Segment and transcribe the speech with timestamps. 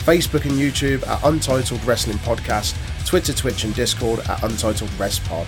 [0.00, 2.74] Facebook and YouTube at Untitled Wrestling Podcast,
[3.06, 5.46] Twitter, Twitch, and Discord at Untitled Rest Pod.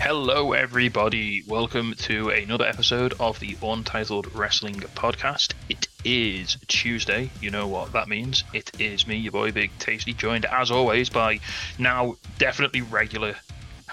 [0.00, 1.44] Hello, everybody.
[1.46, 5.54] Welcome to another episode of the Untitled Wrestling Podcast.
[5.68, 7.30] It is Tuesday.
[7.40, 8.42] You know what that means.
[8.52, 11.38] It is me, your boy Big Tasty, joined as always by
[11.78, 13.36] now definitely regular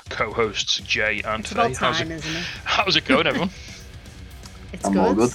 [0.09, 1.59] co hosts Jay and It's Faye.
[1.67, 2.43] about How's time, it, isn't it?
[2.65, 3.51] how's it going, everyone?
[4.73, 4.99] It's I'm good.
[4.99, 5.31] all good.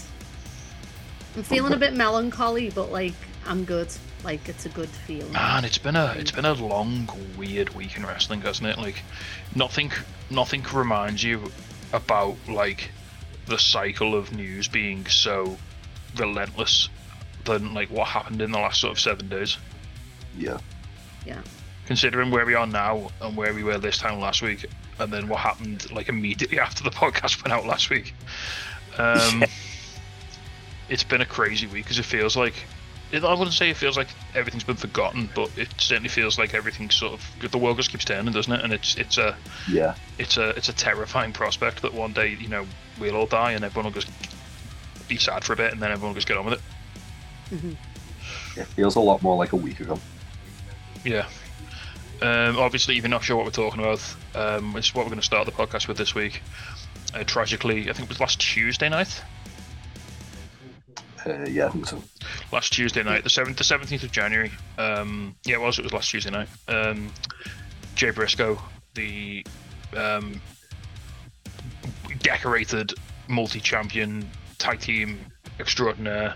[1.37, 3.15] I'm feeling a bit melancholy, but like
[3.47, 3.89] I'm good.
[4.25, 5.33] Like it's a good feeling.
[5.33, 8.79] Man, it's been a it's been a long, weird week in wrestling, hasn't it?
[8.79, 9.03] Like
[9.55, 9.93] nothing
[10.31, 11.51] nothing reminds you
[11.93, 12.91] about like
[13.47, 15.57] the cycle of news being so
[16.17, 16.89] relentless
[17.45, 19.57] than like what happened in the last sort of seven days.
[20.37, 20.59] Yeah.
[21.25, 21.41] Yeah.
[21.87, 24.67] Considering where we are now and where we were this time last week,
[24.99, 28.15] and then what happened like immediately after the podcast went out last week.
[28.99, 29.45] Um,
[30.89, 32.55] it's been a crazy week because it feels like
[33.13, 36.55] it, I wouldn't say it feels like everything's been forgotten, but it certainly feels like
[36.55, 38.63] everything sort of the world just keeps turning, doesn't it?
[38.63, 39.37] And it's it's a
[39.69, 39.95] Yeah.
[40.19, 42.67] it's a it's a terrifying prospect that one day you know
[42.99, 44.11] we'll all die and everyone will just
[45.09, 46.55] be sad for a bit and then everyone will just get on with
[47.53, 47.77] it.
[48.57, 49.99] It feels a lot more like a week ago.
[51.05, 51.29] Yeah.
[52.23, 54.03] Um, obviously, if you're not sure what we're talking about,
[54.35, 56.43] um, it's what we're going to start the podcast with this week.
[57.15, 59.23] Uh, tragically, I think it was last Tuesday night.
[61.27, 62.03] Uh, yeah, I think so.
[62.53, 64.53] Last Tuesday night, the seventh, the seventeenth of January.
[64.79, 65.79] Um, yeah, it was.
[65.79, 66.49] It was last Tuesday night.
[66.69, 67.13] Um,
[67.95, 68.61] Jay Briscoe,
[68.95, 69.45] the
[69.97, 70.41] um,
[72.21, 72.93] decorated
[73.29, 75.19] multi-champion tag team
[75.59, 76.35] extraordinaire.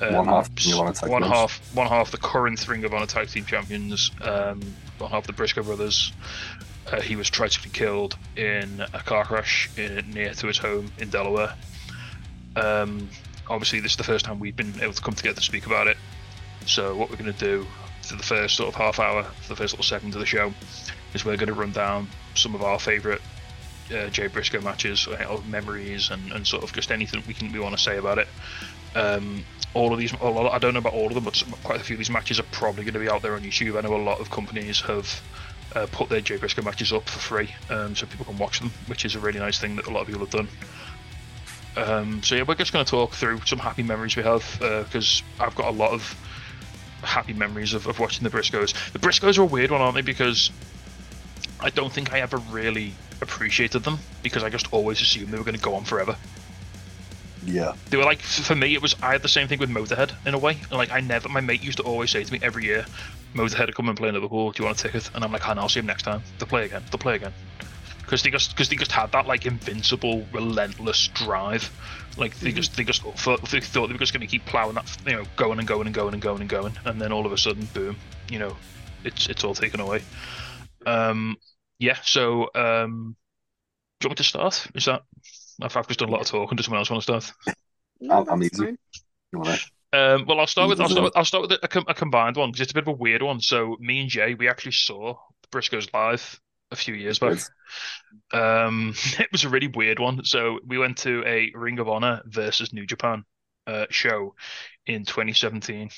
[0.00, 2.94] Um, One half Ring of Honor tag one half, one half the current Ring of
[2.94, 4.10] Honor tag team champions.
[4.22, 4.60] Um,
[4.98, 6.12] one half the Briscoe brothers.
[6.90, 11.10] Uh, he was tragically killed in a car crash in, near to his home in
[11.10, 11.54] Delaware.
[12.56, 13.08] Um,
[13.48, 15.86] obviously, this is the first time we've been able to come together to speak about
[15.86, 15.96] it.
[16.66, 17.66] So, what we're going to do
[18.02, 20.52] for the first sort of half hour, for the first little segment of the show,
[21.14, 23.20] is we're going to run down some of our favourite
[23.94, 27.52] uh, Jay Briscoe matches, uh, or memories, and, and sort of just anything we can
[27.52, 28.28] we want to say about it.
[28.94, 31.94] Um, all of these, I don't know about all of them, but quite a few
[31.94, 33.78] of these matches are probably going to be out there on YouTube.
[33.78, 35.22] I know a lot of companies have
[35.74, 38.70] uh, put their Jay Briscoe matches up for free, um, so people can watch them,
[38.86, 40.48] which is a really nice thing that a lot of people have done.
[41.76, 45.22] Um, so yeah, we're just going to talk through some happy memories we have because
[45.40, 46.02] I've got a lot of
[47.02, 48.92] happy memories of, of watching the Briscoes.
[48.92, 50.02] The Briscoes are a weird one, aren't they?
[50.02, 50.50] Because
[51.60, 55.44] I don't think I ever really appreciated them because I just always assumed they were
[55.44, 56.16] going to go on forever.
[57.44, 57.74] Yeah.
[57.90, 60.34] They were like for me, it was I had the same thing with Motorhead in
[60.34, 60.58] a way.
[60.70, 62.86] And like I never, my mate used to always say to me every year,
[63.34, 64.52] Motorhead would come and play in Liverpool.
[64.52, 65.10] Do you want a ticket?
[65.14, 66.22] And I'm like, oh, no, I'll see him next time.
[66.38, 66.82] They'll play again.
[66.90, 67.32] They'll play again.
[68.12, 71.72] Because they just because they just had that like invincible, relentless drive.
[72.18, 74.74] Like they just they just thought they thought they were just going to keep plowing
[74.74, 77.24] that you know going and going and going and going and going, and then all
[77.24, 77.96] of a sudden, boom,
[78.28, 78.54] you know,
[79.02, 80.02] it's it's all taken away.
[80.84, 81.38] Um,
[81.78, 81.96] yeah.
[82.02, 83.16] So um,
[83.98, 84.66] do you want me to start?
[84.74, 85.04] Is that
[85.62, 86.56] I've I've just done a lot of talking.
[86.56, 87.56] Does someone else want to start?
[87.98, 88.66] No, I'm- I'm easy.
[88.66, 88.78] fine.
[89.32, 89.98] You?
[89.98, 92.36] Um, well, I'll start with I'll start with, I'll start with a, com- a combined
[92.36, 93.40] one because it's a bit of a weird one.
[93.40, 95.16] So me and Jay, we actually saw
[95.50, 96.38] Briscoes live
[96.72, 97.38] a few years back.
[98.32, 100.24] Um, it was a really weird one.
[100.24, 103.24] So we went to a Ring of Honor versus New Japan
[103.66, 104.34] uh, show
[104.86, 105.90] in 2017.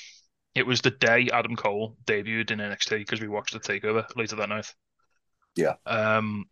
[0.53, 4.35] It was the day Adam Cole debuted in NXT because we watched the takeover later
[4.35, 4.73] that night.
[5.55, 5.73] Yeah.
[5.85, 6.45] Um,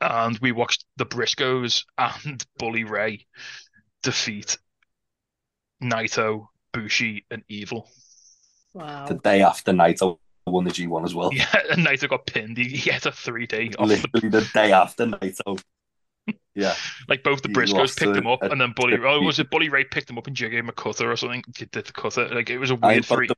[0.00, 3.26] and we watched the Briscoes and Bully Ray
[4.02, 4.56] defeat
[5.82, 7.88] Naito, Bushi, and Evil.
[8.72, 9.06] Wow.
[9.06, 10.18] The day after Naito
[10.50, 11.30] won the G1 as well.
[11.30, 12.56] Yeah, and Naito got pinned.
[12.58, 15.60] He, he had a 3D off the Literally the day after Naito.
[16.54, 16.76] Yeah.
[17.08, 18.94] Like both the He Briscoes picked him up, a and then Bully.
[18.94, 19.04] defeat.
[19.04, 21.16] Oh, was it Bully Ray picked him up and Jay gave him a cutter or
[21.16, 21.42] something?
[21.52, 22.28] Did the cutter.
[22.28, 23.34] Like it was a weird three.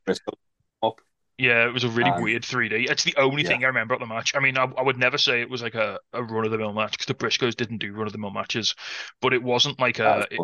[1.37, 2.85] Yeah, it was a really Um, weird 3D.
[2.87, 3.49] It's the only yeah.
[3.49, 4.33] thing I remember about the match.
[4.35, 6.57] I mean, I, I would never say it was like a, a run of the
[6.59, 8.75] mill match because the Briscoes didn't do run of the mill matches,
[9.19, 10.43] but it wasn't like a That it,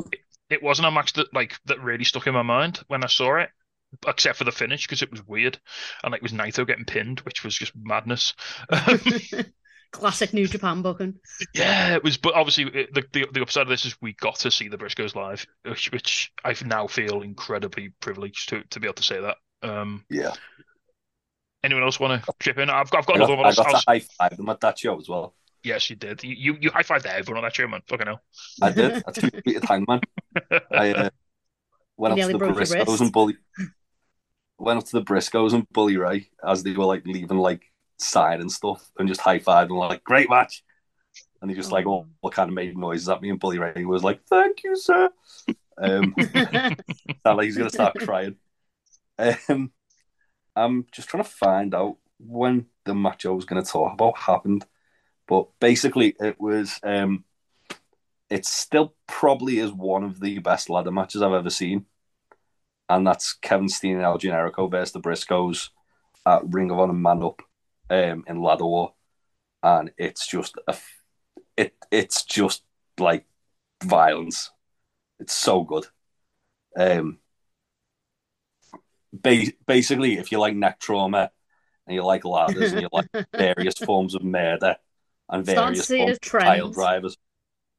[0.49, 3.37] it wasn't a match that like that really stuck in my mind when I saw
[3.37, 3.51] it,
[4.07, 5.59] except for the finish because it was weird
[6.03, 8.33] and like it was Naito getting pinned, which was just madness.
[9.91, 11.15] Classic New Japan booking.
[11.55, 14.35] Yeah, it was, but obviously it, the, the the upside of this is we got
[14.39, 18.85] to see the Briscoes live, which, which I now feel incredibly privileged to to be
[18.87, 19.37] able to say that.
[19.63, 20.33] Um, Yeah.
[21.63, 22.69] Anyone else want to chip in?
[22.69, 23.51] I've got, I've got I another got, one.
[23.51, 25.33] I got I'll- to high five them at that show as well.
[25.63, 26.23] yes, you did.
[26.23, 27.81] You you, you high fived everyone on that show, man.
[27.87, 28.21] Fucking hell.
[28.61, 29.03] I did.
[29.07, 30.01] I tweeted Hangman.
[30.71, 31.09] I uh,
[31.97, 33.01] went You up to the nearly broke your Briscoes wrist.
[33.01, 33.37] and bully.
[34.59, 37.63] Went up to the Briscoes and Bully Ray as they were like leaving, like
[37.97, 40.63] signing stuff, and just high fived and like great match.
[41.41, 43.85] And he just like all, all kind of made noises at me, and Bully Ray
[43.85, 45.09] was like, "Thank you, sir."
[45.77, 48.35] Um, sound like he's gonna start crying.
[49.17, 49.71] Um,
[50.55, 54.17] I'm just trying to find out when the match I was going to talk about
[54.17, 54.65] happened,
[55.27, 56.79] but basically it was.
[56.83, 57.23] Um,
[58.29, 61.85] it still probably is one of the best ladder matches I've ever seen,
[62.89, 65.69] and that's Kevin Steen and El Generico versus the Briscoes
[66.25, 67.41] at Ring of Honor Man Up
[67.89, 68.93] um, in Ladder War,
[69.63, 70.75] and it's just a,
[71.55, 72.63] it it's just
[72.97, 73.25] like
[73.83, 74.51] violence.
[75.19, 75.85] It's so good.
[76.77, 77.19] Um,
[79.13, 81.31] ba- basically, if you like neck trauma
[81.85, 84.77] and you like ladders and you like various forms of murder
[85.29, 86.73] and various forms of trend.
[86.73, 87.17] drivers,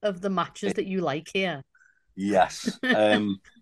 [0.03, 1.63] of the matches that you like here.
[2.15, 3.41] yes, um,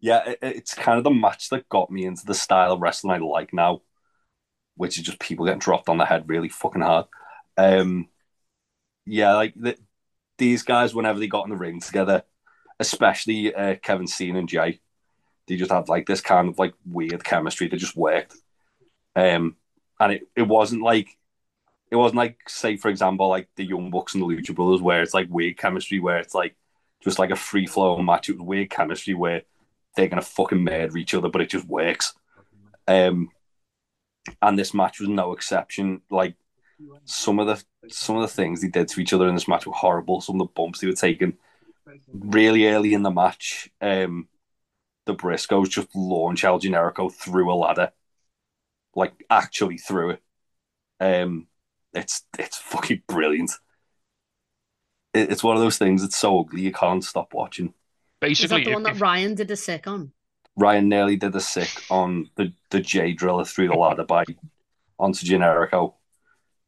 [0.00, 3.14] yeah, it, it's kind of the match that got me into the style of wrestling
[3.14, 3.82] I like now,
[4.76, 7.06] which is just people getting dropped on the head really fucking hard.
[7.56, 8.08] Um,
[9.06, 9.76] yeah, like the,
[10.38, 12.22] these guys, whenever they got in the ring together,
[12.78, 14.80] especially uh, Kevin Steen and Jay,
[15.46, 18.34] they just had like this kind of like weird chemistry that just worked.
[19.14, 19.56] Um,
[19.98, 21.08] and it, it wasn't like
[21.90, 25.02] it wasn't like say for example like the Young Bucks and the Lucha Brothers where
[25.02, 26.56] it's like weird chemistry where it's like
[27.02, 28.28] just like a free flowing match.
[28.28, 29.42] It was weird chemistry where
[29.96, 32.14] they're gonna fucking murder each other, but it just works.
[32.86, 33.30] Um,
[34.42, 36.02] and this match was no exception.
[36.10, 36.36] Like
[37.04, 39.66] some of the some of the things they did to each other in this match
[39.66, 40.20] were horrible.
[40.20, 41.36] Some of the bumps they were taking
[42.12, 43.70] really early in the match.
[43.80, 44.28] Um,
[45.06, 47.92] the Briscoes just launch El Generico through a ladder,
[48.94, 50.22] like actually through it.
[51.00, 51.46] Um,
[51.92, 53.52] it's it's fucking brilliant.
[55.14, 56.04] It, it's one of those things.
[56.04, 57.74] It's so ugly you can't stop watching.
[58.22, 60.12] Is Basically, that the one that if- Ryan did a sick on?
[60.56, 64.24] Ryan nearly did the sick on the the Jay Driller through the ladder by
[64.98, 65.94] onto Generico.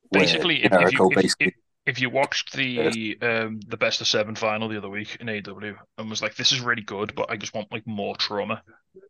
[0.08, 1.54] where basically, if, if, you, basically if,
[1.84, 5.76] if you watched the um the best of seven final the other week in AEW
[5.98, 8.62] and was like, this is really good, but I just want like more trauma.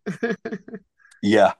[1.22, 1.52] Yeah.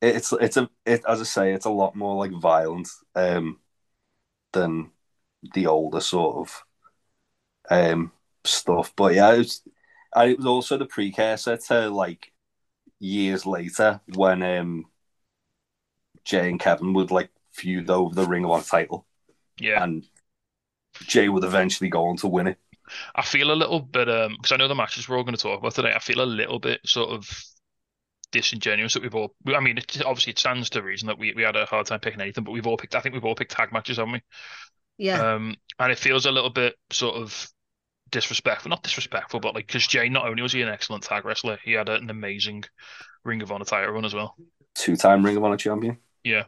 [0.00, 3.60] It- It's it's a it as I say, it's a lot more like violent um
[4.52, 4.90] than
[5.54, 6.64] the older sort of
[7.70, 8.10] um
[8.44, 8.92] stuff.
[8.96, 9.62] But yeah, it was
[10.14, 12.32] and it was also the precursor to like
[13.00, 14.86] years later when um
[16.24, 19.06] Jay and Kevin would like feud over the Ring of Honor title
[19.58, 20.06] Yeah, and
[21.06, 22.58] Jay would eventually go on to win it.
[23.14, 25.42] I feel a little bit um because I know the matches we're all going to
[25.42, 25.92] talk about today.
[25.94, 27.28] I feel a little bit sort of
[28.32, 29.34] disingenuous that we've all.
[29.46, 32.00] I mean, it, obviously it stands to reason that we, we had a hard time
[32.00, 32.94] picking anything, but we've all picked.
[32.94, 34.22] I think we've all picked tag matches, haven't we?
[34.98, 35.24] Yeah.
[35.34, 37.48] Um, and it feels a little bit sort of
[38.10, 41.58] disrespectful, not disrespectful, but like because Jay not only was he an excellent tag wrestler,
[41.64, 42.64] he had an amazing
[43.24, 44.36] Ring of Honor title run as well.
[44.74, 45.98] Two time Ring of Honor champion.
[46.24, 46.44] Yeah.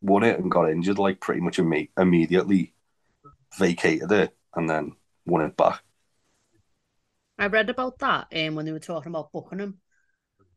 [0.00, 2.74] Won it and got injured like pretty much imme- immediately,
[3.58, 4.92] vacated it and then
[5.26, 5.82] won it back.
[7.38, 9.80] I read about that um, when they were talking about booking him,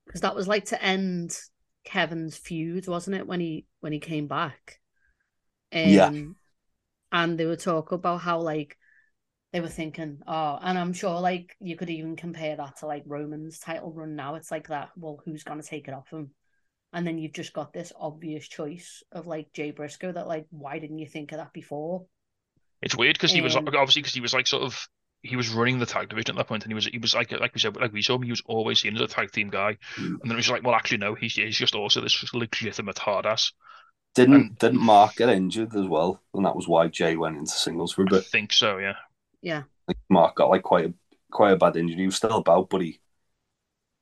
[0.05, 1.37] because that was like to end
[1.83, 3.27] Kevin's feud, wasn't it?
[3.27, 4.79] When he when he came back,
[5.73, 6.11] um, Yeah.
[7.11, 8.77] And they were talking about how like
[9.53, 13.03] they were thinking, oh, and I'm sure like you could even compare that to like
[13.05, 14.35] Roman's title run now.
[14.35, 14.91] It's like that.
[14.97, 16.31] Well, who's gonna take it off him?
[16.93, 20.11] And then you've just got this obvious choice of like Jay Briscoe.
[20.11, 22.05] That like, why didn't you think of that before?
[22.81, 24.87] It's weird because he was Um, obviously because he was like sort of
[25.23, 27.31] he was running the tag division at that point, and he was he was like
[27.31, 29.49] like we said like we saw him, he was always seen as a tag team
[29.49, 32.97] guy, and then it was like, well, actually no, he's he's just also this legitimate
[32.99, 33.51] hard ass.
[34.15, 36.21] Didn't And- didn't Mark get injured as well?
[36.33, 38.25] And that was why Jay went into singles for a I bit.
[38.31, 38.95] think so, yeah.
[39.41, 39.63] Yeah.
[40.09, 40.93] Mark got like quite a
[41.31, 41.97] quite a bad injury.
[41.97, 42.99] He was still about, but he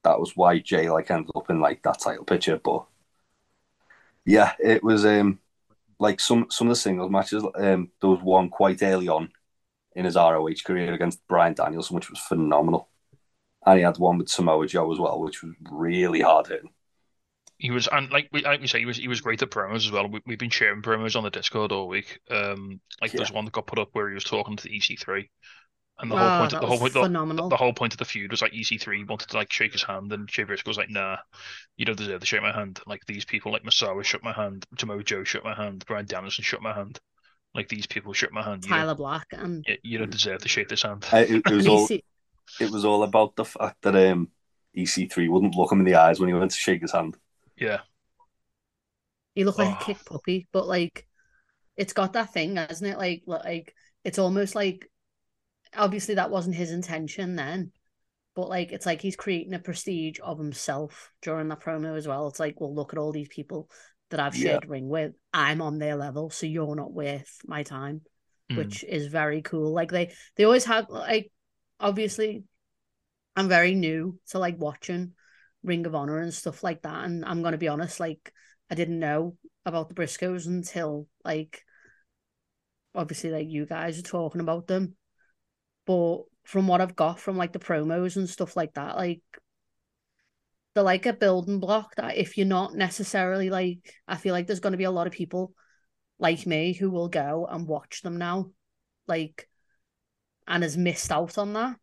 [0.03, 2.57] that was why Jay like ended up in like that title picture.
[2.57, 2.85] But
[4.25, 5.39] yeah, it was um
[5.99, 7.43] like some some of the singles matches.
[7.55, 9.31] Um, there was one quite early on
[9.95, 12.89] in his ROH career against Bryan Danielson, which was phenomenal.
[13.65, 16.71] And he had one with Samoa Joe as well, which was really hard hitting.
[17.59, 19.85] He was, and like we like we say, he was he was great at promos
[19.85, 20.07] as well.
[20.07, 22.19] We, we've been sharing promos on the Discord all week.
[22.31, 23.35] Um, like there's Yeah.
[23.35, 25.29] one that got put up where he was talking to EC3,
[25.99, 27.49] and the Wow, whole point, of, the whole point, the, phenomenal.
[27.49, 30.13] the whole point of the feud was like EC3 wanted to like shake his hand,
[30.13, 31.17] and Jay Briscoe was like, "Nah,
[31.77, 34.65] you don't deserve to shake my hand." Like these people, like Misawa shook my hand,
[34.79, 36.99] Samoa Joe shook my hand, Bryan Danielson shook my hand.
[37.55, 38.65] Like these people shook my hand.
[38.65, 41.05] You don't, Tyler Black and you- you don't deserve to shake this hand.
[41.11, 42.03] Uh, It, it was all EC
[42.59, 44.29] it was all about the fact that um
[44.75, 47.17] EC3 wouldn't look him in the eyes when he went to shake his hand.
[47.59, 47.81] Yeah,
[49.35, 49.81] He looked like Oh.
[49.81, 51.05] a kick puppy, but like
[51.77, 52.97] it's got that thing, hasn't it?
[52.97, 53.73] Like like
[54.03, 54.89] it's almost like
[55.75, 57.71] obviously that wasn't his intention then,
[58.35, 62.27] but like it's like he's creating a prestige of himself during that promo as well.
[62.27, 63.69] It's like, well, look at all these people
[64.09, 64.53] that I've Yeah.
[64.53, 65.13] shared ring with.
[65.33, 68.01] I'm on their level, so you're not worth my time,
[68.51, 68.57] Mm.
[68.57, 69.71] which is very cool.
[69.73, 71.31] Like they they always have like
[71.79, 72.43] obviously
[73.35, 75.13] I'm very new to like watching
[75.63, 77.05] Ring of Honor and stuff like that.
[77.05, 78.33] And I'm gonna be honest, like
[78.69, 79.35] I didn't know
[79.65, 81.63] about the Briscoes until like
[82.95, 84.95] obviously like you guys are talking about them.
[85.85, 89.21] But from what I've got from like the promos and stuff like that, like
[90.73, 94.59] they're like a building block that if you're not necessarily like I feel like there's
[94.59, 95.53] gonna be a lot of people
[96.19, 98.51] like me who will go and watch them now.
[99.07, 99.49] Like
[100.47, 101.77] and has missed out on that.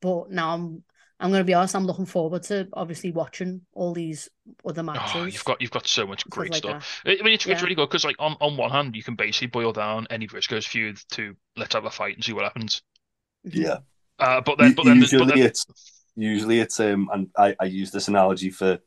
[0.00, 0.84] But now I'm
[1.24, 4.28] I'm gonna be honest, I'm looking forward to obviously watching all these
[4.62, 5.12] other matches.
[5.14, 7.00] Oh, you've got you've got so much great like stuff.
[7.06, 9.14] I I mean, it's, it's really good because, like, on, on one hand, you can
[9.14, 12.82] basically boil down any Briscoes feud to let's have a fight and see what happens.
[13.46, 13.54] Mhm.
[13.54, 13.78] Yeah.
[14.18, 15.64] Uh, but then, but then, usually but then, it's
[16.14, 18.78] usually it's um and I, I use this analogy for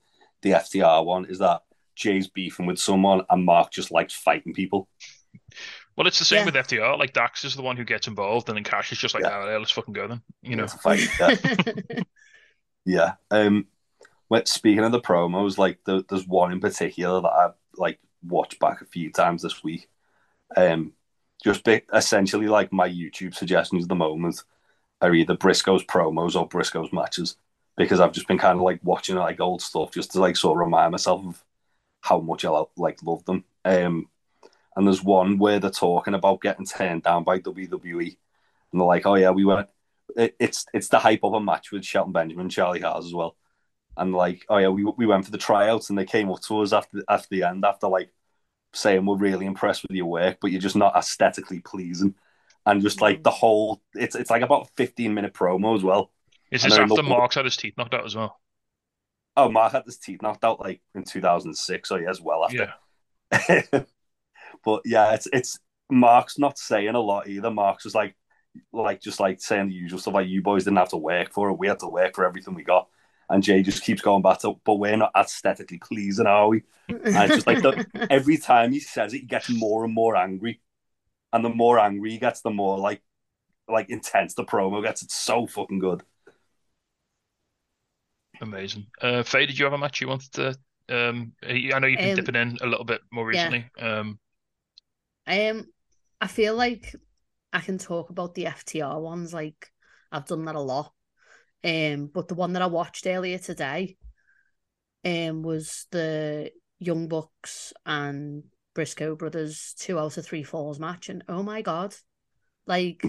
[0.43, 1.61] the FTR one is that
[1.95, 4.87] Jay's beefing with someone and Mark just likes fighting people.
[5.97, 6.45] Well, it's the same Yeah.
[6.45, 6.95] with FTR.
[6.97, 9.31] Like, Dax is the one who gets involved, and then Cash is just like, Yeah.
[9.31, 10.21] oh, let's fucking go then.
[10.41, 11.09] You know, fight.
[11.19, 11.31] Yeah.
[12.85, 13.13] yeah.
[13.31, 13.67] Um
[14.29, 18.59] when, speaking of the promos, like there, there's one in particular that I've like watched
[18.59, 19.89] back a few times this week.
[20.57, 20.93] Um
[21.43, 24.43] just be, essentially like my YouTube suggestions at the moment
[25.01, 27.37] are either Briscoe's promos or Briscoe's matches
[27.77, 30.57] because I've just been kind of like watching like old stuff just to like sort
[30.57, 31.43] of remind myself of
[32.01, 33.45] how much I like love them.
[33.65, 34.09] Um,
[34.77, 38.15] and there's one where they're talking about getting turned down by WWE,
[38.71, 39.67] and they're like, "Oh yeah, we went."
[40.15, 43.35] It, it's it's the hype of a match with Shelton Benjamin, Charlie Haas as well,
[43.97, 46.61] and like, "Oh yeah, we we went for the tryouts, and they came up to
[46.61, 48.11] us after after the end after like
[48.73, 52.13] saying we're really impressed with your work, but you're just not aesthetically pleasing."
[52.67, 56.11] And just like the whole, it's it's like about 15 minute promo as well.
[56.51, 58.39] is this after Mark's had his teeth knocked out as well?
[59.37, 62.73] Oh, Mark had his teeth knocked out like in 2006, so yeah, as well after.
[63.31, 63.83] Yeah,
[64.67, 65.57] but yeah, it's it's
[65.89, 67.49] Mark's not saying a lot either.
[67.49, 68.17] Mark's just like
[68.73, 71.49] like just like saying the usual stuff like you boys didn't have to work for
[71.49, 72.89] it, we had to work for everything we got.
[73.29, 76.63] And Jay just keeps going back to, but we're not aesthetically pleasing, are we?
[76.89, 80.59] it's just like the- Every time he says it, he gets more and more angry.
[81.31, 83.01] And the more angry he gets, the more like
[83.69, 85.01] like intense the promo gets.
[85.01, 86.03] It's so fucking good.
[88.41, 88.85] amazing.
[89.01, 90.55] Uh, Faye, did you have a match you wanted to?
[90.89, 93.49] Um, I know you've been Um, dipping in a little bit more yeah.
[93.49, 93.65] recently.
[93.79, 94.19] Um,
[95.27, 95.65] Um,
[96.21, 96.95] I feel like
[97.53, 99.33] I can talk about the FTR ones.
[99.33, 99.71] Like
[100.11, 100.93] I've done that a lot.
[101.63, 103.97] Um, but the one that I watched earlier today,
[105.03, 108.43] um, was the Young Bucks and
[108.73, 111.95] Briscoe brothers two out of three falls match, and oh my god,
[112.65, 113.03] like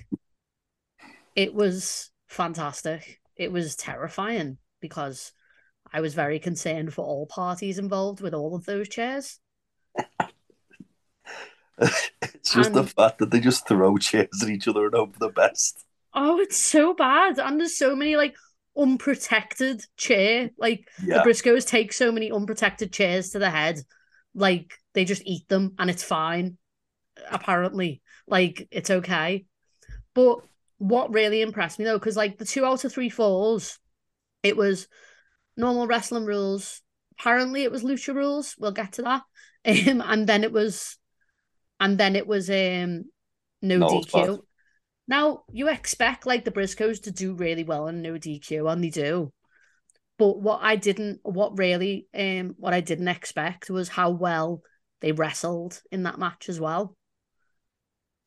[1.37, 3.20] it was fantastic.
[3.37, 5.32] It was terrifying because
[5.92, 9.38] I was very concerned for all parties involved with all of those chairs.
[12.23, 15.18] It's just the fact that they just throw chairs at each other and hope for
[15.20, 15.85] the best.
[16.14, 17.38] Oh, it's so bad.
[17.38, 18.35] And there's so many like
[18.76, 20.50] unprotected chair.
[20.58, 21.23] Like Yeah.
[21.23, 23.80] the Briscoes take so many unprotected chairs to the head.
[24.35, 26.58] Like they just eat them and it's fine.
[27.30, 28.02] Apparently.
[28.26, 29.47] Like it's okay.
[30.14, 30.38] But
[30.78, 33.78] what really impressed me though, because like the two out of three falls,
[34.42, 34.88] it was
[35.56, 36.82] normal wrestling rules.
[37.18, 38.54] Apparently it was lucha rules.
[38.58, 39.23] We'll get to that.
[39.66, 40.97] Um, and then it was
[41.80, 43.04] and then it was um
[43.62, 44.44] no, No DQ.
[45.06, 48.90] Now you expect like the Briscoes to do really well in no DQ, and they
[48.90, 49.32] do.
[50.18, 54.62] But what I didn't, what really, um, what I didn't expect was how well
[55.00, 56.97] they wrestled in that match as well.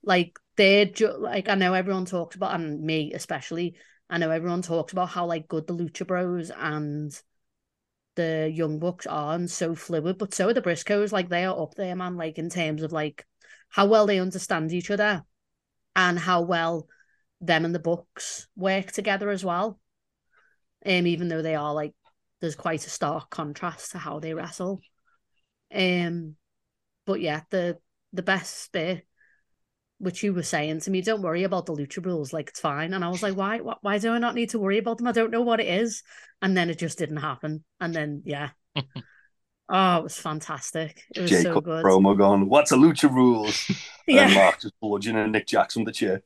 [0.03, 3.75] Like they're ju- like I know everyone talks about, and me especially,
[4.09, 7.11] I know everyone talks about how like good the Lucha Bros and
[8.15, 11.11] the Young Bucks are and so fluid, but so are the Briscoes.
[11.11, 12.15] Like they are up there, man.
[12.17, 13.25] Like in terms of like
[13.71, 15.23] how well they understand each other
[15.95, 16.87] and how well
[17.39, 19.79] them and the Bucks work together as well.
[20.85, 21.93] Um, even though they are like
[22.39, 24.81] there's quite a stark contrast to how they wrestle.
[25.73, 26.35] Um,
[27.05, 27.77] but yeah, the
[28.13, 29.05] the best bit,
[29.99, 32.93] which you were saying to me, don't worry about the lucha rules, like it's fine.
[32.93, 33.59] And I was like, why?
[33.59, 35.07] Why, why do I not need to worry about them?
[35.07, 36.03] I don't know what it is.
[36.41, 37.63] And then it just didn't happen.
[37.79, 38.49] And then yeah,
[39.71, 41.03] oh, it was fantastic.
[41.15, 41.83] It was so Jacob good.
[41.85, 43.67] promo going, What's a lucha rules?
[44.13, 44.27] And Yeah.
[44.33, 46.23] Mark just bludgeoning Nick Jackson with the chair.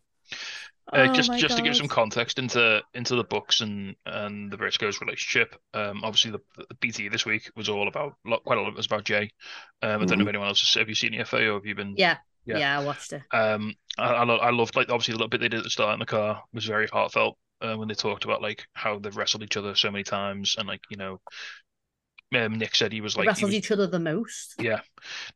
[0.93, 4.51] Uh, Oh just my just to give some context into into the Bucks and and
[4.51, 5.55] the Briscoes relationship.
[5.73, 8.75] Um, obviously the, the BTE this week was all about lo- quite a lot of
[8.75, 9.31] it was about Jay.
[9.81, 10.29] Um, I don't know if Mhm.
[10.29, 11.95] anyone else has, have you seen the FA or have you been?
[11.97, 12.57] Yeah, Yeah.
[12.59, 13.23] yeah, I watched it.
[13.31, 15.69] Um, I I, lo- I loved like obviously the little bit they did at the
[15.69, 17.37] start in the car was very heartfelt.
[17.61, 20.67] Uh, when they talked about like how they've wrestled each other so many times and
[20.67, 21.19] like you know,
[22.35, 24.55] um, Nick said he was like wrestled was- each other the most.
[24.59, 24.81] yeah,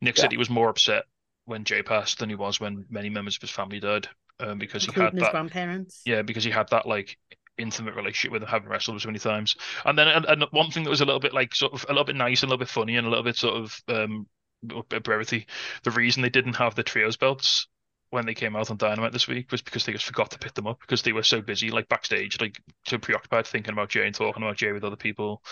[0.01, 0.21] Nick Yeah.
[0.23, 1.03] said he was more upset
[1.45, 4.07] when Jay passed than he was when many members of his family died.
[4.41, 6.01] Um, because he had his that grandparents.
[6.05, 7.17] yeah, because he had that like
[7.57, 9.55] intimate relationship with him, having wrestled so many times.
[9.83, 11.91] And then and, and one thing that was a little bit like sort of a
[11.91, 14.27] little bit nice and a little bit funny and a little bit sort of um
[14.71, 15.45] a bit brevity.
[15.83, 17.67] The reason they didn't have the trios belts
[18.11, 20.53] when they came out on Dynamite this week was because they just forgot to pick
[20.53, 24.05] them up because they were so busy like backstage, like so preoccupied thinking about Jay
[24.05, 25.43] and talking about Jay with other people.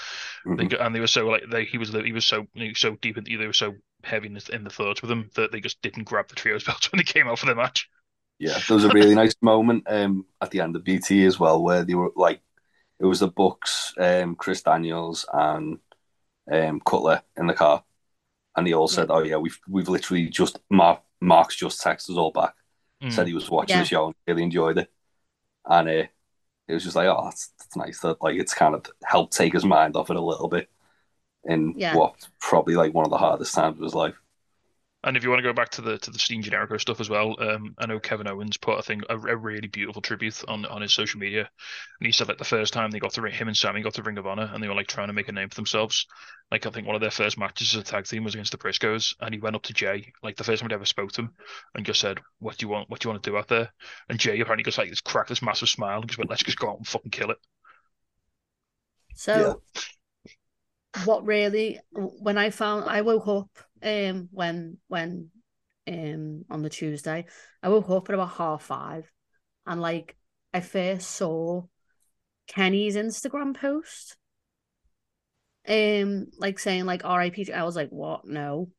[0.58, 0.68] They, Mhm.
[0.68, 2.96] go- and they were so like they he was he was so he was so
[2.98, 5.62] deep in they were so heavy in the, in the thoughts with them that they
[5.62, 7.90] just didn't grab the trios belts when they came out for the match.
[8.40, 11.62] Yeah, there was a really nice moment um, at the end of BTE as well,
[11.64, 12.42] where they were like,
[13.00, 15.80] it was the Bucks, um, Chris Daniels, and
[16.52, 17.84] um, Cutler in the car,
[18.58, 22.18] and they all said, "Oh yeah, we've we've literally just Mark Mark's just texted us
[22.18, 22.54] all back,
[23.04, 23.12] Mm.
[23.14, 23.84] said he was watching Yeah.
[23.84, 24.92] the show and really enjoyed it,
[25.66, 26.08] and uh,
[26.68, 29.54] it was just like, oh, that's, that's nice that like it's kind of helped take
[29.54, 30.70] his mind off it a little bit
[31.46, 31.96] in Yeah.
[31.96, 34.16] what probably like one of the hardest times of his life.
[35.04, 37.10] And if you want to go back to the to the Steen Generico stuff as
[37.10, 40.66] well, um, I know Kevin Owens put a thing a, a really beautiful tribute on
[40.66, 41.42] on his social media,
[42.00, 43.94] and he said like the first time they got to ring him and Sami got
[43.94, 46.08] to Ring of Honor, and they were like trying to make a name for themselves.
[46.52, 48.58] Like I think one of their first matches as a tag team was against the
[48.58, 51.22] Briscoes, and he went up to Jay, like the first time he ever spoke to
[51.22, 51.34] him,
[51.76, 52.90] and just said, "What do you want?
[52.90, 53.72] What do you want to do out there?"
[54.10, 56.58] And Jay apparently just like just cracked this massive smile and just went, "Let's just
[56.58, 57.38] go out and fucking kill it."
[59.16, 59.62] So,
[61.06, 63.50] what really, when I found, I woke up
[63.84, 65.30] um when when
[65.88, 67.26] um on the Tuesday,
[67.62, 69.12] I woke up at about half five,
[69.66, 70.16] and like
[70.54, 71.64] I first saw
[72.48, 74.18] Kenny's Instagram post,
[75.68, 77.52] um, like saying like R.I.P.
[77.52, 78.26] I was like, what?
[78.26, 78.70] No,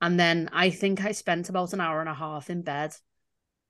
[0.00, 2.92] and then I think I spent about an hour and a half in bed,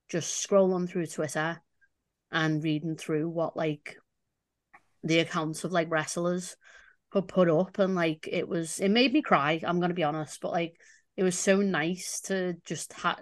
[0.08, 1.60] just scrolling through Twitter,
[2.30, 3.96] and reading through what like
[5.02, 6.56] the accounts of like wrestlers
[7.10, 10.52] put up and like it was it made me cry i'm gonna be honest but
[10.52, 10.74] like
[11.16, 13.18] it was so nice to just have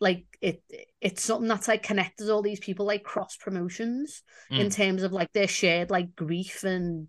[0.00, 0.62] like it
[1.00, 4.22] it's something that's like connected all these people like cross promotions
[4.56, 4.74] in Mm.
[4.74, 7.08] terms of like their shared like grief and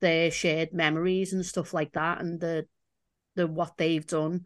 [0.00, 2.66] their shared memories and stuff like that and the
[3.36, 4.44] the what they've done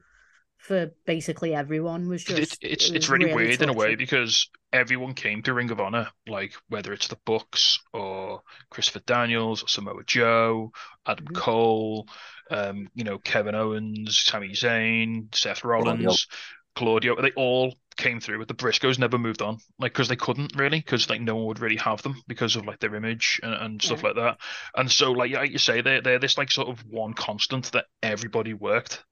[0.59, 3.95] for basically everyone was It's just it's it it's was really weird in a way
[3.95, 9.63] because everyone came to Ring of Honor, like whether it's the Bucks or Christopher Daniels,
[9.63, 10.71] or Samoa Joe,
[11.07, 11.33] Adam Mhm.
[11.33, 12.07] Cole,
[12.51, 16.19] um, you know, Kevin Owens, Sami Zayn, Seth Claudio.
[16.19, 16.27] Rollins,
[16.77, 20.55] Claudio, they all came through, but the Briscoes never moved on, like because they couldn't
[20.55, 23.55] really, because like no one would really have them because of like their image and,
[23.55, 24.05] and stuff Yeah.
[24.05, 24.37] like that.
[24.77, 27.87] And so, like, like you say, they're they're this like sort of one constant that
[28.03, 29.03] everybody worked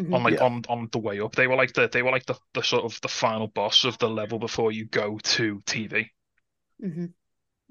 [0.00, 0.14] Mhm.
[0.14, 0.40] on like Yeah.
[0.40, 1.34] on on the way up.
[1.36, 3.98] They were like the they were like the, the sort of the final boss of
[3.98, 6.10] the level before you go to TV.
[6.78, 7.14] Mhm.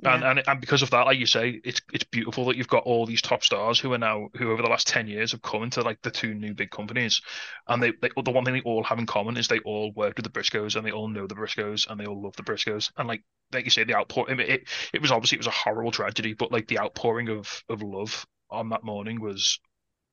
[0.06, 0.30] And Yeah.
[0.32, 3.06] and and because of that, like you say, it's it's beautiful that you've got all
[3.06, 5.82] these top stars who are now who over the last ten years have come into
[5.82, 7.20] like the two new big companies,
[7.68, 10.16] and they, they the one thing they all have in common is they all worked
[10.18, 12.90] with the Briscoes and they all know the Briscoes and they all love the Briscoes
[12.96, 15.48] and like like you say, the outpouring I mean, it it was obviously it was
[15.48, 19.60] a horrible tragedy, but like the outpouring of of love on that morning was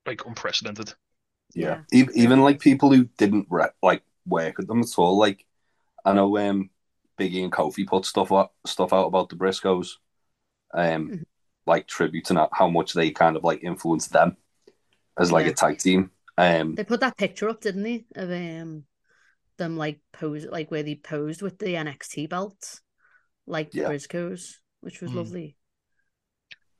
[0.06, 0.94] like unprecedented.
[1.54, 1.68] Yeah.
[1.68, 1.80] Yeah.
[1.92, 5.18] Even, even like people who didn't re- like work with them at all.
[5.18, 5.44] Like
[6.04, 6.70] I know um
[7.18, 9.92] Biggie and Kofi put stuff out, stuff out about the Briscoes,
[10.74, 11.24] um, Mhm.
[11.66, 14.36] like tributing at how much they kind of like influenced them
[15.18, 15.52] as like Yeah.
[15.52, 16.10] a tag team.
[16.38, 18.06] Um, They put that picture up, didn't they?
[18.14, 18.84] Of um
[19.58, 22.82] them like pose like where they posed with the NXT belts,
[23.46, 23.88] like the Yeah.
[23.88, 25.16] Briscoes, which was Mm.
[25.16, 25.56] lovely.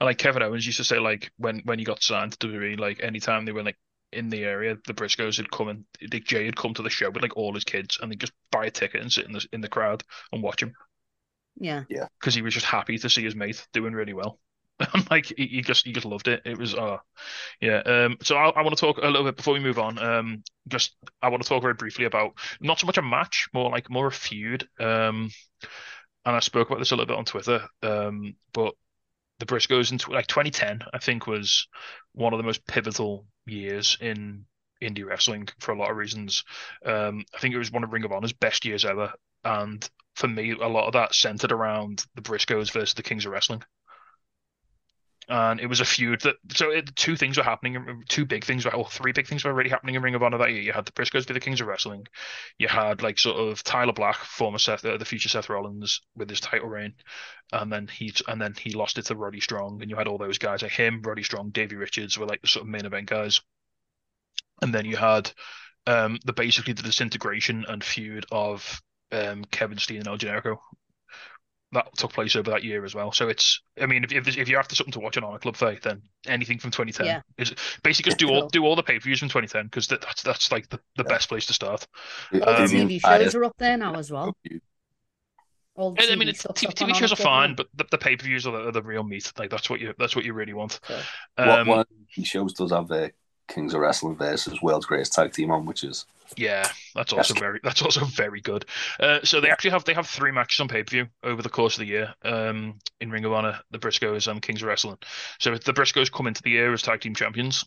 [0.01, 2.77] And like Kevin Owens used to say, like when when he got signed to WWE,
[2.77, 3.79] like anytime they were like
[4.17, 7.11] in the area, the Briscoes had come and Dick Jay had come to the show
[7.11, 9.47] with like all his kids, and they just buy a ticket and sit in the
[9.53, 10.75] in the crowd and watch him
[11.57, 11.85] Yeah.
[11.89, 14.39] Yeah, because he was just happy to see his mate doing really well.
[14.93, 16.43] And like he, he just he just loved it.
[16.45, 16.99] It was uh
[17.61, 17.79] yeah.
[17.79, 18.19] Um.
[18.23, 19.99] So I, I want to talk a little bit before we move on.
[19.99, 20.43] Um.
[20.69, 23.89] Just I want to talk very briefly about not so much a match, more like
[23.91, 24.69] more a feud.
[24.79, 25.31] Um.
[26.27, 27.67] And I spoke about this a little bit on Twitter.
[27.83, 28.35] Um.
[28.53, 28.75] But
[29.39, 31.69] the Briscoes in tw like 2010, I think, was
[32.13, 34.47] one of the most pivotal years in
[34.83, 36.45] indie wrestling for a lot of reasons.
[36.85, 39.13] Um, I think it was one of Ring of Honor's best years ever,
[39.45, 43.33] and for me, a lot of that centered around the Briscoes versus the Kings of
[43.33, 43.63] Wrestling.
[45.29, 48.65] And it was a feud that so it, two things were happening two big things
[48.65, 50.61] were or three big things were already happening in ring of honor that year.
[50.63, 52.07] You had the briscoes be the kings of wrestling.
[52.59, 56.31] You had like sort of tyler black former seth uh, the future seth rollins with
[56.31, 56.95] his title reign
[57.53, 60.19] and then he and then he lost it to roddy strong and you had all
[60.19, 63.09] those guys like him roddy strong davey richards were like the sort of main event
[63.09, 63.41] guys.
[64.63, 65.33] And then you had
[65.89, 70.59] um the basically the disintegration and feud of um kevin steen and el generico
[71.73, 73.11] that took place over that year as well.
[73.13, 75.57] So it's, I mean, if if, if you're after something to watch on Honor Club
[75.57, 77.21] Faye, then anything from 2010 Yeah.
[77.39, 80.01] is basically just do all do all the pay per views from 2010 because that,
[80.03, 81.09] that's that's like the, the Yeah.
[81.15, 81.87] best place to start.
[82.31, 84.37] The- All Um, TV shows are up there now as well.
[85.75, 87.85] All the And, I mean, it's, stuff's TV, TV shows Honor are fine, but the,
[87.91, 89.31] the pay per views are, the- are the real meat.
[89.39, 90.79] Like that's what you that's what you really want.
[90.87, 91.01] So,
[91.37, 91.85] One- Um, one
[92.23, 93.09] shows does have uh,
[93.49, 96.07] Kings of Wrestling versus World's Greatest Tag Team on, which is
[96.37, 97.41] Yeah, that's also Yes.
[97.41, 98.65] very that's also very good.
[99.01, 101.49] Uh, so they actually have they have three matches on pay per view over the
[101.49, 102.15] course of the year.
[102.23, 104.99] Um, in Ring of Honor, the Briscoes and Kings of Wrestling.
[105.39, 107.65] So the Briscoes come into the year as tag team champions,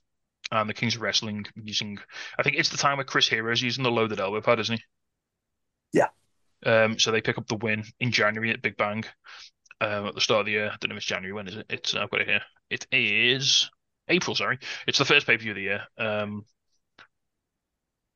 [0.51, 1.99] and the Kings of Wrestling using
[2.37, 4.77] I think it's the time where Chris Hero is using the loaded elbow pad, isn't
[4.77, 4.83] he?
[5.93, 6.09] Yeah.
[6.65, 9.05] Um, so they pick up the win in January at Big Bang.
[9.81, 11.33] Um, at the start of the year, I don't know if it's January.
[11.33, 11.65] When is it?
[11.69, 12.41] It's I've got it here.
[12.69, 13.69] It is
[14.09, 14.35] April.
[14.35, 15.81] Sorry, it's the first pay per view of the year.
[15.97, 16.45] Um,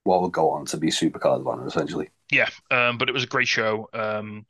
[0.04, 2.10] what will go on to be Supercard of Honor, essentially.
[2.32, 3.90] Yeah, um, but it was a great show.
[3.94, 4.46] Um,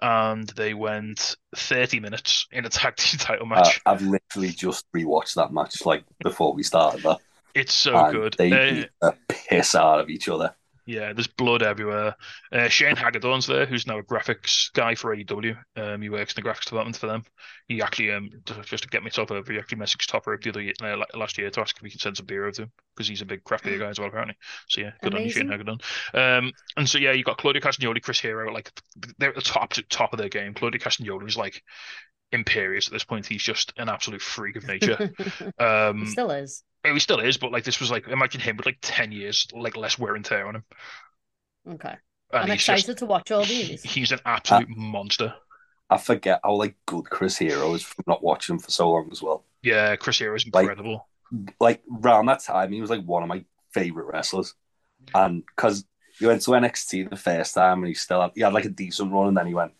[0.00, 3.80] and they went 30 minutes in a tag team title Uh, match.
[3.86, 7.18] I've literally just rewatched that match like before we started that.
[7.54, 8.34] it's so and good.
[8.38, 10.54] They Uh, beat the piss out of each other.
[10.86, 12.14] Yeah, there's blood everywhere.
[12.52, 15.56] Uh, Shane Hagadorn's there, who's now a graphics guy for AEW.
[15.76, 17.24] Um, he works in the graphics department for them.
[17.66, 18.30] He actually, um,
[18.62, 20.96] just to get me top over, he actually messaged Top Rope the other year, uh,
[21.14, 23.20] last year to ask if he can send some beer over to him because he's
[23.20, 24.36] a big craft beer guy as well, apparently.
[24.68, 25.66] So yeah, good on you, Shane Amazing.
[25.66, 25.80] Hagadorn.
[26.14, 28.70] Um, and so yeah, you got Claudio Castagnoli, Chris Hero, like
[29.18, 30.54] they're at the top top of their game.
[30.54, 31.62] Claudio Castagnoli is like
[32.32, 33.26] imperious at this point.
[33.26, 35.12] He's just an absolute freak of nature.
[35.58, 36.62] Um, It still is.
[36.84, 39.76] he still is, but like this was like imagine him with like ten years like
[39.76, 40.64] less wear and tear on him.
[41.68, 41.94] Okay.
[42.32, 43.82] And I'm excited just to watch all these.
[43.82, 45.34] he's an absolute monster.
[45.88, 49.08] I forget how like good Chris Hero is from not watching him for so long
[49.12, 49.44] as well.
[49.62, 51.08] Yeah, Chris Hero is Like- incredible.
[51.60, 54.54] Like around that time, he was like one of my favorite wrestlers,
[55.12, 55.84] and because
[56.18, 58.68] he went to NXT the first time and he still had he had like a
[58.68, 59.72] decent run, and then he went,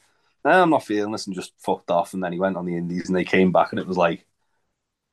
[0.46, 2.76] "Nah, I'm not feeling this, and just fucked off, and then he went on the
[2.76, 4.24] Indies, and they came back, and it was like,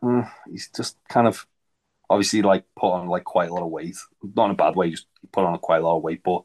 [0.04, 1.46] mm, he's just kind of
[2.10, 3.98] obviously like put on like quite a lot of weight,
[4.36, 6.43] not in a bad way, just put on quite a lot of weight, but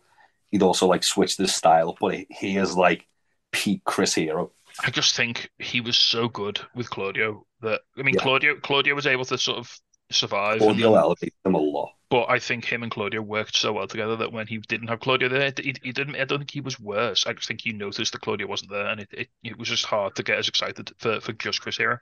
[0.51, 3.07] he'd also like switched his style, but he, he is like
[3.53, 4.53] peak Chris Hero.
[4.85, 8.23] I just think he was so good with Claudio that I mean Yeah.
[8.23, 9.79] Claudio Claudio was able to sort of
[10.11, 10.61] survive.
[10.61, 11.93] and Audio then- elevated him a lot.
[12.11, 15.01] but I think him and Claudio worked so well together that when he didn't have
[15.01, 16.17] Claudio there, he, he didn't.
[16.17, 17.27] I don't think he was worse.
[17.27, 19.85] I just think he noticed that Claudio wasn't there, and it, it, it was just
[19.85, 21.99] hard to get as excited for, for just Chris Hero.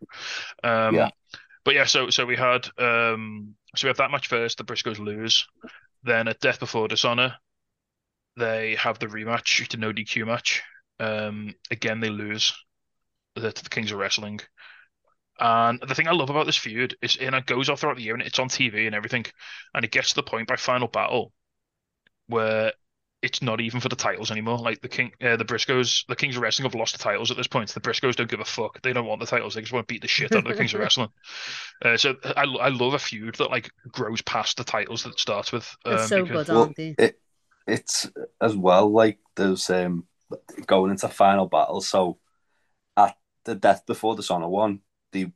[0.62, 1.11] Um, Yeah.
[1.64, 4.59] But yeah, so so we had um, so we have that match first.
[4.59, 5.45] The Briscoes lose.
[6.05, 7.35] Then at Death Before Dishonor,
[8.37, 9.75] they have the rematch.
[9.75, 10.62] A no DQ match.
[11.01, 12.53] Um, again, they lose
[13.35, 14.38] the, to the Kings of Wrestling.
[15.38, 18.03] And the thing I love about this feud is, and it goes off throughout the
[18.03, 19.27] year, and it's on TV and everything,
[19.75, 21.33] and it gets to the point by Final Battle
[22.29, 22.72] where
[23.22, 24.59] it's not even for the titles anymore.
[24.59, 27.37] Like the King, uh, the Briscoes, the Kings of Wrestling have lost the titles at
[27.37, 27.68] this point.
[27.70, 28.81] The Briscoes don't give a fuck.
[28.83, 29.55] They don't want the titles.
[29.55, 31.09] They just want to beat the shit out of the Kings of Wrestling.
[31.85, 35.18] Uh, so I, I love a feud that like grows past the titles that it
[35.18, 35.75] starts with.
[35.85, 36.94] They're um, so because- good, aren't they?
[36.99, 37.20] it
[37.66, 38.09] it's
[38.40, 40.07] as well like there's um
[40.66, 41.81] going into final battle.
[41.81, 42.18] So
[42.96, 44.81] at the death before the Dishonor one,
[45.12, 45.31] the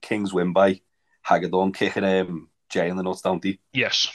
[0.00, 0.80] Kings win by
[1.26, 3.60] Hagadorn kicking um Jay in the nuts, don't he?
[3.72, 4.08] Yes.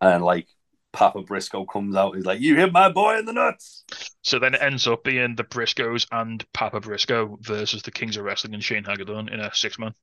[0.00, 0.46] And like
[0.92, 3.84] Papa Briscoe comes out, he's like, "You hit my boy in the nuts."
[4.22, 8.24] So then it ends up being the Briscoes and Papa Briscoe versus the Kings of
[8.24, 9.94] Wrestling and Shane Hagadorn in a six man.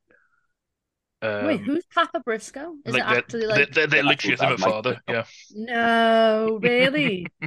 [1.21, 2.75] Um, Wait, who's Papa Briscoe?
[2.85, 5.01] Is like it they're, actually they're, like they're, they're the legitimate father.
[5.07, 5.23] Mike Yeah.
[5.53, 7.27] no, really?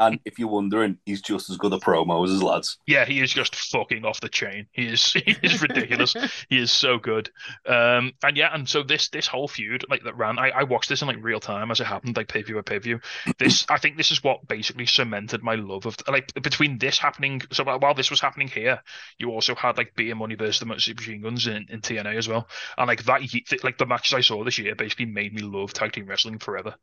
[0.00, 2.78] And if you're wondering, he's just as good a promo as his lads.
[2.86, 4.66] Yeah, he is just fucking off the chain.
[4.72, 6.16] He is he is ridiculous.
[6.48, 7.30] he is so good.
[7.66, 10.88] Um and yeah, and so this this whole feud like that ran I, I watched
[10.88, 13.00] this in like real time as it happened, like pay view by pay view.
[13.38, 17.42] This I think this is what basically cemented my love of like between this happening
[17.52, 18.80] so while while this was happening here,
[19.18, 22.28] you also had like Beer Money versus the Motor Machine Guns in, in TNA as
[22.28, 22.48] well.
[22.78, 25.72] And like that ye- like the matches I saw this year basically made me love
[25.72, 26.74] tag team wrestling forever.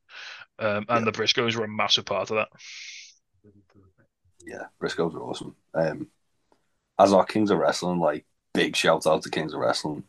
[0.59, 2.49] Um and the Briscoes were a massive part of that.
[4.45, 5.55] Yeah, Briscoes are awesome.
[5.73, 6.07] Um,
[6.97, 10.03] as our Kings of Wrestling, like big shout out to Kings of Wrestling.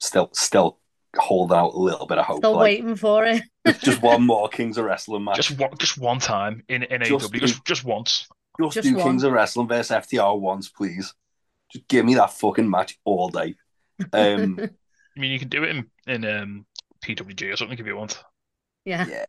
[0.00, 0.78] Still, still
[1.16, 2.38] holding out a little bit of hope.
[2.38, 3.42] Still like, waiting for it.
[3.66, 5.36] just- just one more Kings of Wrestling match.
[5.36, 8.28] Just one just one time in, in Just AEW, just just once.
[8.60, 9.04] Just, Just do one.
[9.04, 11.14] Kings of Wrestling versus FTR once, please.
[11.70, 13.54] Just give me that fucking match all day.
[14.12, 14.70] Um,
[15.16, 16.66] I mean, you can do it in in um,
[17.04, 18.22] PWG or something if you want.
[18.84, 19.06] yeah.
[19.08, 19.24] yeah.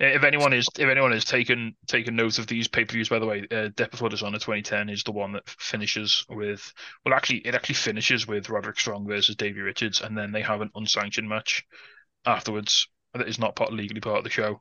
[0.00, 3.18] If anyone is if anyone has taken taken note of these pay per views, by
[3.18, 6.72] the way, uh, Death Before Dishonor 2010 is the one that finishes with
[7.04, 10.60] well, actually, it actually finishes with Roderick Strong versus Davey Richards, and then they have
[10.60, 11.64] an unsanctioned match
[12.24, 14.60] afterwards that is not part legally part of the show.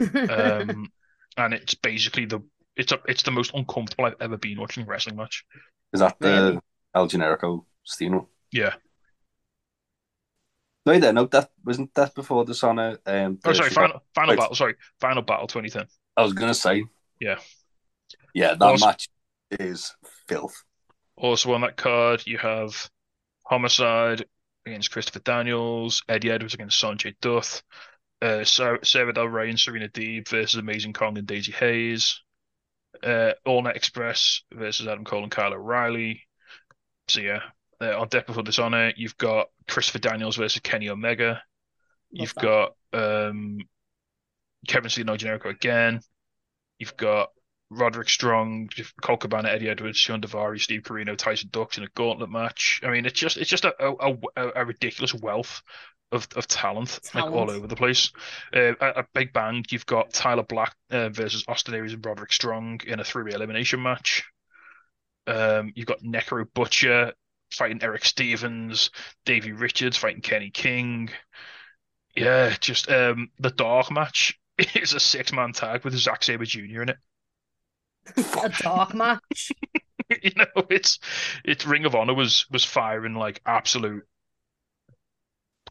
[0.12, 0.90] Um,
[1.36, 2.40] and it's basically the
[2.76, 5.44] it's a, it's the most uncomfortable I've ever been watching a wrestling match.
[5.92, 6.60] Is that the Really?
[6.94, 8.28] El Generico Steno?
[8.50, 8.74] Yeah.
[10.84, 12.98] No, there, no, that wasn't that before Dishonor.
[13.06, 14.54] Um, Oh, the sorry, final final battle.
[14.56, 15.86] Sorry, final battle 2010.
[16.16, 16.84] I was gonna say,
[17.20, 17.38] Yeah.
[18.34, 19.08] yeah, that Also- match
[19.50, 19.94] is
[20.28, 20.62] filth.
[21.16, 22.90] Also on that card, you have
[23.46, 24.24] Homicide
[24.66, 27.62] against Christopher Daniels, Eddie Edwards against Sanjay Dutt,
[28.20, 32.22] uh, Sarah, Sarah Del Rey and Serena Deeb versus Amazing Kong and Daizee Haze,
[33.04, 36.26] uh, All Night Express versus Adam Cole and Kyle O'Reilly.
[37.08, 37.40] So yeah,
[37.82, 41.42] uh, on Death Before Dishonor, you've got Christopher Daniels versus Kenny Omega.
[42.10, 43.58] You've got um,
[44.68, 46.00] Kevin Cena Generico again.
[46.78, 47.30] You've got
[47.70, 48.68] Roderick Strong,
[49.00, 52.80] Colt Cabana, Eddie Edwards, Shawn Daivari, Steve Corino, Tyson Dux in a gauntlet match.
[52.84, 55.62] I mean, it's just it's just a a, a, a ridiculous wealth
[56.12, 58.12] of, of talent, like all over the place.
[58.54, 59.64] Uh, a, a big bang.
[59.70, 63.82] You've got Tyler Black uh, versus Austin Aries and Roderick Strong in a three-way elimination
[63.82, 64.24] match.
[65.26, 67.12] Um, you've got Necro Butcher
[67.54, 68.90] fighting Erick Stevens,
[69.24, 71.10] Davey Richards fighting Kenny King.
[72.16, 74.38] Yeah, just um, the dark match
[74.74, 76.82] is a six-man tag with Zack Sabre Jr.
[76.82, 76.96] in it.
[78.16, 79.52] a dark match.
[80.22, 80.98] you know, it's
[81.44, 84.04] it's Ring of Honor was was firing like absolute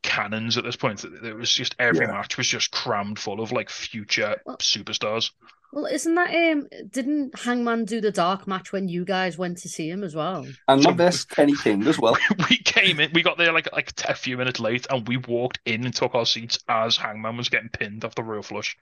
[0.03, 1.03] cannons at this point.
[1.03, 2.13] It was just every Yeah.
[2.13, 5.31] match was just crammed full of like future Well- superstars.
[5.73, 6.67] Well, isn't that um?
[6.89, 10.45] Didn't Hangman do the dark match when you guys went to see him as well?
[10.67, 12.17] And So- not this Kenny King as well.
[12.49, 15.60] we came in, we got there like like a few minutes late, and we walked
[15.65, 18.75] in and took our seats as Hangman was getting pinned off the Royal Flush.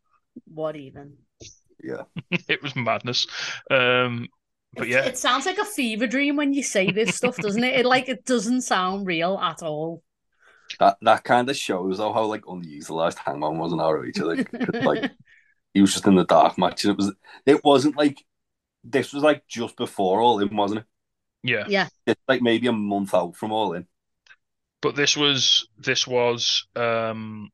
[0.45, 1.13] What even?
[1.83, 2.03] Yeah,
[2.47, 3.27] it was madness.
[3.69, 4.27] Um,
[4.73, 7.63] but It- yeah, it sounds like a fever dream when you say this stuff, doesn't
[7.63, 7.79] it?
[7.81, 10.01] It like it doesn't sound real at all.
[10.79, 14.25] that that kind of shows though how like underutilized Hangman was in ROH.
[14.25, 15.11] Like, 'cause, like
[15.73, 17.13] he was just in the dark match, and it was
[17.45, 18.23] it wasn't like
[18.83, 20.85] this was like just before All In, wasn't it?
[21.43, 21.65] yeah.
[21.67, 23.87] Yeah, It's like maybe a month out from All In.
[24.81, 27.49] but this was this was um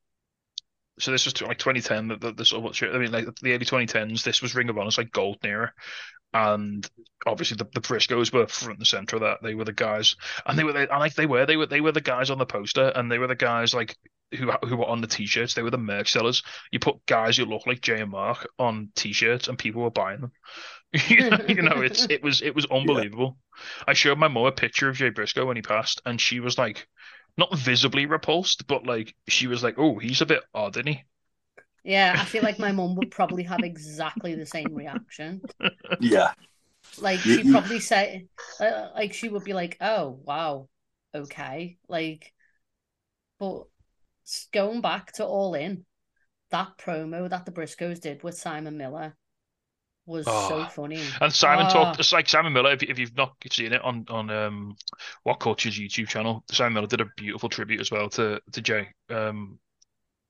[0.99, 3.53] so this was like 2010 the, the, the sort of, what I mean like the
[3.53, 5.73] early 2010s this was Ring of Honor's like golden era
[6.33, 6.87] and
[7.25, 10.57] obviously the, the Briscoes were front and center of that they were the guys and
[10.57, 12.45] they were they, and like they were they were they were the guys on the
[12.45, 13.97] poster and they were the guys like
[14.33, 17.45] who who were on the t-shirts they were the merch sellers you put guys who
[17.45, 20.31] look like Jay and Mark on t-shirts and people were buying them
[21.09, 23.37] you know, you know it's it was it was unbelievable
[23.87, 26.57] I showed my mom a picture of Jay Briscoe when he passed and she was
[26.57, 26.87] like
[27.37, 31.03] not visibly repulsed, but like she was like, "Oh, he's a bit odd, isn't he?"
[31.83, 32.15] yeah.
[32.19, 35.43] I feel like my mum would probably have exactly the same reaction.
[35.99, 36.33] Yeah,
[36.97, 38.27] Like she'd probably say,
[38.59, 40.69] uh, like she would be like, "Oh, wow,
[41.13, 42.33] okay." Like,
[43.39, 43.74] but s-
[44.51, 45.85] going back to All In,
[46.51, 49.15] that promo that the Briscoes did with Simon Miller
[50.05, 50.69] was so Oh.
[50.69, 50.99] funny.
[51.21, 51.69] And Simon Ah.
[51.71, 51.99] talked.
[51.99, 52.71] It's like Simon Miller.
[52.71, 54.75] If, if you've not seen it on on um,
[55.25, 58.87] WhatCulture's YouTube channel, Simon Miller did a beautiful tribute as well to to Jay.
[59.09, 59.59] Um,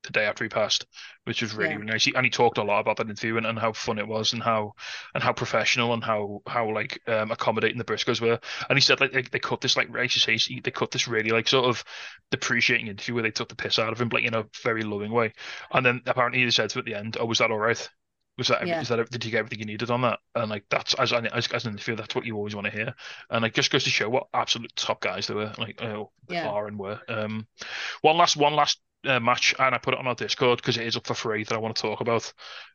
[0.05, 0.85] the day after he passed,
[1.25, 1.77] which was really, Yeah.
[1.77, 2.05] really nice.
[2.05, 4.33] He, and he talked a lot about that interview and, and how fun it was
[4.33, 4.73] and how
[5.13, 8.39] and how professional and how how like um accommodating the Briscoes were.
[8.69, 11.29] And he said like they, they cut this like racist says they cut this really
[11.31, 11.83] like sort of
[12.31, 15.11] depreciating interview where they took the piss out of him, like in a very loving
[15.11, 15.33] way.
[15.71, 17.89] And then apparently he said to at the end, "Oh, was that all right?
[18.37, 18.81] Was that Yeah.
[18.81, 21.27] is that did you get everything you needed on that?" And like that's as an
[21.27, 22.93] as, as an interview, that's what you always want to hear.
[23.29, 26.47] And like just goes to show what absolute top guys they were, like uh, Yeah.
[26.47, 26.99] are and were.
[27.07, 27.47] Um,
[28.01, 30.85] one last one last uh, match, and I put it on our Discord because it
[30.87, 32.31] is up for free that I want to talk about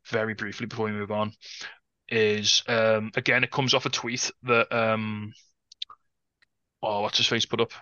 [0.06, 1.32] very briefly before we move on.
[2.08, 5.32] Is um again it comes off a tweet that um
[6.82, 7.72] oh what's his face put up.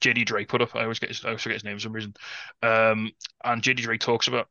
[0.00, 0.76] JD Drake put up.
[0.76, 2.14] I always get his, I always forget his name for some reason.
[2.62, 3.10] Um,
[3.44, 4.48] and JD Drake talks about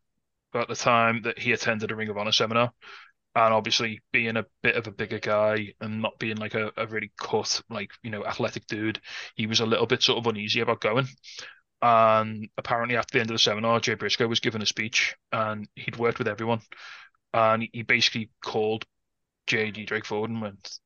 [0.54, 2.72] about the time that he attended a Ring of Honor seminar,
[3.36, 6.88] and obviously being a bit of a bigger guy and not being like a, a
[6.88, 9.02] really cut, like you know, athletic dude,
[9.36, 11.08] he was a little bit sort of uneasy about going.
[11.82, 15.68] And apparently, after the end of the seminar, Jay Briscoe was given a speech, and
[15.76, 16.62] he'd worked with everyone,
[17.34, 18.86] and he basically called
[19.48, 20.80] JD Drake forward and went,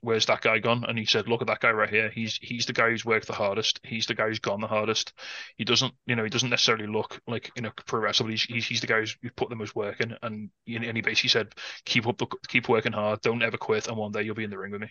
[0.00, 0.84] where's that guy gone?
[0.86, 2.10] And he said, look at that guy right here.
[2.10, 3.80] He's he's the guy who's worked the hardest.
[3.84, 5.12] He's the guy who's gone the hardest.
[5.56, 8.66] He doesn't, you know, he doesn't necessarily look like you know pro wrestler, he's he's,
[8.66, 10.16] he's the guy who's, who's put the most work in.
[10.22, 13.20] And and he basically said, keep up the keep working hard.
[13.22, 14.90] Don't ever quit, and one day you'll be in the ring with me.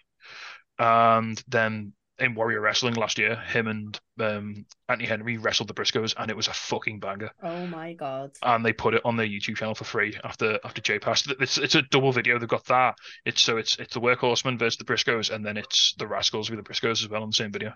[0.80, 6.16] And then in Warrior Wrestling last year, him and um, Anthony Henry wrestled the Briscoes,
[6.18, 7.30] and it was a fucking banger.
[7.44, 8.32] Oh my god.
[8.42, 11.32] And they put it on their YouTube channel for free after after Jay passed.
[11.40, 12.40] It's it's a double video.
[12.40, 12.96] They've got that.
[13.26, 16.58] It's so it's it's the Workhorsemen versus the Briscoes, and then it's the Rascalz with
[16.58, 17.74] the Briscoes as well on the same video.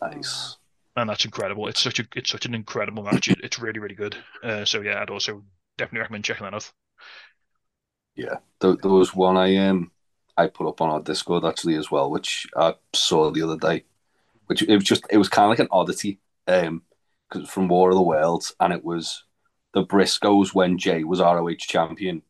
[0.00, 0.56] Nice.
[0.96, 1.68] And that's incredible.
[1.68, 3.28] It's such a it's such an incredible match.
[3.28, 4.16] It, it's really really good.
[4.42, 5.44] Uh, so yeah, I'd also
[5.78, 6.70] definitely recommend checking that out.
[8.16, 9.91] Yeah, there, there was one I um
[10.36, 13.84] I put up on our Discord actually as well, which I saw the other day.
[14.46, 16.18] Which it was just it was kind of like an oddity,
[16.48, 16.82] um,
[17.28, 19.24] because from War of the Worlds, and it was
[19.72, 22.22] the Briscoes when Jay was ROH champion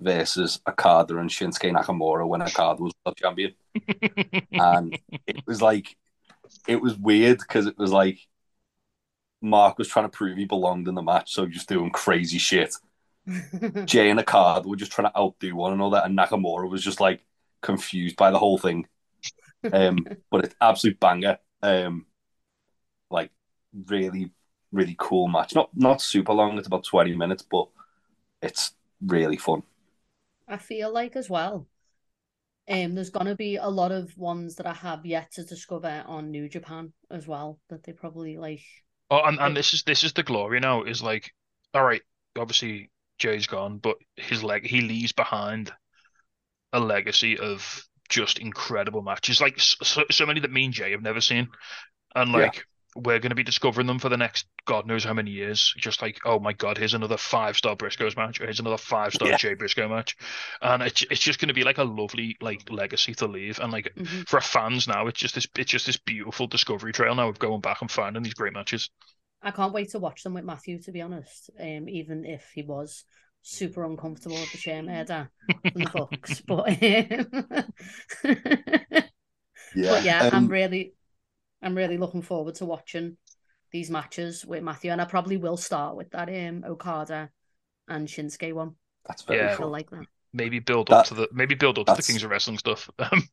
[0.00, 3.54] versus Okada and Shinsuke Nakamura when Okada was world champion,
[4.52, 5.96] and it was like
[6.66, 8.18] it was weird because it was like
[9.42, 12.74] Mark was trying to prove he belonged in the match, so just doing crazy shit.
[13.84, 17.20] Jay and Okada were just trying to outdo one another, and Nakamura was just like
[17.62, 18.86] confused by the whole thing.
[19.72, 19.98] Um,
[20.30, 21.38] but it's absolute banger.
[21.62, 22.06] Um,
[23.10, 23.30] like
[23.86, 24.30] really,
[24.72, 25.54] really cool match.
[25.54, 26.58] Not not super long.
[26.58, 27.68] It's about twenty minutes, but
[28.42, 28.72] it's
[29.04, 29.62] really fun.
[30.48, 31.66] I feel like as well.
[32.68, 36.30] Um, there's gonna be a lot of ones that I have yet to discover on
[36.30, 38.62] New Japan as well that they probably like.
[39.10, 40.84] Oh, and, and this is this is the glory now.
[40.84, 41.32] Is like,
[41.74, 42.02] all right,
[42.38, 45.72] obviously Jay's gone, but his leg he leaves behind
[46.72, 51.02] a legacy of just incredible matches, like so, so many that me and Jay have
[51.02, 51.48] never seen,
[52.14, 52.62] and like yeah.
[52.96, 55.72] we're going to be discovering them for the next God knows how many years.
[55.78, 59.14] Just like, oh my God, here's another five star Briscoes match, or here's another five
[59.14, 59.36] star yeah.
[59.36, 60.16] Jay Briscoe match,
[60.60, 63.72] and it's it's just going to be like a lovely like legacy to leave, and
[63.72, 64.22] like mm-hmm.
[64.22, 67.60] for fans now, it's just this it's just this beautiful discovery trail now of going
[67.60, 68.90] back and finding these great matches.
[69.42, 71.50] I can't wait to watch them with Matthew, to be honest.
[71.58, 73.04] Um, even if he was
[73.42, 75.30] super uncomfortable with the shame murder
[75.62, 76.40] from the books.
[76.46, 76.76] but um,
[79.74, 80.94] yeah, but yeah, um, I'm really,
[81.62, 83.16] I'm really looking forward to watching
[83.72, 87.30] these matches with Matthew, and I probably will start with that um Okada
[87.88, 88.74] and Shinsuke one.
[89.06, 89.56] That's very yeah.
[89.56, 89.70] cool.
[89.70, 90.06] like that.
[90.32, 92.88] Maybe build that, up to the maybe build up to the Kings of Wrestling stuff.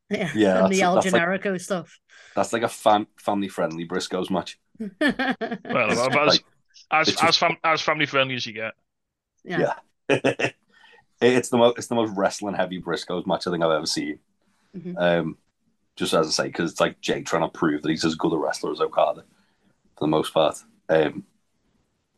[0.09, 1.99] yeah, yeah, and the El Generico like, stuff.
[2.35, 4.57] That's like a fam- family friendly Briscoes match.
[4.79, 6.43] well, as like,
[6.91, 8.73] as, as, fam- as family friendly as you get.
[9.43, 9.59] Yeah.
[9.59, 9.73] yeah.
[11.21, 14.19] it's the most it's the most wrestling heavy Briscoes match I think I've ever seen.
[14.75, 14.97] Mm-hmm.
[14.97, 15.37] Um,
[15.95, 18.33] just as I say, because it's like Jay trying to prove that he's as good
[18.33, 19.23] a wrestler as Okada
[19.95, 20.57] for the most part.
[20.89, 21.25] Um,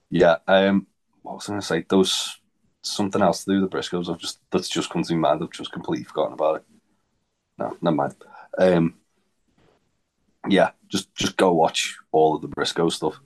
[0.09, 0.37] yeah.
[0.47, 0.87] Um,
[1.21, 1.85] what was I going to say?
[1.87, 2.39] Those
[2.81, 4.09] something else to do with the Briscoes.
[4.09, 5.43] I've just that's just come to my mind.
[5.43, 6.63] I've just completely forgotten about it.
[7.57, 8.15] No, never mind.
[8.57, 8.95] Um,
[10.47, 13.19] yeah, just just go watch all of the Briscoe stuff.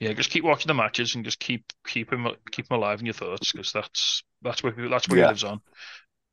[0.00, 3.06] Yeah, just keep watching the matches and just keep keep him keep him alive in
[3.06, 5.24] your thoughts because that's that's where that's where yeah.
[5.26, 5.60] he lives on.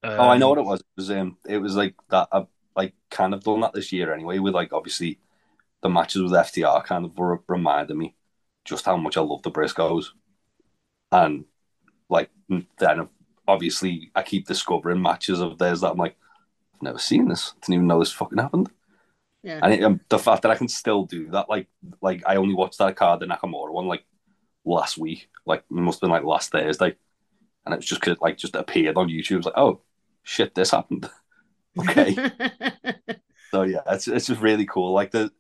[0.04, 0.80] Um, oh, I know what it was.
[0.80, 2.30] It was um, it was like that.
[2.32, 2.46] I
[2.78, 4.40] like kind of done that this year anyway.
[4.40, 5.20] With like obviously
[5.84, 8.16] the matches with FTR kind of re- reminded me
[8.64, 10.08] just how much I love the Briscoes,
[11.12, 11.44] and
[12.10, 12.30] like
[12.80, 13.10] then
[13.50, 16.16] obviously I keep discovering matches of theirs that I'm like
[16.76, 17.54] I've never seen this.
[17.62, 18.70] Didn't even know this fucking happened.
[19.44, 19.60] Yeah.
[19.62, 21.68] And it, um, the fact that I can still do that, like,
[22.02, 24.04] like I only watched that card, the Nakamura one, like
[24.66, 26.96] last week, like it must have been like last Thursday,
[27.66, 29.32] and it was just cause, like just appeared on YouTube.
[29.32, 29.82] It was like, oh
[30.24, 31.10] shit, this happened.
[31.80, 32.16] okay.
[33.52, 34.92] so yeah, it's it's just really cool.
[34.94, 35.32] Like the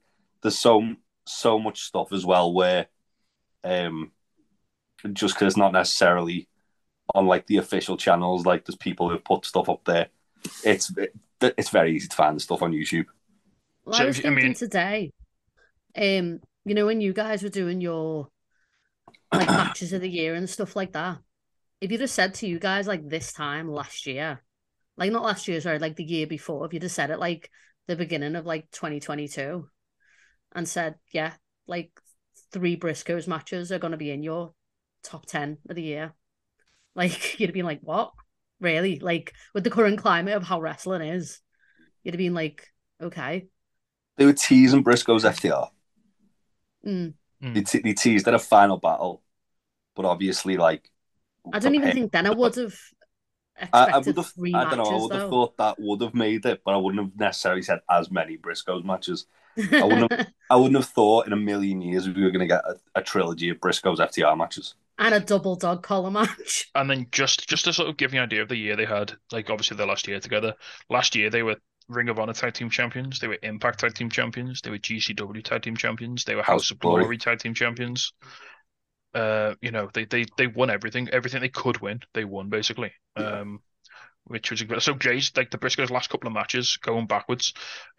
[0.42, 2.88] there's so so much stuff as well where,
[3.64, 4.12] um,
[5.14, 6.48] just because it's not necessarily
[7.14, 10.08] on like the official channels, like there's people who've put stuff up there.
[10.64, 13.06] It's it, it's very easy to find stuff on YouTube.
[13.88, 14.54] Well, so, I was thinking I mean...
[14.54, 15.12] today,
[15.96, 18.28] um, you know, when you guys were doing your
[19.34, 21.20] like matches of the year and stuff like that,
[21.80, 24.44] if you'd have said to you guys like this time last year,
[24.98, 27.50] like not last year, sorry, like the year before, if you'd have said it like
[27.88, 29.70] the beginning of like 2022
[30.54, 31.32] and said, yeah,
[31.66, 31.92] like
[32.52, 34.54] three Briscoes matches are going to be in your
[35.02, 36.14] top 10 of the year,
[36.94, 38.12] like you'd have been like, what?
[38.60, 39.00] Really?
[39.00, 41.40] Like with the current climate of how wrestling is,
[42.04, 42.68] you'd have been like,
[43.02, 43.48] okay.
[44.18, 45.70] They were teasing Briscoe's FTR.
[46.86, 47.14] Mm.
[47.42, 49.22] They, te- they teased at a final battle,
[49.96, 50.90] but obviously, like,
[51.54, 52.76] I don't even think then I would have.
[53.74, 54.34] I, I would have.
[54.54, 54.84] I don't know.
[54.84, 57.80] I would have thought that would have made it, but I wouldn't have necessarily said
[57.90, 59.28] as many Briscoes matches.
[59.72, 60.28] I wouldn't have.
[60.50, 63.02] I wouldn't have thought in a million years we were going to get a, a,
[63.04, 66.70] trilogy of Briscoes FTR matches and a double dog collar match.
[66.76, 68.86] And then just just to sort of give you an idea of the year they
[68.86, 70.54] had, like obviously their last year together.
[70.90, 71.58] Last year they were
[71.90, 73.20] Ring of Honor Tag Team Champions.
[73.20, 74.62] They were Impact Tag Team Champions.
[74.62, 76.26] They were GCW Tag Team Champions.
[76.26, 77.04] They were House, of Glory.
[77.04, 78.14] Glory Tag Team Champions.
[79.14, 82.92] Uh, you know, they, they they won everything, everything they could win, they won basically.
[83.16, 83.62] Um,
[84.26, 87.54] which was so Jay's like the Briscoes' last couple of matches going backwards.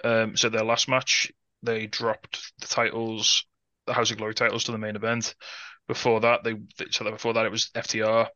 [0.05, 1.33] Um, so their last match
[1.63, 3.45] they dropped the titles,
[3.87, 5.35] the House of Glory titles to the main event.
[5.89, 6.55] Before that, they
[6.91, 8.29] so that before that it was FTR.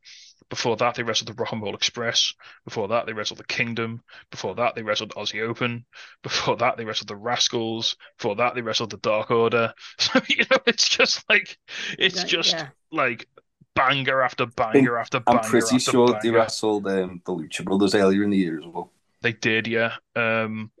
[0.49, 2.33] Before that, they wrestled the Rock and Roll Express.
[2.65, 4.01] Before that, they wrestled the Kingdom.
[4.31, 5.85] Before that, they wrestled Aussie Open.
[6.23, 7.95] Before that, they wrestled the Rascalz.
[8.17, 9.73] Before that, they wrestled the Dark Order.
[9.99, 11.57] So you know, it's just like
[11.97, 12.69] it's Yeah, just yeah.
[12.91, 13.27] like
[13.75, 15.37] banger after banger after banger.
[15.37, 16.19] I'm pretty after sure banger.
[16.21, 18.91] they wrestled um, the Lucha Brothers earlier in the year as well.
[19.21, 19.95] They did, yeah.
[20.15, 20.71] Um,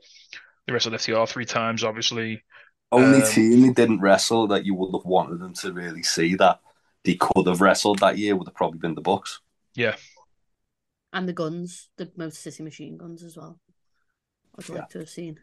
[0.67, 2.43] they wrestled FTR three times, obviously.
[2.91, 6.35] Only Um, team they didn't wrestle that you would have wanted them to really see
[6.35, 6.61] that
[7.03, 9.39] they could have wrestled that year would have probably been the Bucks.
[9.75, 9.95] Yeah,
[11.11, 13.59] And the guns, the Motor City Machine Guns as well.
[14.57, 14.75] I'd Yeah.
[14.75, 15.39] like to have seen.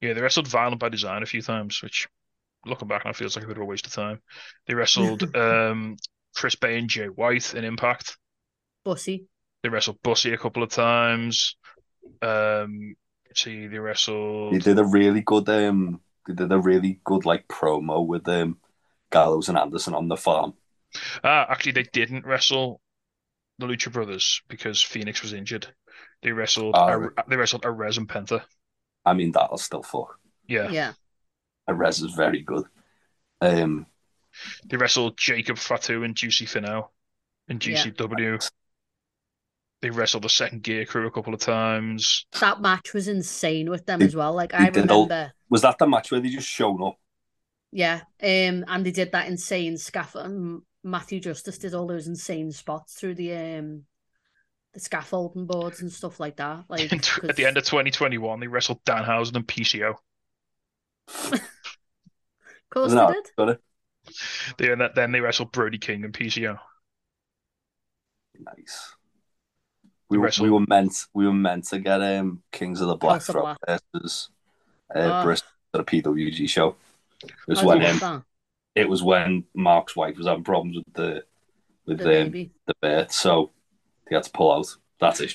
[0.00, 0.12] yeah.
[0.12, 2.08] They wrestled Violent by Design a few times, which
[2.64, 4.20] looking back now feels like a bit of a waste of time.
[4.66, 5.96] They wrestled um,
[6.34, 8.16] Chris Bey and Jay White in Impact.
[8.84, 9.26] Bussy.
[9.62, 11.56] They wrestled Bussy a couple of times.
[12.22, 12.94] Um,
[13.34, 14.54] see, they wrestled.
[14.54, 18.58] They did a really good um they did a really good like promo with um
[19.10, 20.54] Gallows and Anderson on the farm.
[21.24, 22.80] Ah, actually, they didn't wrestle
[23.58, 25.66] the Lucha Brothers because Fenix was injured.
[26.22, 26.74] They wrestled.
[26.76, 28.42] A, they wrestled Arez and Penta.
[29.04, 30.18] I mean that'll still fuck.
[30.46, 30.68] Yeah.
[30.70, 30.92] Yeah.
[31.68, 32.64] Arez is very good.
[33.40, 33.86] Um
[34.66, 36.88] They wrestled Jacob Fatu and Juicy Finau
[37.48, 37.84] in Yeah.
[37.84, 38.50] GCW.
[39.82, 42.26] They wrestled the second gear crew a couple of times.
[42.40, 44.32] That match was insane with them They- as well.
[44.32, 46.98] Like I did all- remember, was that the match where they just showed up?
[47.72, 48.00] yeah.
[48.22, 50.62] Um, and they did that insane scaffold.
[50.86, 53.82] Matthew Justice did all those insane spots through the um,
[54.72, 56.64] the scaffolding boards and stuff like that.
[56.68, 59.94] Like And t- at the end of 2021, they wrestled Danhausen and PCO.
[61.08, 61.40] of
[62.70, 63.58] course Isn't they did.
[64.58, 66.58] They, and then they wrestled Brody King and PCO.
[68.38, 68.94] Nice.
[70.08, 73.22] We, were- we were meant we were meant to get um Kings of the Black
[73.26, 73.58] House Black.
[73.66, 74.28] versus
[74.94, 75.24] uh, Ah.
[75.24, 76.76] Bristol at a PWG show.
[77.24, 78.22] It was I when um, that.
[78.76, 81.24] It was when Mark's wife was having problems with the
[81.86, 82.50] with The the, baby.
[82.66, 83.52] the birth, so
[84.08, 84.66] they had to pull out.
[85.00, 85.28] That's a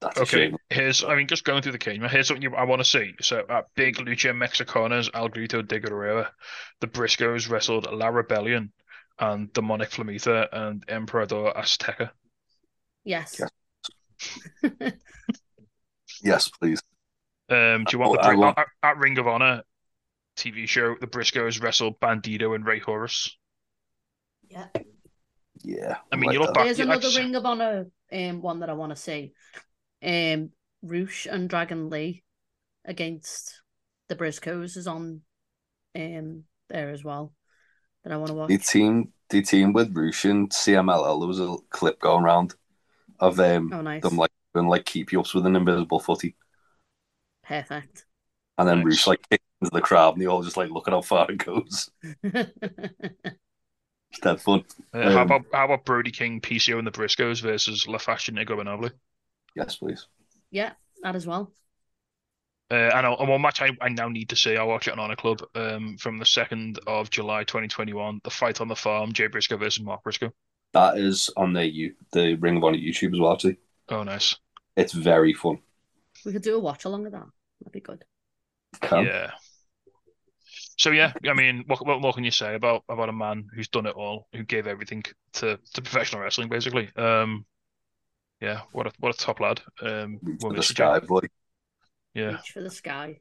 [0.00, 0.56] that's a Okay, shame.
[0.70, 3.14] here's, I mean, just going through the cage, here's something you, I want to see.
[3.20, 6.26] So, at Big Lucha Mexicanas, El Grito de Guerrero,
[6.80, 8.72] the Briscoes wrestled La Rebellion
[9.18, 12.10] and Demonic Flamita and Emperador Azteca.
[13.04, 13.40] Yes.
[14.62, 14.92] Yes,
[16.22, 16.80] Yes, please.
[17.48, 19.62] Um, do you want Oh, the I Bri- at, at Ring of Honor
[20.36, 20.94] TV show?
[21.00, 23.36] The Briscoes wrestled Bandido and Rey Horus.
[24.48, 24.66] Yeah.
[25.62, 25.96] Yeah.
[26.12, 26.54] I mean, like you look that.
[26.54, 29.32] back- There's you another actually- Ring of Honor um one that I want to see.
[30.02, 30.50] Um,
[30.82, 32.22] Rush and Dragon Lee
[32.84, 33.62] against
[34.08, 35.22] the Briscoes is on
[35.96, 37.32] um there as well
[38.04, 38.48] that I want to watch.
[38.48, 41.18] The team, the team with Rush and CMLL.
[41.20, 42.54] There was a clip going around
[43.18, 44.02] of um Oh, nice.
[44.02, 46.34] them like and like keep you ups with an invisible footy,
[47.42, 48.05] Perfect.
[48.58, 48.84] And then Nice.
[48.84, 51.30] Rush like kicks into the crowd, and they all just like look at how far
[51.30, 51.90] it goes.
[54.10, 54.64] It's dead fun.
[54.94, 58.38] Uh, how Um, about how about Brody King, PCO, and the Briscoes versus La Facción
[58.42, 58.90] Ingobernable?
[59.54, 60.06] Yes, please.
[60.50, 61.52] yeah, that as well.
[62.70, 64.56] Uh, and, I- and one match I, I now need to see.
[64.56, 68.20] I'll watch it on Honor Club um, from the 2nd of July 2021.
[68.24, 70.32] The Fight on the Farm, Jay Briscoe versus Mark Briscoe.
[70.72, 73.32] That is on the you the Ring of Honor YouTube as well.
[73.34, 74.36] Actually, Oh, nice.
[74.76, 75.58] it's very fun.
[76.24, 77.26] We could do a watch along of that.
[77.60, 78.04] That'd be good.
[78.80, 79.06] Can.
[79.06, 79.30] Yeah.
[80.78, 83.68] So yeah, I mean, what, what more can you say about about a man who's
[83.68, 85.02] done it all, who gave everything
[85.34, 86.90] to, to professional wrestling, basically?
[86.96, 87.46] Um,
[88.40, 89.62] yeah, what a what a top lad.
[89.80, 91.06] Um, for the sky, Jay.
[91.06, 91.20] boy.
[92.14, 92.32] Yeah.
[92.32, 93.20] Reach for the sky.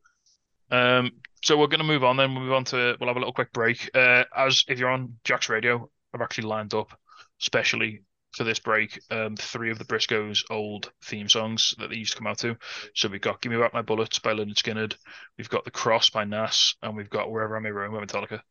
[0.72, 1.12] Um,
[1.44, 2.34] so we're going to move on then.
[2.34, 3.90] We'll move on to, we'll have a little quick break.
[3.94, 6.98] Uh, as if you're on Jack's Radio, I've actually lined up
[7.40, 8.02] specially
[8.36, 12.18] for this break um, three of the Briscoes' old theme songs that they used to
[12.18, 12.58] come out to.
[12.94, 14.96] So we've got Give Me Back My Bullets by Lynyrd Skynyrd,
[15.38, 18.42] we've got The Cross by Nas, and we've got Wherever I May Roam by Metallica.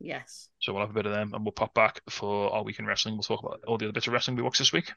[0.00, 0.48] Yes.
[0.60, 2.86] So we'll have a bit of them and we'll pop back for our week in
[2.86, 3.14] wrestling.
[3.14, 4.92] We'll talk about all the other bits of wrestling we watched this week.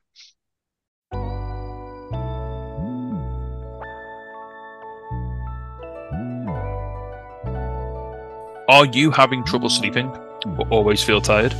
[8.69, 10.07] Are you having trouble sleeping
[10.45, 11.53] or always feel tired?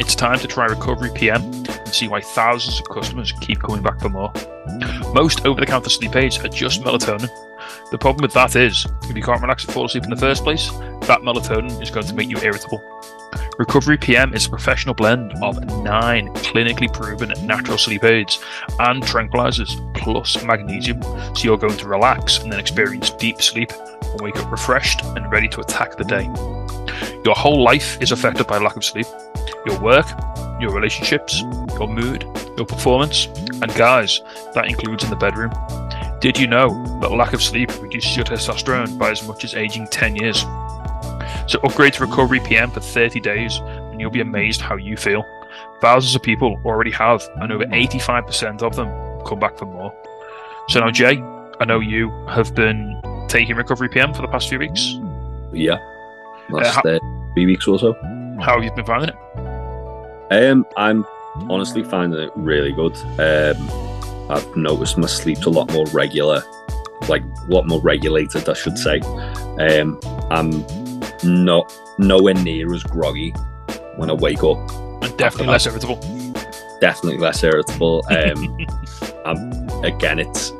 [0.00, 3.98] It's time to try Recovery PM and see why thousands of customers keep coming back
[3.98, 4.32] for more.
[5.12, 7.28] Most over the counter sleep aids are just melatonin.
[7.90, 10.44] The problem with that is, if you can't relax and fall asleep in the first
[10.44, 10.70] place,
[11.08, 12.80] that melatonin is going to make you irritable.
[13.58, 18.40] Recovery PM is a professional blend of nine clinically proven natural sleep aids
[18.78, 23.72] and tranquilizers plus magnesium, so you're going to relax and then experience deep sleep
[24.18, 26.24] and wake up refreshed and ready to attack the day.
[27.24, 29.06] Your whole life is affected by lack of sleep.
[29.64, 30.06] Your work,
[30.60, 31.40] your relationships,
[31.78, 32.24] your mood,
[32.56, 34.20] your performance, and guys,
[34.54, 35.52] that includes in the bedroom.
[36.20, 36.68] Did you know
[37.00, 40.40] that lack of sleep reduces your testosterone by as much as aging 10 years?
[41.46, 45.24] So upgrade to Recovery PM for 30 days and you'll be amazed how you feel.
[45.80, 48.88] Thousands of people already have, and over 85% of them
[49.24, 49.94] come back for more.
[50.68, 51.22] So now, Jay,
[51.60, 54.94] I know you have been taking Recovery PM for the past few weeks.
[55.52, 55.78] Yeah.
[56.50, 56.98] Last how- uh,
[57.34, 57.92] three weeks or so.
[58.40, 59.16] How have you been finding it?
[60.30, 61.04] Um, I'm
[61.50, 62.96] honestly finding it really good.
[63.18, 66.42] Um, I've noticed my sleep's a lot more regular,
[67.08, 69.00] like a lot more regulated, I should say.
[69.58, 69.98] Um,
[70.30, 70.64] I'm
[71.24, 73.30] not nowhere near as groggy
[73.96, 74.58] when I wake up.
[75.02, 75.96] And definitely less irritable.
[76.80, 78.04] Definitely less irritable.
[78.10, 78.66] Um,
[79.26, 80.52] I'm, again, it's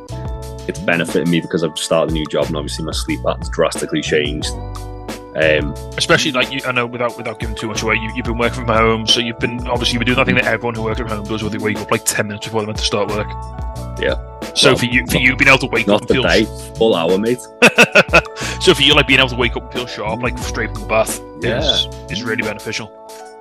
[0.68, 4.02] it's benefiting me because I've started a new job and obviously my sleep pattern's drastically
[4.02, 4.50] changed.
[5.36, 8.38] Um, Especially like you, I know without without giving too much away, you, you've been
[8.38, 10.98] working from home, so you've been obviously you've been doing nothing that everyone who works
[10.98, 13.08] from home does, where they wake up like ten minutes before they're meant to start
[13.10, 13.28] work.
[14.00, 14.14] Yeah.
[14.54, 16.44] So Well, for you, for you being able to wake up not and feel today,
[16.76, 17.40] full hour, mate.
[18.60, 20.82] so for you like being able to wake up and feel sharp, like straight from
[20.82, 22.90] the bath, is is really beneficial.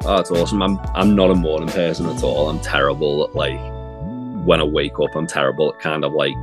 [0.05, 0.61] Oh, it's awesome.
[0.61, 2.49] I'm I'm not a morning person at all.
[2.49, 3.59] I'm terrible at like
[4.45, 5.15] when I wake up.
[5.15, 6.36] I'm terrible at kind of like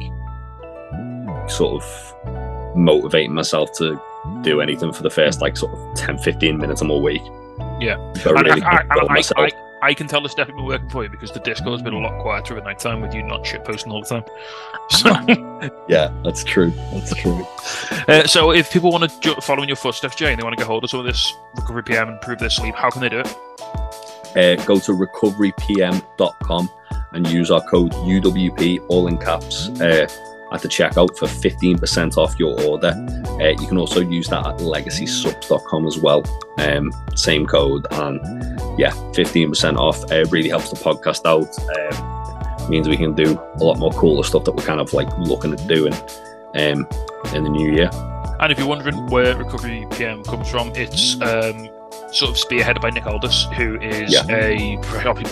[1.49, 4.01] sort of motivating myself to
[4.43, 7.23] do anything for the first like sort of 10, 15 minutes I'm week.
[7.81, 7.97] Yeah.
[8.25, 9.51] Gotta And really I, I, I,
[9.83, 9.95] I.
[9.95, 11.99] Can tell the it's definitely been working for you because the disco has been a
[11.99, 14.25] lot quieter at night time with you not shit posting all the time.
[14.91, 16.71] So, yeah, that's true.
[16.93, 17.47] That's true.
[18.09, 20.57] uh, so if people want to ju- follow in your footsteps, Jay, and they want
[20.57, 23.03] to get hold of some of this recovery PM and improve their sleep, how can
[23.03, 23.37] they do it?
[24.37, 26.71] Uh, go to recoverypm.com
[27.13, 30.09] and use our code UWP, all in caps, uh,
[30.55, 32.95] at the checkout for 15% off your order.
[33.41, 36.23] Uh, you can also use that at legacysubs.com as well.
[36.59, 38.21] Um, same code, and
[38.79, 40.11] yeah, 15% off.
[40.11, 41.49] Uh, really helps the podcast out.
[41.77, 45.09] Um, means we can do a lot more cooler stuff that we're kind of like
[45.19, 45.93] looking at doing
[46.55, 46.89] um,
[47.35, 47.91] in the new year.
[48.41, 51.69] And if you're wondering where Recovery PM comes from, it's um,
[52.13, 54.25] sort of spearheaded by Nick Aldis, who is Yeah.
[54.29, 54.77] a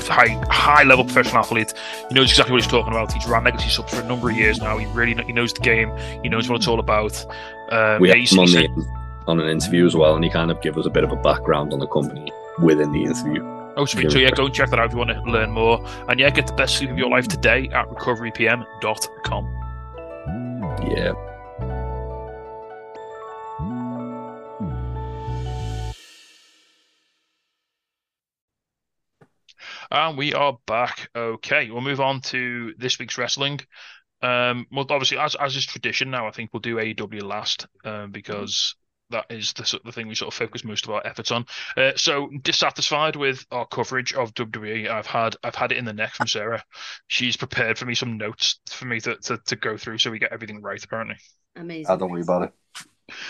[0.09, 1.75] high high level professional athlete.
[2.09, 3.13] He knows exactly what he's talking about.
[3.13, 4.79] He's ran legacy subs for a number of years now.
[4.79, 5.91] He really he knows the game.
[6.23, 7.25] He knows what it's all about.
[7.71, 8.69] Um, we yeah, had him on, the,
[9.27, 11.17] on an interview as well, and he kind of gave us a bit of a
[11.17, 13.43] background on the company within the interview.
[13.77, 14.13] Oh, sweet.
[14.13, 15.83] So, yeah, go and check that out if you want to learn more.
[16.09, 19.49] And yeah, get the best sleep of your life today at recoverypm.com.
[20.91, 21.13] Yeah.
[29.93, 31.11] And we are back.
[31.15, 33.61] Okay, we'll move on to this week's wrestling.
[34.23, 38.11] Um, well, obviously, as as is tradition now, I think we'll do AEW last um,
[38.11, 38.75] because
[39.11, 41.31] that is the sort of the thing we sort of focus most of our efforts
[41.31, 41.45] on.
[41.77, 45.93] Uh, so, dissatisfied with our coverage of WWE, I've had I've had it in the
[45.93, 46.65] neck from Sarah.
[47.09, 50.19] She's prepared for me some notes for me to, to, to go through so we
[50.19, 50.83] get everything right.
[50.83, 51.17] Apparently,
[51.55, 51.93] Amazing.
[51.93, 52.45] I don't worry about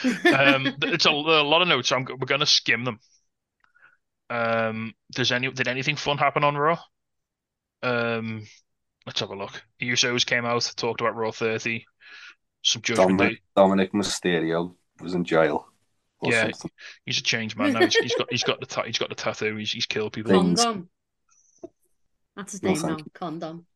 [0.04, 0.26] it.
[0.32, 1.88] um, it's a, a lot of notes.
[1.88, 3.00] So I'm, we're going to skim them.
[4.32, 6.78] Um, does any did anything fun happen on Raw?
[7.82, 8.46] Um,
[9.06, 9.62] let's have a look.
[9.80, 11.84] Usos came out, talked about Raw 30.
[12.62, 13.42] Some judgment Dominic, day.
[13.56, 15.68] Dominic Mysterio was in jail.
[16.22, 16.44] Yeah.
[16.44, 16.70] something.
[17.04, 17.80] He's a changed man now.
[17.80, 19.56] He's, he's got he's got the ta- he's got the tattoo.
[19.56, 20.32] He's he's killed people.
[20.32, 20.88] Condom.
[22.36, 22.96] That's his No, name now.
[23.12, 23.66] Condom.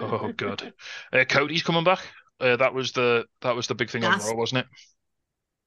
[0.00, 0.72] Oh god.
[1.12, 2.00] Uh, Cody's coming back.
[2.40, 4.66] Uh, that was the that was the big thing on Raw, wasn't it?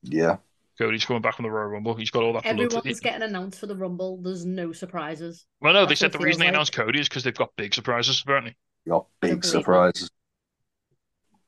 [0.02, 0.38] Yeah.
[0.78, 1.96] Cody's coming back from the Royal Rumble.
[1.96, 2.60] He's got all that blood.
[2.60, 4.22] Everyone's getting announced for the Rumble.
[4.22, 5.46] There's no surprises.
[5.62, 6.54] Well, no, they said the it reason they like.
[6.54, 8.56] announced Cody is because they've got big surprises apparently.
[8.86, 10.10] We got I don't big believe surprises.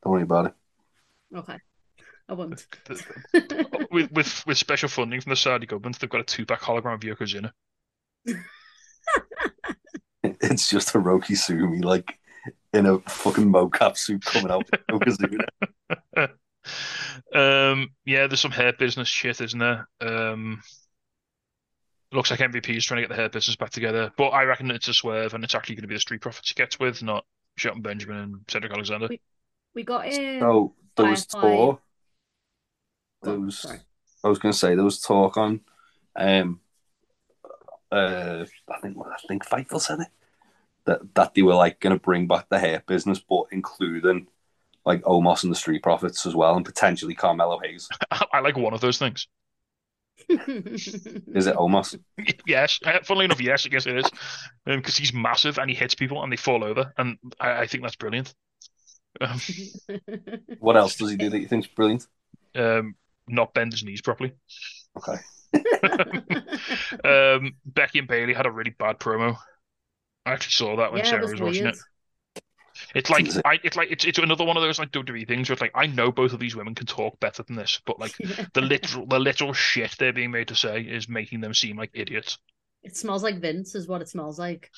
[0.04, 0.54] Don't worry about it.
[1.36, 1.58] Okay.
[2.30, 2.66] I won't.
[3.92, 6.96] with with with special funding from the Saudi government, they've got a two pack hologram
[6.96, 7.52] of Yokozuna.
[10.24, 12.20] It's just a Roki Sumi, like
[12.74, 14.70] in a fucking mocap suit coming out.
[14.92, 15.48] with Yokozuna.
[17.34, 19.88] Um, yeah, there's some hurt business shit, isn't there?
[20.02, 20.62] Um,
[22.12, 24.72] looks like MVP is trying to get the hurt business back together, but I reckon
[24.72, 27.04] it's a swerve, and it's actually going to be the Street Profits he gets with,
[27.04, 27.26] not
[27.58, 29.08] Shelton Benjamin and Cedric Alexander.
[29.10, 29.22] We-
[29.76, 30.40] We got in.
[30.40, 31.56] so there was Firefly.
[31.56, 31.82] talk.
[33.24, 33.80] There was, sorry.
[34.24, 35.62] I was going to say there was talk on.
[36.16, 36.60] Um,
[37.92, 40.08] uh, I think I think Fightful said it
[40.86, 44.28] that that they were like going to bring back the hurt business, but including
[44.88, 47.90] like Omos and the Street Profits as well, and potentially Carmelo Hayes.
[48.34, 49.28] I like one of those things.
[50.30, 52.00] Is it Omos?
[52.48, 54.10] Yes, uh, funnily enough, yes, I guess it is,
[54.66, 57.84] because he's massive and he hits people and they fall over, and I, I think
[57.84, 58.34] that's brilliant.
[59.20, 59.40] Um,
[60.60, 62.08] What else does he do that you think's brilliant?
[62.56, 62.96] um,
[63.28, 64.32] not bend his knees properly.
[64.98, 65.18] Okay.
[67.04, 69.38] Um, Becky and Bayley had a really bad promo.
[70.26, 71.78] I actually saw that when yeah, Sarah was was watching it.
[72.96, 75.54] It's like I, it's like it's it's another one of those like WWE things where
[75.54, 78.16] it's like I know both of these women can talk better than this, but like
[78.54, 81.92] the literal the literal shit they're being made to say is making them seem like
[81.94, 82.38] idiots.
[82.84, 84.72] It smells like Vince, is what it smells like.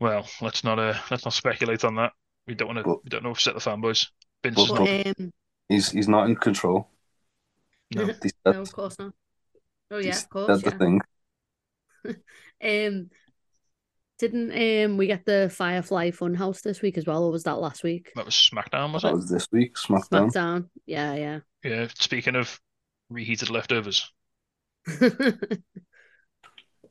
[0.00, 2.12] Well, let's not uh let's not speculate on that.
[2.46, 4.06] We don't want to we don't know upset the fanboys.
[4.42, 5.30] Vince But- is not But um,
[5.68, 6.88] He's he's not in control.
[7.94, 8.06] no.
[8.06, 9.12] He no, of course not.
[9.90, 10.78] Oh yeah, of course, the yeah.
[10.78, 11.00] thing.
[12.60, 13.10] Um,
[14.18, 17.82] didn't um we get the Firefly Funhouse this week as well, or was that last
[17.84, 18.12] week?
[18.16, 19.16] That was SmackDown, was That it?
[19.16, 19.76] was this week.
[19.76, 20.32] SmackDown.
[20.32, 20.68] SmackDown.
[20.86, 21.38] Yeah, yeah.
[21.64, 21.88] Yeah.
[21.98, 22.60] Speaking of
[23.10, 24.10] reheated leftovers,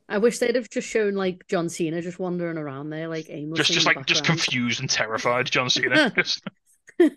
[0.08, 3.58] I wish they'd have just shown like John Cena just wandering around there, like aimlessly.
[3.64, 6.10] just just in the like just confused and terrified, John Cena.
[6.16, 6.42] Just-
[6.98, 7.12] he's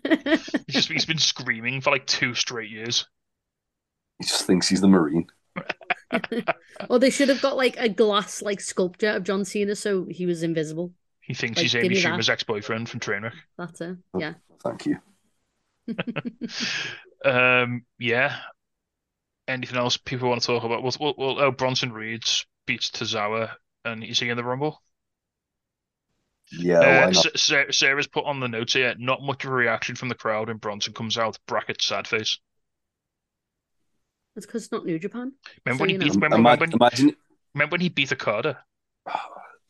[0.68, 3.04] just he's been screaming for like two straight years.
[4.20, 5.26] He just thinks he's the Marine.
[6.90, 10.26] or they should have got like a glass like sculpture of John Cena so he
[10.26, 10.92] was invisible.
[11.20, 11.94] He thinks Like, he's Amy.
[11.94, 13.34] Schumer's ex-boyfriend from Trainwreck.
[13.56, 13.96] That's it.
[14.12, 14.18] Oh.
[14.18, 14.34] Yeah.
[14.62, 14.98] Thank you.
[17.24, 18.36] Um, yeah.
[19.46, 20.82] Anything else people want to talk about?
[20.82, 23.50] Well, well, well oh, Bronson Reed's beats Tozawa,
[23.84, 24.82] and is he in the Rumble?
[26.52, 27.14] Yeah, Uh, why not?
[27.14, 28.94] Sa- Sa- Sarah's put on the notes here.
[28.98, 31.38] Not much of a reaction from the crowd and Bronson comes out.
[31.46, 32.38] Bracket sad face.
[34.36, 35.32] It's because it's not New Japan.
[35.64, 36.04] Remember So, when he you know.
[36.04, 36.14] beat?
[36.14, 37.16] Remember, Ima- remember, when, imagine.
[37.54, 38.64] remember when he beat Okada?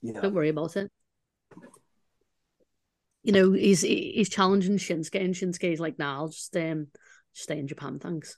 [0.05, 0.21] Yeah.
[0.21, 0.91] Don't worry about it.
[3.23, 6.89] You know, he's he's challenging Shinsuke and Shinsuke's like, nah, I'll just um
[7.33, 8.37] stay in Japan, thanks.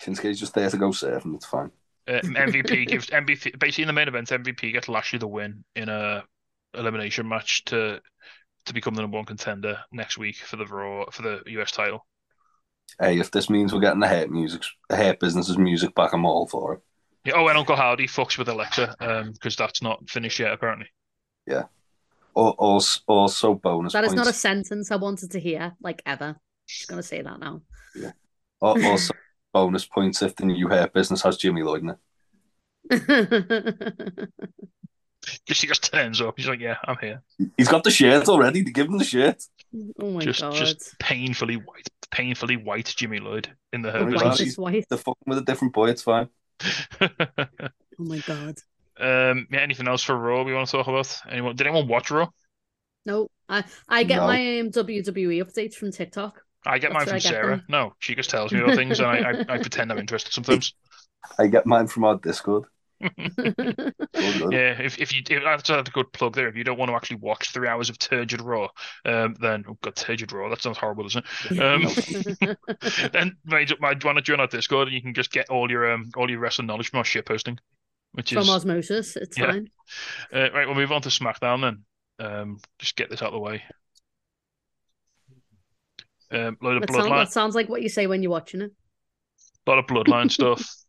[0.00, 1.34] Shinsuke's just there to go surfing.
[1.34, 1.70] It's fine.
[2.06, 4.30] Uh, MVP gives MVP basically in the main event.
[4.30, 6.22] MVP gets Lashley the win in a
[6.74, 8.00] elimination match to
[8.66, 12.06] to become the number one contender next week for the Raw for the US title.
[13.00, 16.24] Hey, if this means we're getting the hurt music, the hurt business's music back, I'm
[16.24, 16.80] all for it.
[17.24, 20.86] Yeah, oh, and Uncle Howdy fucks with Alexa um because that's not finished yet apparently.
[21.46, 21.64] Yeah.
[22.34, 24.16] Also, also bonus That is points.
[24.18, 26.36] not a sentence I wanted to hear, like ever.
[26.68, 27.62] Just gonna say that now.
[28.62, 29.14] Al- Also,
[29.52, 31.98] bonus points if the new hurt business has Jimmy Lloyd in it.
[35.44, 36.34] Just he just turns up.
[36.36, 37.20] He's like, yeah, I'm here.
[37.56, 38.62] He's got the shirt already.
[38.62, 39.42] They give him the shirt.
[40.00, 40.54] Oh my just god.
[40.54, 44.86] just painfully white, painfully white Jimmy Lloyd in the Oh her my White is white.
[44.88, 45.90] They're fucking with a different boy.
[45.90, 46.28] It's fine.
[47.98, 48.58] Oh my god.
[48.98, 51.20] um, yeah, anything else for Raw we want to talk about?
[51.30, 51.56] Anyone?
[51.56, 52.28] Did anyone watch Raw?
[53.04, 54.26] No, I I get No.
[54.26, 56.42] my um, WWE updates from TikTok.
[56.64, 57.56] I get mine That's from get Sarah.
[57.58, 57.64] them.
[57.68, 60.74] No, she just tells me about things, and I, I, I pretend I'm interested sometimes.
[61.38, 62.64] I get mine from our Discord.
[63.00, 63.14] Good,
[63.56, 64.52] good.
[64.52, 66.48] Yeah, if if you if, that's a good plug there.
[66.48, 68.68] If you don't want to actually watch three hours of turgid Raw,
[69.04, 70.48] um, then oh god, turgid Raw.
[70.48, 71.60] That sounds horrible, doesn't it?
[71.62, 72.56] Um,
[73.12, 75.92] then mate, mate, why not join our Discord and you can just get all your
[75.92, 77.58] um all your wrestling knowledge from our shit posting,
[78.12, 79.52] which from is osmosis, it's Yeah.
[79.52, 79.70] fine.
[80.32, 80.66] uh, right.
[80.66, 81.84] We'll move on to SmackDown then.
[82.18, 83.62] Um, just get this out of the way.
[86.30, 88.62] Um, load of That, sound, bloodline, that sounds like what you say when you're watching
[88.62, 88.72] it.
[89.66, 90.85] A lot of bloodline stuff.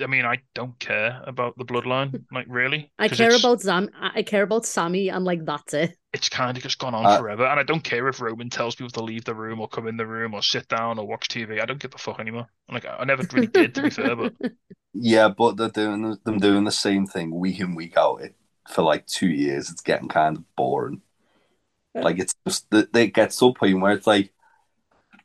[0.00, 2.90] I mean, I don't care about the bloodline, like really.
[2.98, 3.90] I care about Sam.
[3.94, 5.96] I care about Sammy, and like that's it.
[6.12, 7.44] it's kind of just gone on Uh, forever.
[7.46, 9.96] And I don't care if Roman tells people to leave the room or come in
[9.96, 11.60] the room or sit down or watch TV.
[11.60, 12.46] I don't give a fuck anymore.
[12.70, 14.16] Like I never really did, to be fair.
[14.16, 14.34] But
[14.94, 18.36] Yeah, but they're doing them doing the same thing week in week out it-
[18.68, 19.70] for like two years.
[19.70, 21.02] It's getting kind of boring.
[22.00, 24.32] Like it's just that they get to a point where it's like,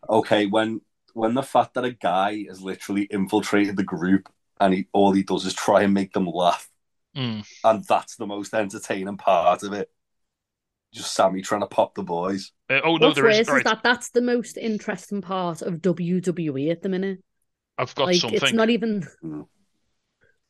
[0.10, 0.82] okay, when
[1.14, 4.30] when the fact that a guy has literally infiltrated the group
[4.62, 6.70] and he all he does is try and make them laugh,
[7.16, 9.90] mm, and that's the most entertaining part of it.
[10.94, 12.52] Just Sammy trying to pop the boys.
[12.70, 13.50] uh, oh no, What's there worse is.
[13.50, 17.20] is that that's the most interesting part of WWE at the minute.
[17.78, 18.38] I've got like something.
[18.38, 19.08] it's not even.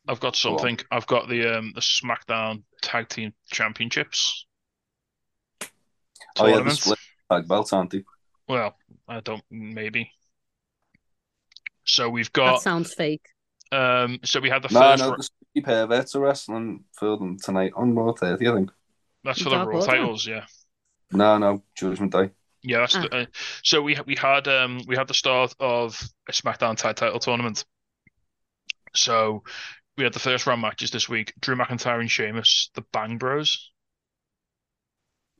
[0.08, 0.68] I've got Go on.
[0.68, 0.78] something.
[0.92, 4.46] I've got the um the SmackDown Tag Team Championships
[6.38, 6.70] Oh yeah, the tournament.
[6.70, 6.98] split
[7.30, 8.04] tag belts, aren't they?
[8.46, 8.76] Well,
[9.08, 10.12] I don't maybe.
[11.84, 13.26] So we've That got sounds fake.
[13.72, 14.18] Um.
[14.24, 15.02] So we had the No, first.
[15.02, 18.70] no, ro- the spooky perverts are wrestling for them tonight on Raw 30, I think.
[19.24, 20.26] That's for the Dark Raw titles.
[20.26, 20.44] Yeah.
[21.12, 22.30] No, no, Judgment Day.
[22.62, 23.26] Yeah, that's the, uh,
[23.64, 27.64] so we we had um we had the start of a SmackDown tag title tournament.
[28.94, 29.42] So
[29.98, 33.70] we had the first round matches this week: Drew McIntyre and Sheamus, the Bang Bros.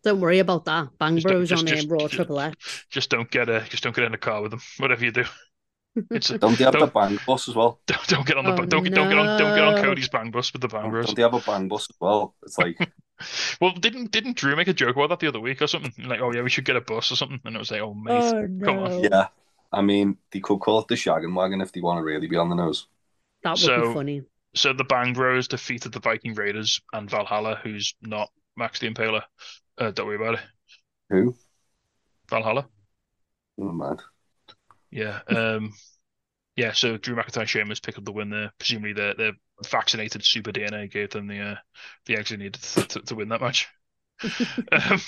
[0.05, 0.89] Don't worry about that.
[0.99, 2.85] Bang Just Bros just- on just- Raw Triple X.
[2.91, 4.61] Just don't get a just don't get in the car with them.
[4.79, 5.25] Whatever you do,
[6.11, 7.81] it's a, Don't they have the Don't- bang bus as well?
[7.87, 9.83] don't, don't get on the Oh, don't get don't get on don't get on.
[9.85, 11.07] Cody's Bang Bus with the Bang Don't, Bros.
[11.07, 12.35] don't they have a bang bus as well?
[12.43, 12.79] It's like,
[13.61, 15.93] Well, didn't didn't Drew make a joke about that the other week or something?
[16.07, 17.95] Like, oh yeah, we should get a bus or something, and it was like, oh
[17.95, 19.01] mate, come on.
[19.05, 19.29] yeah.
[19.73, 22.37] I mean, they could call it the shagging wagon if they want to really be
[22.37, 22.87] on the nose.
[23.45, 24.23] That would So- be funny.
[24.55, 29.23] So the Bang Bros defeated the Viking Raiders and Valhalla, who's not Max the Impaler.
[29.79, 30.41] Uh, don't worry about it.
[31.09, 31.35] Who?
[32.29, 32.67] Valhalla.
[33.57, 34.03] Never mind.
[34.93, 35.21] Yeah.
[35.27, 35.73] Um.
[36.55, 36.73] Yeah.
[36.73, 38.53] So Drew McIntyre, Sheamus pick up the win there.
[38.59, 39.33] Presumably, their their
[39.69, 41.55] vaccinated super DNA gave them the uh,
[42.07, 43.69] the eggs they needed to, to, to win that match.
[44.73, 45.01] um,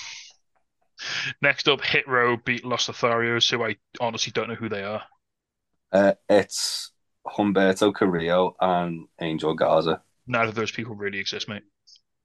[1.41, 5.03] next up, Hit Row beat Los Lotharios, who I honestly don't know who they are.
[5.91, 6.91] Uh, it's
[7.27, 10.01] Humberto Carrillo and Angel Garza.
[10.27, 11.63] Neither of those people really exist, mate.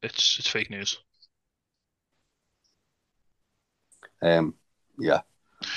[0.03, 0.99] It's it's fake news.
[4.23, 4.55] Um,
[4.99, 5.21] yeah,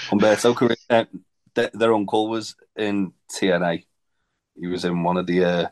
[0.10, 1.08] Humberto Carrillo.
[1.56, 3.86] Uh, th- their uncle was in TNA.
[4.60, 5.44] He was in one of the.
[5.46, 5.68] Uh,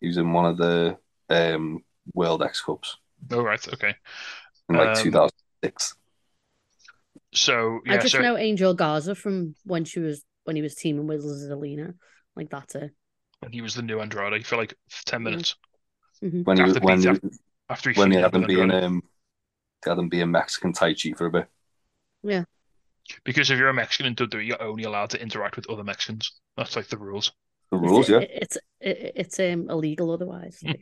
[0.00, 0.98] he was in one of the
[1.30, 1.82] um,
[2.14, 2.98] World X Cups
[3.30, 3.94] Oh right, okay.
[4.68, 5.94] in like Um, 2006.
[7.34, 11.06] So I just so know Angel Garza from when she was when he was teaming
[11.06, 11.94] with Zelina.
[12.34, 12.92] Like that's it.
[13.50, 14.74] he was the new Andrade for like
[15.06, 15.30] ten Yeah.
[15.30, 15.56] minutes
[16.20, 17.30] When he was after when beat- he,
[17.68, 19.02] after he when he had them with being um,
[19.82, 21.48] they had them being Mexican Tai Chi for a bit.
[23.24, 26.32] Because if you're a Mexican in WWE, you're only allowed to interact with other Mexicans.
[26.56, 27.32] That's like the rules.
[27.70, 28.18] The rules, yeah.
[28.18, 30.62] It- It's it, it's um illegal otherwise.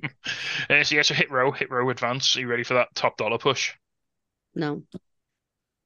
[0.70, 2.36] Uh, so yeah, so hit row, hit row, advance.
[2.36, 3.72] Are you ready for that top dollar push?
[4.54, 4.82] no.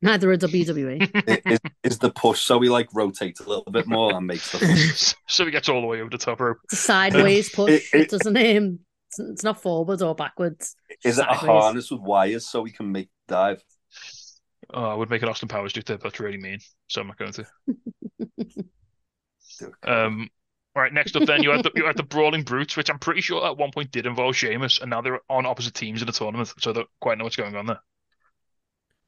[0.01, 1.11] Neither are WWE.
[1.47, 4.41] I- is, is the push so we like rotate a little bit more and make
[4.43, 6.59] the so he gets all the way over the top rope.
[6.65, 7.71] It's a sideways push.
[7.71, 8.79] It- It, it- doesn't um
[9.09, 10.77] it's, it's not forwards or backwards.
[11.05, 13.61] is it a harness with wires so we can make dive?
[14.73, 16.01] Oh, I would make an Austin Powers do that.
[16.03, 16.59] That's really mean.
[16.89, 17.47] So I'm not going to.
[19.83, 20.29] Um,
[20.77, 22.99] all right, next up then you had the, you had the Brawling Brutes, which I'm
[22.99, 26.07] pretty sure at one point did involve Sheamus, and now they're on opposite teams in
[26.07, 27.81] the tournament, so they don't quite know what's going on there.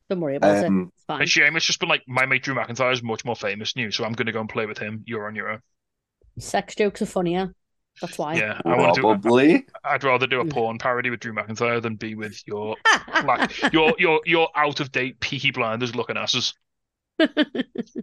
[0.08, 0.66] Don't worry about it.
[0.66, 1.20] Um, It's fine.
[1.20, 3.90] And Sheamus just been like, my mate Drew McIntyre is much more famous than you,
[3.90, 5.04] so I'm going to go and play with him.
[5.06, 5.60] You're on your own.
[6.40, 7.54] Sex jokes are funnier.
[8.00, 8.34] That's why.
[8.34, 9.06] Yeah, I want to do.
[9.06, 9.66] probably.
[9.84, 12.76] I'd rather do a porn parody with Drew McIntyre than be with your
[13.24, 16.54] like your your your out of date Peaky Blinders looking asses.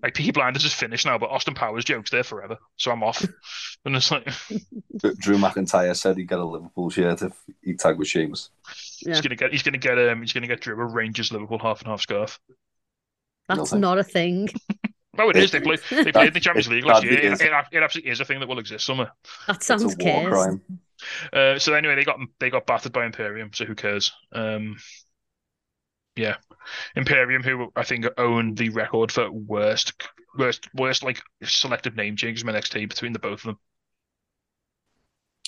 [0.03, 3.25] Like Peaky Blinders is finished now, but Austin Powers jokes there forever, so I'm off.
[3.85, 4.25] And it's like
[5.17, 7.31] Drew McIntyre said he'd get a Liverpool shirt if
[7.63, 8.49] he tagged with Sheamus.
[9.01, 9.13] Yeah.
[9.13, 11.79] he's gonna get he's gonna get um he's gonna get Drew a Rangers Liverpool half
[11.79, 12.39] and half scarf.
[13.47, 13.79] That's Nothing.
[13.79, 14.49] not a thing.
[15.18, 15.51] No, it is.
[15.51, 17.13] They play they played in the Champions League last year.
[17.13, 17.41] It, is.
[17.41, 19.11] it, it absolutely is a thing that will exist somewhere.
[19.47, 20.61] That It's sounds a war crime.
[21.32, 24.11] Uh, so anyway, they got they got battered by Imperium, so who cares?
[24.32, 24.78] Um,
[26.15, 26.38] yeah,
[26.95, 29.93] Imperium, who I think owned the record for worst,
[30.38, 33.59] worst, worst like selective name changes in NXT between the both of them.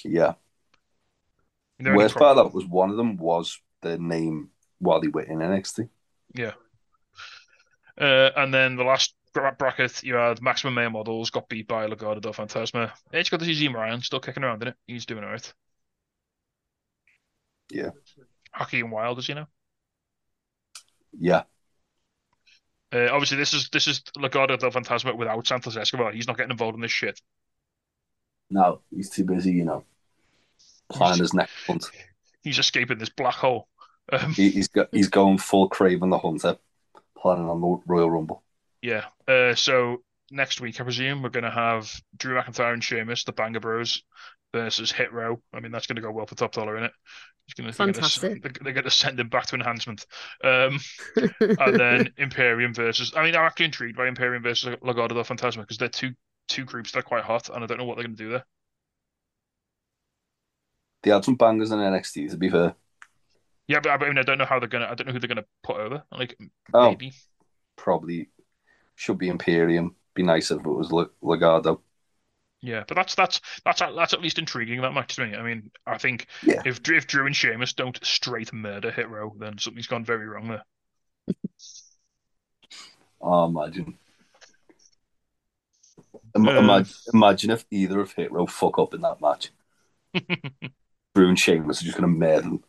[0.03, 0.35] Yeah.
[1.79, 4.49] They're Worst part of that was one of them was the name
[4.79, 5.89] while they were in NXT.
[6.35, 6.53] Yeah.
[7.99, 11.87] Uh, and then the last bra- bracket, you had Maximum Male Models got beat by
[11.87, 12.91] Legado del Fantasma.
[13.11, 14.75] It's got the see Z Ryan still kicking around in it.
[14.87, 15.53] He's doing alright.
[17.71, 17.91] Yeah.
[18.57, 19.47] Joaquin Wilde, as you know.
[21.17, 21.43] Yeah.
[22.91, 26.11] Uh, obviously, this is this is Legado del Fantasma without Santos Escobar.
[26.11, 27.21] He's not getting involved in this shit.
[28.49, 29.83] No, he's too busy, you know,
[30.91, 31.85] planning his next hunt.
[32.41, 33.67] He's escaping this black hole.
[34.11, 36.57] Um, He, he's got he's going full Kraven the Hunter,
[37.15, 38.41] planning on the Royal Rumble.
[38.81, 39.05] Yeah.
[39.27, 43.59] Uh, so next week, I presume we're gonna have Drew McIntyre and Sheamus, the Banger
[43.59, 44.03] Bros,
[44.53, 45.41] versus Hit Row.
[45.53, 46.91] I mean, that's gonna go well for top dollar in it.
[47.45, 48.41] He's gonna Fantastic.
[48.41, 50.05] they're, they're gonna send him back to enhancement.
[50.43, 50.79] Um,
[51.41, 53.13] and then Imperium versus.
[53.15, 56.11] I mean, I'm actually intrigued by Imperium versus Legado del Fantasma because they're two
[56.47, 58.45] two groups that are quite hot, and I don't know what they're gonna do there.
[61.01, 62.75] They had some bangers in NXT, to be fair.
[63.67, 64.87] Yeah, but I mean, I don't know how they're gonna.
[64.87, 66.03] I don't know who they're gonna put over.
[66.11, 66.37] Like
[66.73, 67.13] Oh, maybe.
[67.77, 68.29] probably
[68.99, 69.95] should be Imperium.
[70.13, 71.79] Be nice if it was Le- Legado.
[72.61, 75.35] Yeah, but that's that's that's that's at least intriguing that much to me.
[75.37, 76.61] I mean, I think Yeah.
[76.65, 80.49] if if Drew and Sheamus don't straight murder Hit Row, then something's gone very wrong
[80.49, 80.63] there.
[83.21, 83.97] Oh, imagine.
[86.35, 86.51] Im- Uh.
[86.59, 89.51] imagine, imagine if either of Hit Row fuck up in that match.
[91.13, 92.63] Drew and Sheamus are just going to murder them.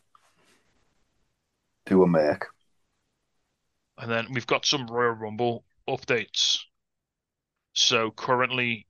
[1.86, 2.42] Do a make.
[3.96, 6.58] And then we've got some Royal Rumble updates.
[7.72, 8.86] So currently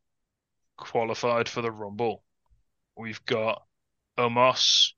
[0.77, 2.23] qualified for the Rumble,
[2.97, 3.63] we've got
[4.19, 4.93] Omos,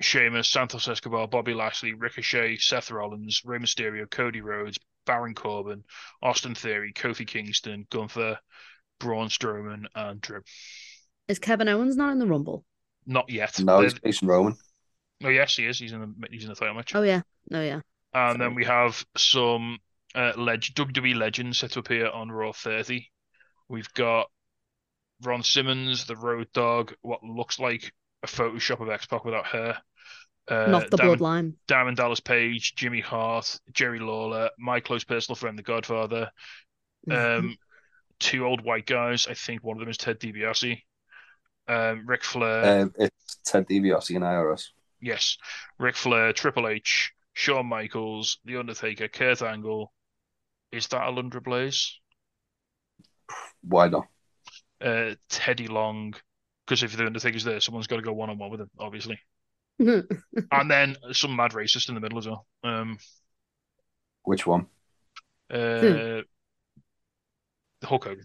[0.00, 5.84] Sheamus, Santos Escobar, Bobby Lashley, Ricochet, Seth Rollins, Rey Mysterio, Cody Rhodes, Baron Corbin,
[6.22, 8.38] Austin Theory, Kofi Kingston, Gunther,
[8.98, 10.40] Braun Strowman, and Drew.
[11.28, 12.64] Is Kevin Owens not in the Rumble?
[13.06, 13.60] Not yet.
[13.60, 14.56] No, he's facing Roman.
[15.22, 15.78] Oh yes, he is.
[15.78, 16.94] He's in the he's in the title match.
[16.94, 17.22] Oh yeah.
[17.52, 17.80] Oh yeah.
[18.12, 19.78] And then we have some
[20.14, 23.08] uh, leg WWE legends set up here on Raw 30.
[23.68, 24.26] We've got
[25.22, 27.92] Ron Simmons, the Road Dog, what looks like
[28.22, 29.78] a Photoshop of X Pac without hair.
[30.48, 31.52] Uh, Not the Diamond, bloodline.
[31.68, 36.30] Diamond Dallas Page, Jimmy Hart, Jerry Lawler, my close personal friend, The Godfather.
[37.10, 37.56] Um,
[38.18, 39.26] two old white guys.
[39.28, 40.82] I think one of them is Ted DiBiase.
[41.68, 42.82] Um, Ric Flair.
[42.82, 44.64] Um, it's Ted DiBiase and IRS.
[45.00, 45.38] Yes,
[45.78, 49.92] Ric Flair, Triple H, Shawn Michaels, The Undertaker, Kurt Angle.
[50.72, 51.98] Is that Alundra Blaze?
[53.62, 54.06] Why not?
[54.80, 56.14] Uh, Teddy Long.
[56.66, 59.18] Because if The Undertaker's there, someone's got to go one on one with him, obviously.
[60.52, 62.46] And then some mad racist in the middle as well.
[62.62, 62.98] Um,
[64.24, 64.66] Which one?
[65.52, 66.22] uh,
[67.82, 68.24] Hulk Hogan.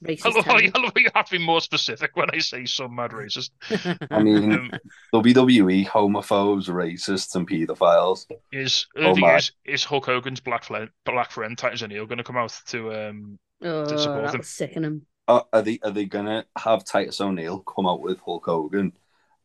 [0.00, 0.10] No.
[0.22, 2.30] I Racist love, how you, I love how you have to be more specific when
[2.32, 3.50] I say some mad racist.
[4.10, 4.70] I mean, Um,
[5.12, 8.26] WWE homophobes, racists, and paedophiles.
[8.52, 9.36] is Oh my.
[9.36, 12.92] is, is Hulk Hogan's black friend, black friend Titus O'Neil going to come out to
[12.92, 14.40] um oh, support that him.
[14.40, 15.06] was sickening.
[15.26, 18.92] Uh, are they are they gonna have Titus O'Neil come out with Hulk Hogan,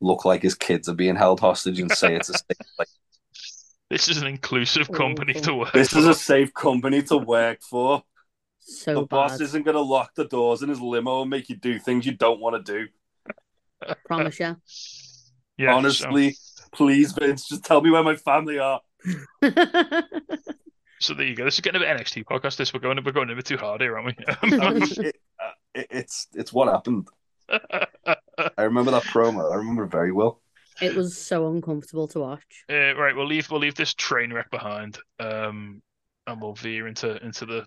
[0.02, 2.90] look like his kids are being held hostage, and say it's a safe, like
[3.90, 8.04] This is an inclusive company to work this is a safe company to work for.
[8.60, 11.80] So the boss isn't gonna lock the doors in his limo and make you do
[11.80, 12.88] things you don't want to do.
[14.06, 14.56] Promise you.
[15.58, 16.38] Yeah, so- Honestly,
[16.72, 18.80] please, Vince, just tell me where my family are.
[21.02, 21.46] So there you go.
[21.46, 22.58] This is getting a bit NXT podcast.
[22.58, 24.16] This we're going we're going a bit too hard here, aren't we?
[24.44, 27.08] it, uh, it, it's it's what happened.
[27.50, 29.50] I remember that promo.
[29.50, 30.42] I remember it very well.
[30.82, 32.44] it was so uncomfortable to watch.
[32.70, 35.82] Uh, right, we'll leave we'll leave this train wreck behind, um,
[36.28, 37.66] and we'll veer into into the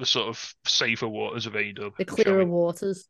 [0.00, 1.96] the sort of safer waters of AEW.
[1.96, 3.06] The clearer waters.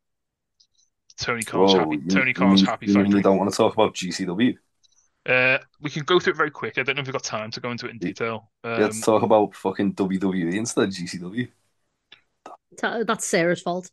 [1.18, 1.97] Tony Khan's Whoa, happy.
[1.97, 3.18] you- Tony you Khan's mean- happy you mean factory.
[3.18, 4.57] You don't want to talk about GCW.
[5.26, 6.78] Uh, we can go through it very quick.
[6.78, 8.51] I don't know if we've got time to go into it in detail.
[8.64, 11.49] Um, Let's talk about fucking WWE instead of GCW.
[12.80, 13.91] That's Sarah's fault.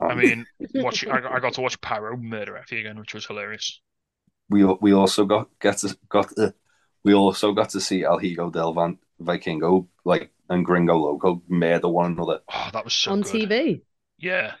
[0.00, 0.44] I mean,
[0.74, 1.06] watch.
[1.06, 3.80] I, got- I got to watch Parrow murder Effy again, which was hilarious.
[4.50, 6.50] we we also got get to got uh,
[7.04, 11.88] we also got to see El Hijo del Van Vikingo like and Gringo Loco murder
[11.88, 12.40] one another.
[12.52, 13.48] Oh, that was so on good.
[13.48, 13.82] TV.
[14.18, 14.52] Yeah.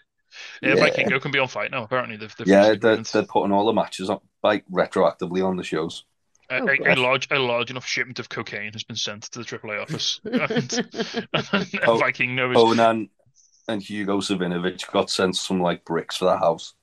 [0.62, 0.88] Yeah, Yeah.
[0.88, 1.82] Vikingo can be on fight now.
[1.84, 5.64] Apparently, they've, they've yeah, they're, they're putting all the matches on like retroactively on the
[5.64, 6.04] shows.
[6.50, 9.38] A, Oh, a, a large, a large enough shipment of cocaine has been sent to
[9.40, 10.20] the AAA office.
[10.24, 13.08] and Oh, Vikingo is Konnan
[13.68, 16.74] and Hugo Savinovich got sent some like bricks for the house.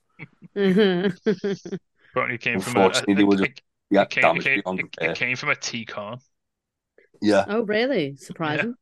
[0.56, 1.74] Mm-hmm.
[2.10, 4.44] apparently came from a, a, Unfortunately, they were just- it, Yeah, it came, it, damage
[4.44, 6.18] came, beyond it, came from a T-con.
[7.22, 8.16] Yeah, oh, really?
[8.16, 8.74] Surprising.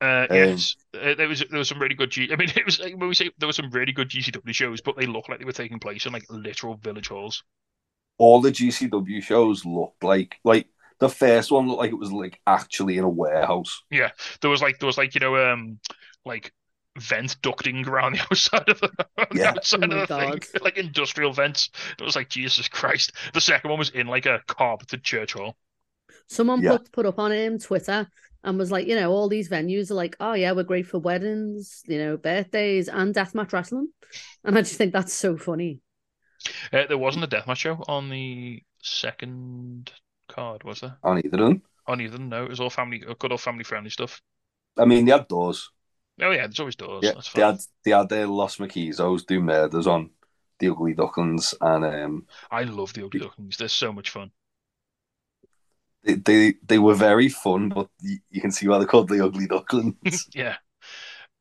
[0.00, 2.10] Uh, Um, yes, uh, there was there was some really good.
[2.10, 4.52] G- I mean, it was like, when we say there were some really good GCW
[4.54, 7.42] shows, but they looked like they were taking place in like literal village halls.
[8.18, 10.68] all the GCW shows looked like like
[11.00, 13.82] the first one looked like it was like actually in a warehouse.
[13.90, 14.10] Yeah,
[14.40, 15.80] there was like there was like you know um
[16.24, 16.52] like
[16.98, 19.54] vent ducting around the outside of the, on the Yeah.
[19.56, 21.70] outside Oh of the thing, like industrial vents.
[21.98, 23.12] It was like Jesus Christ.
[23.34, 25.56] The second one was in like a carpeted church hall.
[26.28, 26.78] Someone Yeah.
[26.78, 28.08] put put up on him Twitter
[28.44, 30.98] and was like, you know, all these venues are like, oh yeah, we're great for
[30.98, 33.88] weddings, you know, birthdays and deathmatch wrestling.
[34.44, 35.80] And I just think that's so funny.
[36.72, 39.92] Uh, there wasn't a deathmatch show on the second
[40.28, 40.96] card, was there?
[41.02, 41.62] On either of them.
[41.86, 42.44] On either, of them, no.
[42.44, 44.20] It was all family, good old family friendly stuff.
[44.76, 45.70] I mean, they had doors.
[46.20, 47.04] Oh yeah, there's always doors.
[47.04, 47.52] Yeah, That's they fine.
[47.52, 50.10] had they had their Los Macizos do murders on
[50.58, 53.56] the Ugly Ducklings, and um, I love the Ugly Ducklings.
[53.56, 54.32] They're so much fun.
[56.04, 57.70] They, they they were very fun.
[57.70, 60.28] But you, you can see why they're called the Ugly Ducklings.
[60.34, 60.56] Yeah.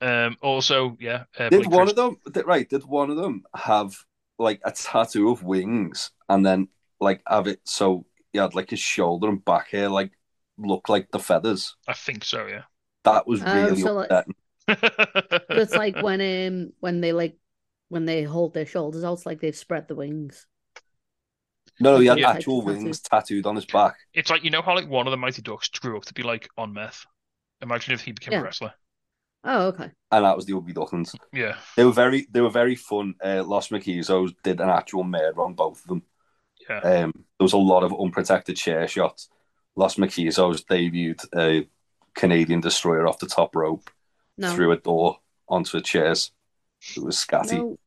[0.01, 0.38] Um.
[0.41, 1.24] Also, yeah.
[1.38, 2.18] Uh, did Blake one Christ- of them?
[2.34, 2.70] Did, right?
[2.70, 3.95] Did one of them have
[4.39, 6.68] like a tattoo of wings, and then
[6.99, 10.12] like have it so he had like his shoulder and back hair like
[10.58, 11.76] look like the feathers?
[11.88, 12.45] I think so.
[12.47, 12.64] Yeah.
[13.05, 14.36] That was Oh, really so, upsetting.
[14.68, 17.38] But it's like when um when they like
[17.89, 20.45] when they hold their shoulders out, it's like they've spread the wings.
[21.80, 22.32] No, no, he had Yeah.
[22.32, 23.97] actual wings tattooed on his back.
[24.13, 26.23] It's like you know how like one of the Mighty Ducks grew up to be
[26.23, 27.05] like on meth.
[27.61, 28.39] Imagine if he became Yeah.
[28.39, 28.73] a wrestler.
[29.43, 29.91] Oh, okay.
[30.11, 31.15] and that was the Ugly Ducklings.
[31.32, 31.57] Yeah.
[31.78, 33.13] They were very, they were very fun.
[33.23, 36.03] Uh, Los Macizos did an actual murder on both of them.
[36.67, 36.80] Yeah.
[36.80, 39.30] Um, there was a lot of unprotected chair shots.
[39.75, 41.69] Los Macizos debuted a
[42.15, 43.89] Canadian destroyer off the top rope
[44.38, 44.53] No.
[44.53, 46.32] through a door onto the chairs.
[46.95, 47.57] It was scatty.
[47.57, 47.78] No.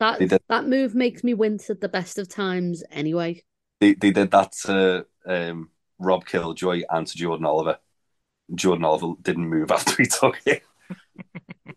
[0.00, 3.42] That did- that move makes me wince at the best of times anyway.
[3.80, 7.78] They they did that to um, Rob Killjoy and to Jordan Oliver.
[8.54, 10.62] Jordan Oliver didn't move after he took it.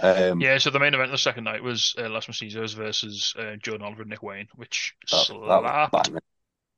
[0.00, 0.58] um, Yeah.
[0.58, 3.86] So the main event of the second night was uh, Las Macizos versus uh, Jordan
[3.86, 5.92] Oliver and Nick Wayne, which that, that slapped.
[5.92, 6.20] banging.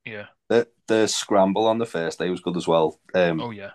[0.04, 0.26] Yeah.
[0.48, 2.98] The the scramble on the first day was good as well.
[3.14, 3.70] Um, Oh yeah.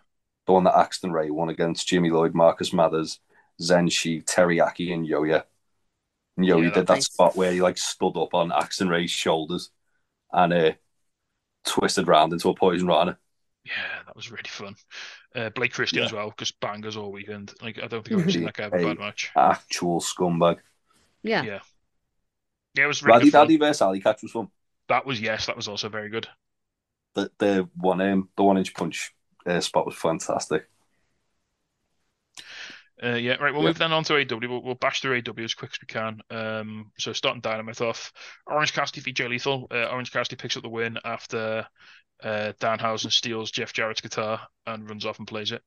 [0.48, 3.20] the one that Axton Ray won against Jimmy Lloyd, Marcus Mathers,
[3.62, 5.44] Zenshi, Terry Yaki, and Yoya.
[6.38, 7.06] And Yoya Yeah, did that nice.
[7.06, 9.70] spot where he like stood up on Axton Ray's shoulders
[10.34, 10.72] and uh,
[11.66, 13.18] twisted round into a poison rana.
[13.66, 14.76] Yeah, that was really fun.
[15.36, 16.06] Uh, Blake Christian Yeah.
[16.06, 17.54] as well, because bangers all weekend.
[17.62, 18.84] Like I don't think I've ever seen that guy have a Hey.
[18.88, 19.32] bad match.
[19.36, 20.60] Actual scumbag.
[21.24, 21.44] Yeah.
[21.44, 21.60] Yeah.
[22.76, 23.48] Yeah, it was really Raddy fun.
[23.48, 24.50] Daddy versus Allie Katch was fun.
[24.88, 26.28] That was yes, that was also very good.
[27.16, 29.14] The the one um the one inch punch
[29.46, 30.68] uh, spot was fantastic.
[33.02, 33.54] Uh, yeah, right.
[33.54, 33.70] We'll Yeah.
[33.70, 34.40] move then on to AW.
[34.40, 36.22] We'll, we'll bash through AW as quick as we can.
[36.30, 38.14] Um, so starting Dynamite off,
[38.46, 39.68] Orange Cassidy v Jay Lethal.
[39.72, 41.68] Uh, Orange Cassidy picks up the win after
[42.24, 45.62] uh, Danhausen steals Jeff Jarrett's guitar and runs off and plays it.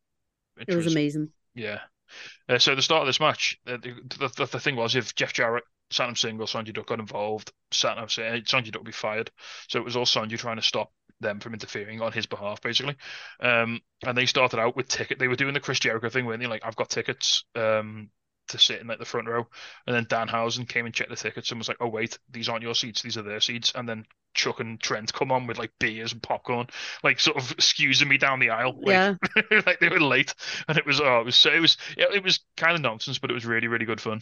[0.67, 1.31] It was amazing.
[1.55, 1.81] Yeah.
[2.49, 5.33] Uh, so the start of this match, uh, the, the, the, thing was if Jeff
[5.33, 9.31] Jarrett, Satnam Singh, Sanjay Dutt got involved, Satnam say Sanjay Dutt would be fired.
[9.69, 12.97] So it was all Sanjay trying to stop them from interfering on his behalf, basically.
[13.41, 15.19] Um, and they started out with ticket.
[15.19, 16.47] They were doing the Chris Jericho thing, weren't they?
[16.47, 18.11] Like, I've got tickets um,
[18.49, 19.47] to sit in like the front row.
[19.87, 22.49] And then Dan Danhausen came and checked the tickets and was like, oh, wait, these
[22.49, 23.03] aren't your seats.
[23.03, 23.73] These are their seats.
[23.75, 24.05] And then
[24.35, 26.67] Chuck and Trent come on with like beers and popcorn,
[27.03, 28.79] like sort of excusing me down the aisle.
[28.83, 29.15] Like, Yeah.
[29.67, 30.35] like they were late,
[30.69, 33.19] and it was oh, it was so it was yeah, it was kind of nonsense,
[33.19, 34.21] but it was really really good fun.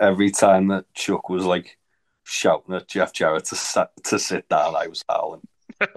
[0.00, 1.78] Every time that Chuck was like
[2.24, 5.42] shouting at Jeff Jarrett to sit, to sit down, I was howling.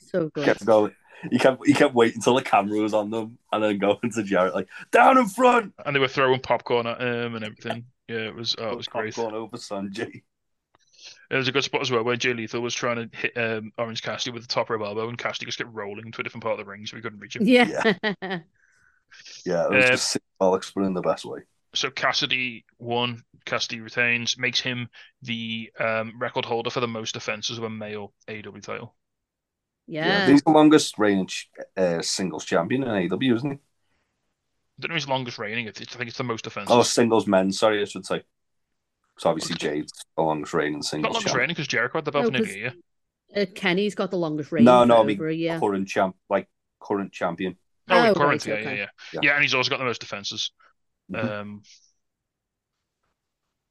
[0.00, 0.44] So good.
[0.44, 0.94] Kept going.
[1.30, 4.22] He kept he kept waiting until the camera was on them and then going to
[4.22, 5.72] Jarrett like down in front.
[5.86, 7.84] and they were throwing popcorn at him and everything.
[8.08, 9.14] Yeah, it was oh, it was great.
[9.14, 10.22] Going over Sanjay.
[11.30, 13.72] There was a good spot as well where Jay Lethal was trying to hit um,
[13.78, 16.42] Orange Cassidy with the top rope elbow, and Cassidy just kept rolling to a different
[16.44, 17.46] part of the ring, so he couldn't reach him.
[17.46, 17.94] Yeah.
[18.02, 18.04] Yeah,
[19.66, 21.40] it was Uh, just symbolic, but in the best way.
[21.74, 23.22] So Cassidy won.
[23.44, 24.88] Cassidy retains, makes him
[25.22, 28.94] the um, record holder for the most defenses of a male AEW title.
[29.86, 30.28] yeah.
[30.28, 33.56] he's the longest reigning ch- uh, singles champion in AEW, isn't he?
[33.56, 35.68] I don't know his longest reigning.
[35.68, 36.74] I think it's the most defenses.
[36.74, 37.50] Oh, singles men.
[37.52, 38.22] Sorry, I should say.
[39.18, 40.82] So obviously Jade's the longest reigning singles.
[40.82, 41.40] Not singles longest champion.
[41.40, 42.74] reigning because Jericho had the belt No, for nearly a 'cause-
[43.34, 43.42] year.
[43.42, 45.58] Uh, Kenny's got the longest reign No, for no, I over mean a year.
[45.58, 46.48] current champ, like
[46.80, 47.56] current champion.
[47.88, 48.64] Oh, Oh, current, right, yeah, okay.
[48.64, 49.20] yeah, yeah, Yeah.
[49.22, 50.52] yeah, and he's also got the most defenses.
[51.10, 51.40] Mhm.
[51.40, 51.62] Um,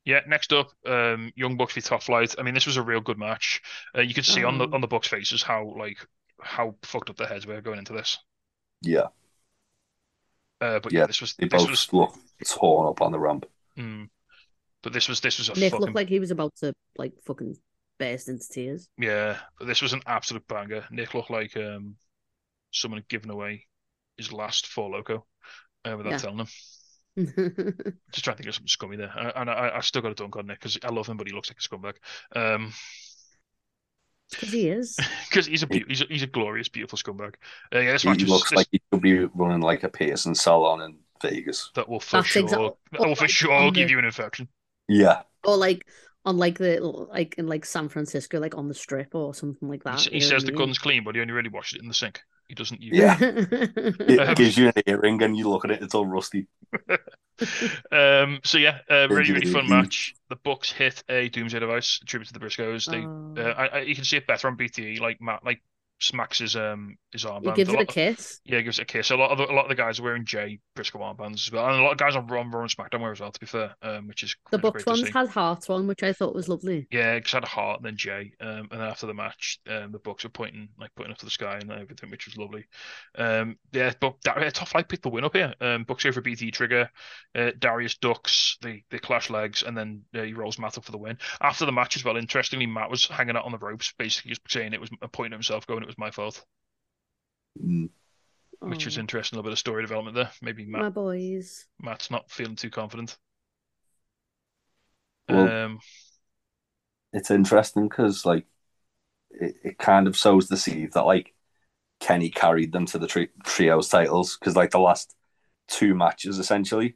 [0.03, 2.35] yeah, next up, um, Young Bucks v Top Flight.
[2.39, 3.61] I mean, this was a real good match.
[3.95, 4.73] Uh, you could see on the Oh.
[4.73, 5.97] on the Bucks' faces how like
[6.41, 8.17] how fucked up their heads were going into this.
[8.81, 9.07] Yeah,
[10.59, 11.93] Uh, but yeah, Yeah, this was they this both was.
[11.93, 12.15] look
[12.47, 13.45] torn up on the ramp.
[13.77, 14.09] Mm,
[14.83, 17.13] but this was this was a Nick fucking looked like he was about to like
[17.25, 17.57] fucking
[17.99, 18.89] burst into tears.
[18.97, 19.39] yeah.
[19.59, 20.85] But this was an absolute banger.
[20.91, 21.97] Nick looked like um
[22.71, 23.67] someone had given away
[24.17, 25.23] his last Four Loko
[25.85, 26.17] uh, without Yeah.
[26.17, 26.47] telling him.
[27.17, 30.35] Just trying to think of something scummy there, and I, I still got a dunk
[30.37, 31.95] on Nick because I love him, but he looks like a scumbag.
[32.35, 32.73] Um,
[34.29, 34.97] Because he is.
[35.29, 37.35] because he's a beau- he's a, he's a glorious, beautiful scumbag.
[37.73, 40.35] Uh, yeah, this He match looks this- like he could be running like a piercing
[40.35, 41.69] salon in Vegas.
[41.75, 42.61] that will for That's sure exact-
[42.93, 44.47] that will for like sure on give the- you an infection.
[44.87, 45.85] Yeah, Or like
[46.25, 49.83] on like the like in like San Francisco, like on the strip or something like
[49.83, 49.95] that.
[49.95, 50.59] s- he says the mean?
[50.59, 52.21] gun's clean, but he only really washed it in the sink.
[52.51, 53.15] He doesn't use Yeah.
[53.21, 53.95] it.
[54.09, 56.47] it Um, gives you an earring and you look at it, it's all rusty.
[57.91, 60.13] Um, so yeah, uh, really, really fun match.
[60.29, 62.85] The Bucks hit a Doomsday device, tribute to the Briscoes.
[62.91, 63.33] They, Oh.
[63.49, 64.99] uh, I, I, you can see it better on BTE.
[64.99, 65.61] Like Matt, like
[66.01, 67.55] smacks his um his armband.
[67.55, 68.39] he gives a it a kiss.
[68.45, 69.11] yeah, he gives it a kiss.
[69.11, 71.51] A lot of the, a lot of the guys are wearing Jay Briscoe armbands as
[71.51, 73.31] well, and a lot of guys on Raw, and SmackDown wear as well.
[73.31, 76.33] To be fair, um, which is The Bucks ones had hearts on, which I thought
[76.35, 76.87] was lovely.
[76.91, 78.33] Yeah, because had a heart and then Jay.
[78.41, 81.25] Um, and then after the match, um, the Bucks were pointing like pointing up to
[81.25, 82.65] the sky and everything, which was lovely.
[83.17, 85.53] Um, yeah, but da- Top Flight picked the win up here.
[85.61, 86.89] Um, Bucks go for BT trigger.
[87.35, 88.57] Uh, Darius ducks.
[88.61, 91.17] They they clash legs, and then uh, he rolls Matt up for the win.
[91.39, 94.41] After the match as well, interestingly, Matt was hanging out on the ropes, basically just
[94.49, 96.45] saying it was a point himself, going, "It was my fault,"
[97.57, 97.89] Mm.
[98.59, 99.35] which was Oh, interesting.
[99.35, 100.31] A little bit of story development there.
[100.41, 101.67] Maybe Matt My boys.
[101.79, 103.17] Matt's not feeling too confident.
[105.29, 105.79] Well, um,
[107.13, 108.45] It's interesting because like
[109.31, 111.33] it, it kind of sows the seed that like
[111.99, 115.15] Kenny carried them to the tri- trios titles because like the last
[115.67, 116.95] two matches essentially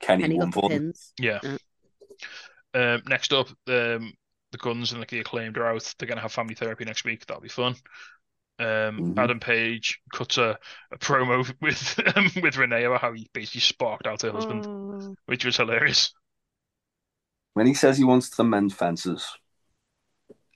[0.00, 0.92] Kenny, And he won got the for them.
[1.18, 1.40] Yeah.
[1.42, 1.56] Yeah.
[2.74, 4.12] Um, next up, um,
[4.52, 5.94] the Guns and like the acclaimed are out.
[5.98, 7.26] They're gonna have family therapy next week.
[7.26, 7.76] That'll be fun.
[8.58, 8.66] Um,
[9.14, 9.18] Mhm.
[9.18, 10.58] Adam Page cuts a,
[10.90, 15.14] a promo with um, with Renee about how he basically sparked out her husband, Oh.
[15.26, 16.14] which was hilarious.
[17.54, 19.26] When he says he wants to mend fences,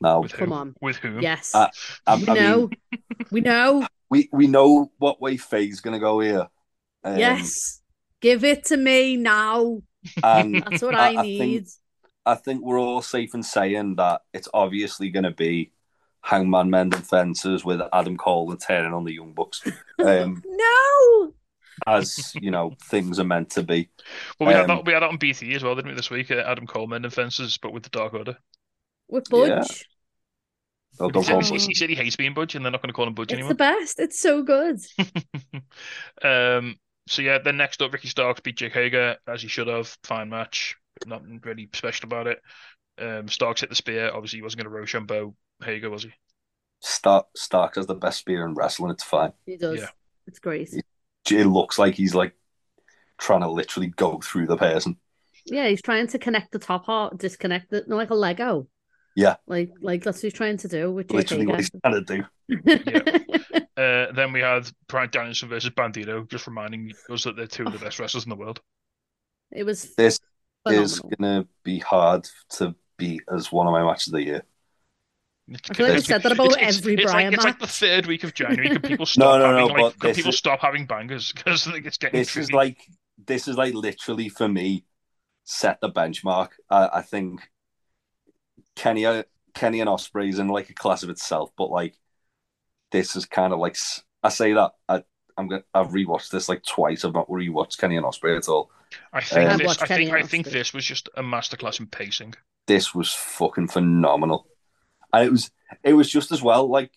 [0.01, 0.75] now With Come on.
[0.81, 1.21] With whom?
[1.21, 1.55] Yes.
[1.55, 1.69] Uh,
[2.07, 2.71] I, we I mean, know.
[3.31, 3.87] we know.
[4.09, 6.49] we we know what way Faye's gonna go here.
[7.05, 7.83] Um, yes.
[8.23, 9.81] Give it to me now.
[10.23, 11.67] and That's what I- I, I think- need.
[12.27, 15.73] I think we're all safe in saying that it's obviously going to be
[16.23, 19.63] Hangman mending fences with Adam Cole and turning on the Young Bucks.
[20.01, 21.33] Um, no.
[21.87, 23.91] as you know things are meant to be.
[24.39, 26.11] Well, we had Um, that we had that on BT as well, didn't we, this
[26.11, 26.31] week?
[26.31, 28.39] Uh, Adam Cole mending fences, but with the Dark Order.
[29.09, 29.59] With Yeah.
[29.61, 29.87] Budge.
[30.99, 32.95] They'll- He said, he, he said he hates being Budge, and they're not going to
[32.95, 33.51] call him Budge It's anymore.
[33.51, 34.01] the best.
[34.01, 34.79] It's so good.
[36.23, 36.77] um,
[37.09, 39.97] so yeah, then next up, Ricky Starks beat Jake Hager as he should have.
[40.05, 42.41] Fine match, nothing really special about it.
[43.01, 44.11] Um, Starks hit the spear.
[44.13, 45.35] Obviously, he wasn't going to Rochambeau
[45.65, 46.13] Hager, was he?
[46.81, 48.91] Stark Stark has the best spear in wrestling.
[48.91, 49.33] It's fine.
[49.47, 49.81] He does.
[49.81, 49.89] Yeah.
[50.27, 50.71] It's great.
[51.31, 52.35] It looks like he's like
[53.19, 54.97] trying to literally go through the person.
[55.47, 58.69] Yeah, he's trying to connect the top part, disconnect it, no, like a Lego.
[59.17, 59.37] Yeah.
[59.47, 62.05] Like, like that's what he's trying to do Which Literally what he's Hager.
[62.05, 63.57] trying to do.
[63.77, 67.73] Uh, then we had Bryan Danielson versus Bandido, just reminding us that they're two of
[67.73, 68.61] the best wrestlers in the world.
[69.51, 70.21] it was This
[70.69, 74.43] is gonna be hard to beat as one of my matches of the year.
[75.53, 78.07] I feel like we've said that about every it's Bryan like, It's like the third
[78.07, 78.69] week of January.
[78.69, 79.95] Can people stop no, having no, like?
[79.99, 82.79] but Can people is- stop having bangers because it's getting This is like
[83.27, 84.85] this is like literally for me
[85.45, 86.51] set the benchmark.
[86.71, 87.41] I, I think
[88.77, 89.25] Kenny uh,
[89.55, 91.97] Kenny and Ospreay's in like a class of itself, but like
[92.93, 93.77] this is kind of like
[94.23, 95.03] I say that I
[95.37, 97.05] I'm gonna I've rewatched this like twice.
[97.05, 98.71] I've not rewatched Kenny and Ospreay at all.
[99.13, 99.67] I think Um, this.
[99.67, 100.11] watched I think.
[100.13, 102.35] I think this was just a masterclass in pacing.
[102.67, 104.47] This was fucking phenomenal,
[105.13, 105.51] and it was
[105.85, 106.91] it was just as well like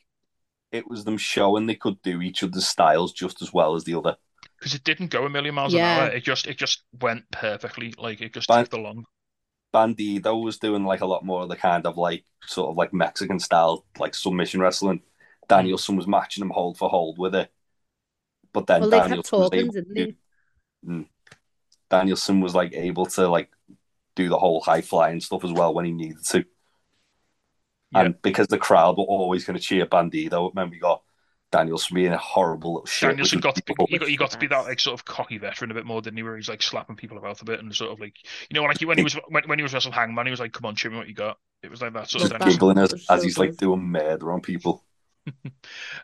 [0.72, 3.94] it was them showing they could do each other's styles just as well as the
[3.96, 4.16] other.
[4.58, 5.96] because it didn't go a million miles Yeah.
[5.98, 6.16] an hour.
[6.16, 7.94] It just it just went perfectly.
[7.98, 9.06] Like it just Ban- ticked along.
[9.74, 12.94] Bandido was doing like a lot more of the kind of like sort of like
[12.94, 15.02] Mexican style like submission wrestling.
[15.50, 17.52] Danielson was matching him hold for hold with it,
[18.54, 20.16] but then well, they kept Danielson was able didn't to- they?
[20.88, 21.06] Mm.
[21.90, 23.50] Danielson was like able to like
[24.16, 26.46] do the whole high flying stuff as well when he needed to.
[27.92, 28.02] Yeah.
[28.02, 31.04] And because the crowd were always going to cheer Bandido, remember we got
[31.52, 33.10] Danielson being a horrible little shit.
[33.10, 33.88] Danielson which got to be, beautiful.
[33.88, 36.02] he got he got to be that like sort of cocky veteran a bit more,
[36.02, 36.24] didn't he?
[36.24, 38.16] Where he's like slapping people about a bit and sort of like
[38.50, 40.52] you know like when he was when, when he was wrestling Hangman, he was like,
[40.52, 42.80] "Come on, show me what you got." It was like that sort of Just giggling
[42.80, 44.84] as, as he's like doing murder on people.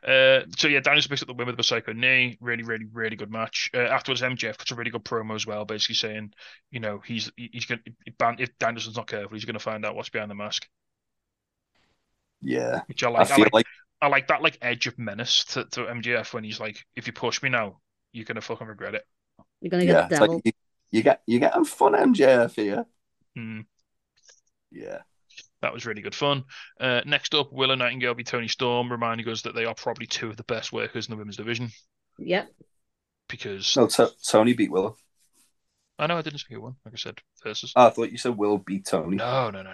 [0.07, 2.37] Uh, so yeah, Danielson picks up the win with a psycho knee.
[2.39, 3.69] Really, really, really good match.
[3.73, 6.33] Uh, afterwards, MJF cuts a really good promo as well, basically saying,
[6.71, 7.81] you know, he's he's gonna
[8.39, 10.67] if Danielson's not careful, he's gonna find out what's behind the mask.
[12.41, 13.31] Yeah, Which I I like.
[13.31, 13.53] I, feel like.
[13.53, 13.65] like
[14.01, 17.13] I like that like edge of menace to, to MJF when he's like, if you
[17.13, 17.79] push me now,
[18.13, 19.05] you're gonna fucking regret it.
[19.61, 20.35] You're gonna yeah, get the it's devil.
[20.35, 20.51] like you,
[20.91, 22.85] you get you getting fun MJF here.
[23.35, 23.61] Hmm.
[24.71, 25.01] Yeah,
[25.61, 26.45] That was really good fun.
[26.79, 30.29] Uh, next up, Willow Nightingale be Toni Storm, reminding us that they are probably two
[30.29, 31.69] of the best workers in the women's division.
[32.17, 32.49] Yep.
[33.27, 34.95] Because no, T- Toni beat Willow.
[35.99, 37.73] I know I didn't speak one, like I said, versus.
[37.75, 39.17] Oh, I thought you said Will beat Toni.
[39.17, 39.73] No, no, no,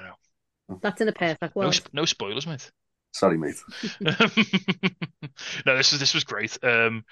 [0.70, 1.76] no, That's in a perfect no, world.
[1.78, 2.72] sp- no spoilers, mate.
[3.12, 3.56] Sorry, mate.
[4.02, 6.58] no, this is this was great.
[6.64, 7.06] Um,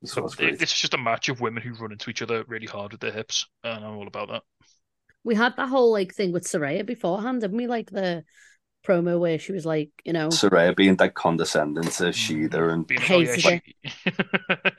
[0.00, 0.58] This was great.
[0.58, 3.00] this is just a match of women who run into each other really hard with
[3.00, 4.42] their hips, and I'm all about that.
[5.24, 7.66] We had that whole like thing with Saraya beforehand, didn't we?
[7.66, 8.24] Like the
[8.86, 13.00] promo where she was like, you know, Saraya being that condescending to Shida and Being,
[13.02, 13.62] yeah, Hated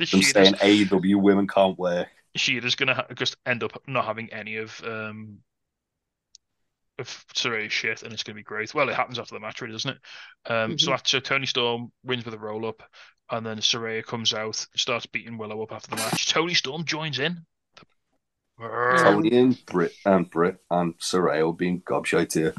[0.05, 2.07] she, saying AEW women can't work.
[2.37, 5.39] Shida's gonna ha- just end up not having any of um
[6.99, 8.73] of Saraya's shit, and it's gonna be great.
[8.73, 10.51] Well, it happens after the match, really, doesn't it?
[10.51, 10.93] Um, so Mhm.
[10.93, 12.83] after so Toni Storm wins with a roll up,
[13.29, 16.27] and then Saraya comes out, starts beating Willow up after the match.
[16.27, 17.45] Toni Storm joins in.
[18.61, 19.03] Yeah.
[19.03, 22.53] Toni and Britt and Britt and Saraya were being gobshite here.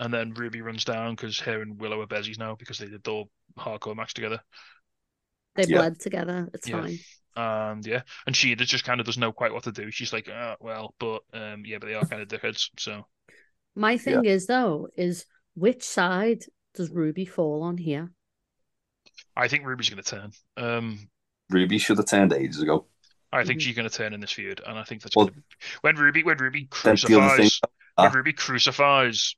[0.00, 3.04] And then Ruby runs down because her and Willow are bezies now because they did
[3.04, 3.24] the
[3.58, 4.40] hardcore match together.
[5.56, 5.78] they Yeah.
[5.78, 6.50] bled together.
[6.52, 6.80] It's Yeah.
[6.80, 6.98] fine.
[7.36, 9.90] And yeah, and she just kind of doesn't know quite what to do.
[9.90, 12.70] She's like, uh, well, but um, yeah, but they are kind of dickheads.
[12.78, 13.06] So
[13.74, 16.44] My thing is though, is which side
[16.74, 18.12] does Ruby fall on here?
[19.36, 20.32] I think Ruby's going to turn.
[20.56, 21.08] Um,
[21.50, 22.86] Ruby should have turned ages ago.
[23.34, 23.62] I think Mhm.
[23.62, 25.42] she's going to turn in this feud, and I think that's Well, gonna...
[25.82, 27.60] when Ruby when Ruby Then thing, crucifies
[27.96, 28.12] when.
[28.12, 29.36] Ruby crucifies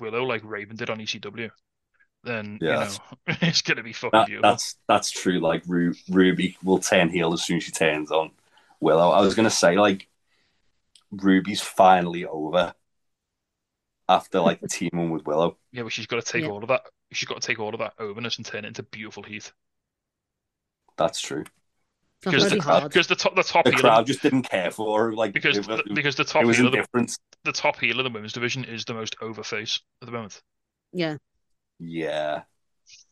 [0.00, 1.50] Willow like Raven did on ECW,
[2.24, 2.98] then Yeah, you know
[3.42, 4.50] it's going to be fucking that, beautiful.
[4.50, 5.40] that's that's true.
[5.40, 8.32] Like Ru- Ruby will turn heel as soon as she turns on
[8.80, 9.10] Willow.
[9.10, 10.08] I was gonna say like
[11.10, 12.74] Ruby's finally over
[14.08, 15.58] after like teaming with Willow.
[15.72, 16.50] Yeah, but she's got to take Yeah.
[16.50, 16.86] all of that.
[17.12, 19.52] She's got to take all of that overness and turn it into beautiful heat.
[20.96, 21.44] That's true.
[22.22, 24.70] It's not Because the, because the top the top The heel crowd just didn't care
[24.70, 25.12] for her.
[25.12, 27.98] Like because it, the, because the top it was heel of the, the top heel
[28.00, 30.40] of the women's division is the most over face at the moment.
[30.92, 31.16] Yeah.
[31.78, 32.42] Yeah,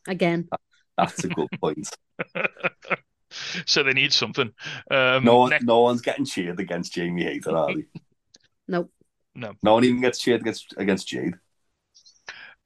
[0.09, 0.49] Again.
[0.97, 1.89] that's a good point.
[3.67, 4.51] so they need something.
[4.91, 7.85] Um, No one, next- no one's getting cheered against Jamie Hayter, are they?
[8.67, 8.91] Nope.
[9.35, 9.53] no.
[9.63, 11.35] No one even gets cheered against against Jade.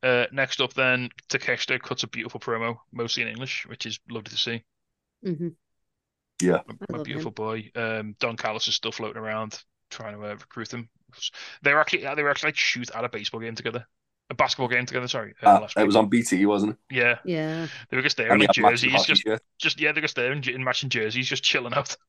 [0.00, 4.30] Uh, next up, then Takeshita cuts a beautiful promo, mostly in English, which is lovely
[4.30, 4.64] to see.
[5.24, 5.48] hmm
[6.40, 6.60] Yeah.
[6.66, 7.70] my, I my love beautiful boy.
[7.74, 9.58] Um, Don Callis is still floating around
[9.90, 10.88] trying to uh, recruit them.
[11.62, 13.86] They were actually they were actually like shoot at a baseball game together,
[14.30, 15.08] a basketball game together.
[15.08, 16.78] Sorry, uh, Uh, it was on BT, wasn't it?
[16.90, 17.66] yeah, Yeah.
[17.90, 19.42] they were just there in And he like jerseys, hockey just shirt.
[19.58, 21.96] just yeah, they're just there in, in matching jerseys, just chilling out.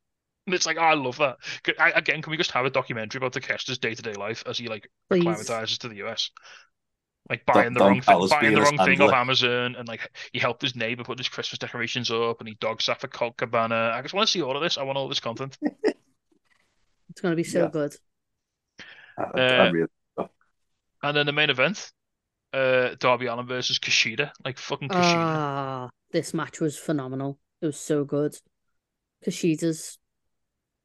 [0.48, 1.38] And it's like, oh, I love that.
[1.80, 4.58] I, again, can we just have a documentary about Takeshita's day to day life as
[4.58, 5.26] he like Please.
[5.28, 6.32] acclimatizes to the US?
[7.30, 10.62] Like buying the wrong thing, buying the wrong thing off Amazon, and like he helped
[10.64, 13.92] his neighbor put his Christmas decorations up, and he dog sat for Colt Cabana.
[13.94, 14.78] I just want to see all of this.
[14.78, 15.58] I want all this content.
[17.12, 17.68] It's going to be so Yeah.
[17.68, 17.96] good.
[19.18, 19.88] I, I Uh, really,
[21.02, 21.92] And then the main event,
[22.54, 24.32] uh, Darby Allin versus Kushida.
[24.46, 25.26] Like fucking Kushida.
[25.26, 27.40] Ah, this match was phenomenal.
[27.62, 28.38] It was so good.
[29.26, 29.98] Kushida's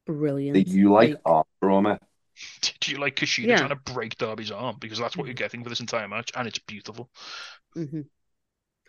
[0.05, 0.65] brilliant.
[0.65, 1.99] do you like arm trauma?
[2.81, 3.55] Do you like Kushida Yeah.
[3.55, 4.77] trying to break Darby's arm?
[4.79, 7.09] Because that's what you're getting for this entire match, and it's beautiful.
[7.75, 8.01] hmm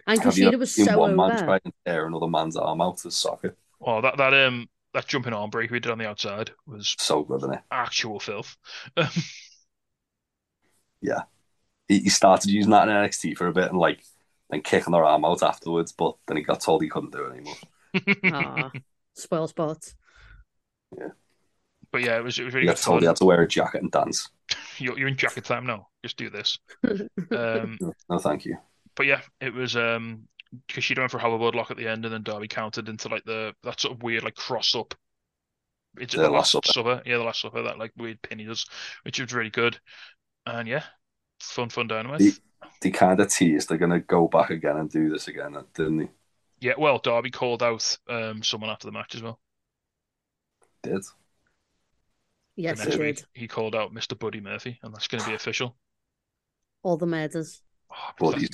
[0.06, 1.36] And Have you Kushida was so one man over.
[1.36, 3.56] try and tear another man's arm out of socket?
[3.80, 7.22] Oh, that that um that jumping arm break we did on the outside was So
[7.24, 7.62] good, isn't it?
[7.70, 8.56] actual filth.
[11.00, 11.22] Yeah,
[11.88, 14.02] he, he started using that in NXT for a bit and like
[14.50, 17.32] then kicking their arm out afterwards, but then he got told he couldn't do it
[17.32, 17.60] anymore.
[18.30, 18.72] Ah,
[19.14, 19.94] spoil sports.
[21.92, 23.02] But yeah, it was it was He really got told fun.
[23.02, 24.28] he had to wear a jacket and dance.
[24.78, 25.88] You're, you're in jacket time now.
[26.04, 26.58] Just do this.
[27.32, 28.58] Um, No, thank you.
[28.94, 30.28] but yeah, it was um
[30.68, 33.24] she went for a hoverboard lock at the end, and then Darby countered into like
[33.24, 34.94] the that sort of weird like cross up.
[35.98, 36.72] It's The the Last last Supper.
[36.72, 38.66] supper, yeah, the last supper that like weird pin he does,
[39.02, 39.78] which was really good.
[40.46, 40.84] And yeah,
[41.40, 42.20] fun, fun dynamite.
[42.20, 42.32] He-
[42.80, 45.96] They kind of teased they're going to go back again and do this again, didn't
[45.98, 46.10] they?
[46.60, 49.40] Yeah, well, Darby called out um someone after the match as well.
[50.82, 51.04] Did.
[52.56, 53.00] Yes, the he did.
[53.00, 54.18] week he called out Mr.
[54.18, 55.76] Buddy Murphy, and that's going to be official.
[56.82, 57.62] All the murders.
[57.90, 58.50] Oh, Buddy's,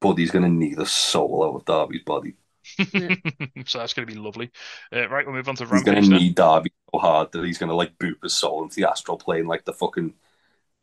[0.00, 2.34] Buddy's going to need a soul out of Darby's body.
[2.76, 4.50] so that's going to be lovely.
[4.92, 7.58] Uh, right, we'll move on to He's going to need Darby so hard that he's
[7.58, 10.14] going to like boop his soul into the astral plane like the fucking.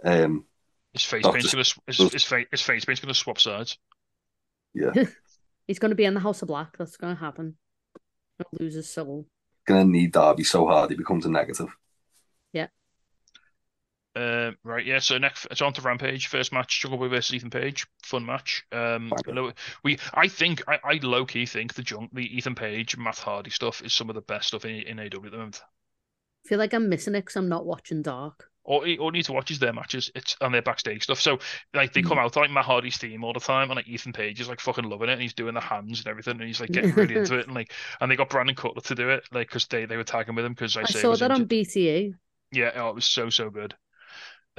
[0.04, 0.46] Um,
[0.94, 3.40] His face Doctor paint's going to his, his face his face paint's going to swap
[3.40, 3.78] sides.
[4.74, 4.92] yeah,
[5.68, 6.78] He's going to be in the House of Black.
[6.78, 7.58] That's going to happen.
[8.38, 9.28] He'll lose his soul.
[9.66, 11.70] going to need Darby so hard he becomes a negative.
[14.14, 15.00] Uh, right, yeah.
[15.00, 16.28] So next, it's on to Rampage.
[16.28, 17.88] First match: Jungle Boy versus Ethan Page.
[18.04, 18.66] Fun match.
[18.72, 19.32] Um, Okay.
[19.32, 23.20] low- we, I think, I, I low key think the junk, the Ethan Page, Matt
[23.20, 25.62] Hardy stuff is some of the best stuff in in AW at the moment.
[26.46, 28.50] I feel like I'm missing it because I'm not watching Dark.
[28.64, 30.12] All, all you need to watch is their matches.
[30.14, 31.20] It's and their backstage stuff.
[31.20, 31.40] So
[31.74, 34.40] like they come out like Matt Hardy's theme all the time, and like Ethan Page
[34.40, 36.72] is like fucking loving it, and he's doing the hands and everything, and he's like
[36.72, 39.48] getting really into it, and like and they got Brandon Cutler to do it, like
[39.48, 41.42] because they they were tagging with him because I, I say saw was that on
[41.42, 41.48] injured.
[41.48, 42.14] BTE.
[42.52, 43.76] Yeah, oh, it was so so good.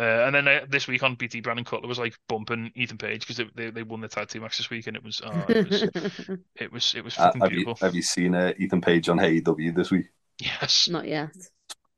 [0.03, 3.21] Uh, and then uh, this week on BT, Brandon Cutler was like bumping Ethan Page
[3.21, 5.45] because they, they they won the tag team match this week, and it was oh,
[5.49, 5.83] it was
[6.57, 7.87] it was it was Uh, fucking have you beautiful.
[7.87, 10.07] have you seen uh, Ethan Page on AEW this week?
[10.41, 11.31] Yes, not yet.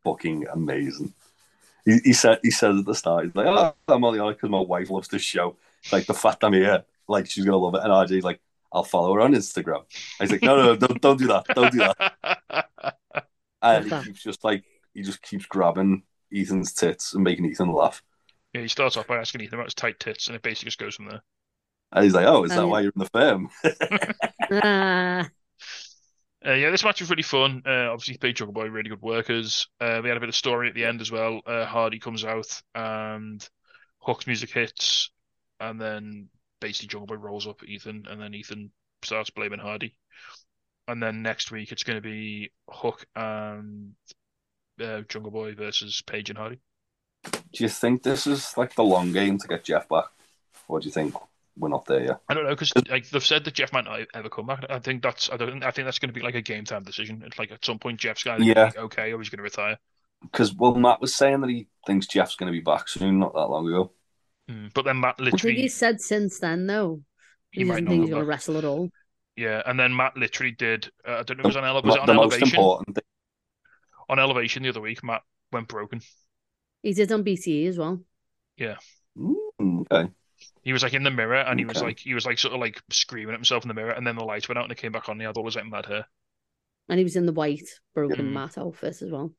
[0.05, 1.15] Fucking amazing.
[1.87, 4.35] He, he said he said at the start, he's like, "Oh, I'm only on it
[4.35, 5.57] because my wife loves this show.
[5.91, 8.41] Like the fact I'm here, like she's gonna love it." And RJ's like,
[8.71, 9.85] "I'll follow her on Instagram."
[10.19, 12.97] He's like, "No, no, no don't, don't do that, don't do that."
[13.63, 16.03] And he keeps just like he just keeps grabbing
[16.35, 18.03] Ethan's tits and making Ethan laugh.
[18.53, 20.79] yeah, he starts off by asking Ethan about his tight tits, and it basically just
[20.79, 21.23] goes from there.
[21.93, 23.51] And he's like, "Oh, is that Um, why you're in the firm?"
[24.51, 25.29] Ah,
[26.47, 27.63] Uh, yeah, this match was really fun.
[27.67, 29.67] Uh, obviously, Page Jungle Boy, really good workers.
[29.81, 31.41] Uh, we had a bit of story at the end as well.
[31.47, 33.47] Uh, Hardy comes out and
[34.01, 35.11] Hook's music hits,
[35.61, 36.29] and then
[36.61, 38.71] basically Jungle Boy rolls up Ethan, and then Ethan
[39.03, 39.97] starts blaming Hardy.
[40.89, 43.95] And then next week it's going to be Hook and
[44.81, 46.59] uh, Jungle Boy versus Page and Hardy.
[47.25, 50.05] Do you think this is like the long game to get Jeff back?
[50.69, 51.15] Or do you think
[51.57, 52.21] we're not there yet?
[52.29, 54.65] I don't know because like they've said that Jeff might not ever come back.
[54.69, 56.83] I think that's I don't I think that's going to be like a game time
[56.85, 57.23] decision.
[57.27, 58.71] It's like at some point Jeff's going to Yeah.
[58.71, 59.79] be okay or he's going to retire.
[60.23, 63.35] Because well, Matt was saying that he thinks Jeff's going to be back soon, not
[63.35, 63.93] that long ago.
[64.51, 67.03] Mm, But then Matt I think literally he said since then, though.
[67.51, 68.91] he He, might doesn't not think he's going to wrestle at all.
[69.37, 70.91] Yeah, and then Matt literally did.
[71.07, 71.43] Uh, I don't know.
[71.43, 72.59] If it was on, ele- The, was it on the most elevation?
[72.59, 73.05] important thing.
[74.09, 75.23] On elevation the other week, Matt
[75.53, 76.01] went broken.
[76.83, 78.05] He did on BTE as well.
[79.19, 80.11] Mm, okay.
[80.65, 82.61] He was like in the mirror, and he was like he was like sort of
[82.61, 84.79] like screaming at himself in the mirror, and then the lights went out, and it
[84.79, 85.13] came back on.
[85.13, 86.07] And he had all his like mad hair.
[86.89, 88.33] And he was in the white broken Mm.
[88.33, 89.35] Matt outfit as well.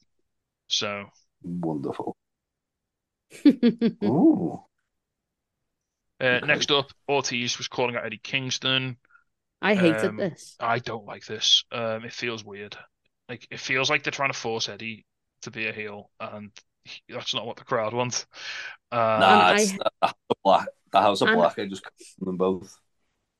[0.67, 1.09] So
[1.43, 2.17] Wonderful.
[3.31, 4.65] I Ooh.
[6.19, 6.45] uh, Okay.
[6.45, 8.97] next up, Ortiz was calling out Eddie Kingston.
[9.61, 10.59] I hated Um, this.
[10.59, 11.65] I don't like this.
[11.71, 12.77] Um, it feels weird.
[13.29, 15.05] Like it feels like they're trying to force Eddie
[15.41, 16.51] to be a heel, and
[16.83, 18.25] he, that's not what the crowd want.
[18.91, 20.67] Uh, Nah, And it's I- the House of Black.
[20.91, 21.59] The House of And- Black.
[21.59, 22.77] I just cut them both.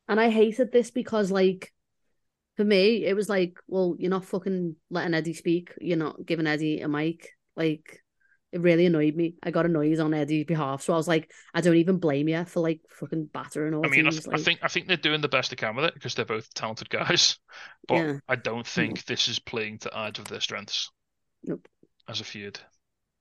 [0.07, 1.71] And I hated this because, like,
[2.57, 5.73] For me, it was like, well, you're not fucking letting Eddie speak.
[5.81, 7.31] You're not giving Eddie a mic.
[7.57, 8.01] Like,
[8.55, 9.35] it really annoyed me.
[9.43, 10.81] I got annoyed on Eddie's behalf.
[10.81, 13.89] So I was like, I don't even blame you for like fucking battering all I
[13.89, 14.21] mean, I, teams.
[14.21, 16.15] th- I like, think I think they're doing the best they can with it because
[16.15, 17.37] they're both talented guys.
[17.87, 18.19] But Yeah.
[18.27, 20.89] I don't think this is playing to either of their strengths
[21.43, 21.67] Nope.
[22.07, 22.59] as a feud.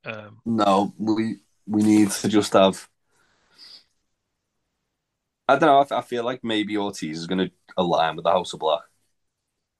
[0.05, 2.89] Um, No, we we need to just have.
[5.49, 5.79] I don't know.
[5.79, 8.61] I, f- I feel like maybe Ortiz is going to align with the House of
[8.61, 8.83] Black,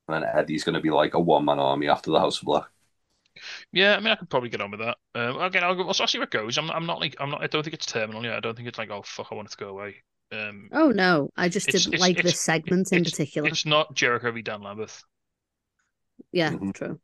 [0.09, 2.47] and then Eddie's going to be like a one man army after the House of
[2.47, 2.67] Black.
[3.73, 4.97] Yeah, I mean, I could probably get on with that.
[5.15, 6.57] Um, again, I'll, go- I'll see where it goes.
[6.59, 7.43] I'm, I'm not like I'm not.
[7.43, 8.37] I don't think it's terminal yet.
[8.37, 9.97] I don't think it's like oh fuck, I want it to go away.
[10.33, 13.49] Um, oh no, I just It's- didn't it's- like it's- this segment in particular.
[13.49, 14.97] it's not Jericho v Dan Lambert.
[16.33, 16.75] Yeah, Mhm.
[16.75, 17.01] true.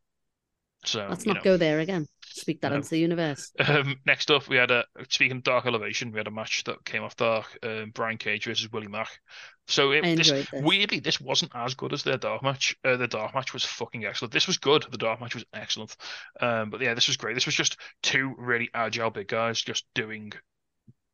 [0.85, 1.43] So Let's not know.
[1.43, 2.07] go there again.
[2.25, 2.77] Speak that No.
[2.77, 3.53] into the universe.
[3.59, 6.85] Um, next up, we had a speaking of Dark Elevation, we had a match that
[6.85, 7.59] came off Dark.
[7.63, 9.11] Um, Brian Cage versus Willie Mack.
[9.71, 10.49] So it, this, this.
[10.53, 12.77] weirdly, this wasn't as good as their Dark match.
[12.85, 14.33] Uh, the Dark match was fucking excellent.
[14.33, 14.85] This was good.
[14.91, 15.97] The Dark match was excellent.
[16.41, 17.35] Um, but yeah, this was great.
[17.35, 20.33] This was just two really agile big guys just doing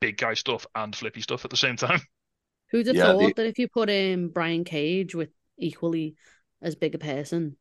[0.01, 2.01] big guy stuff and flippy stuff at the same time.
[2.71, 6.17] Who'd have Yeah, thought the- that if you put in Brian Cage with equally
[6.63, 7.57] as big a person,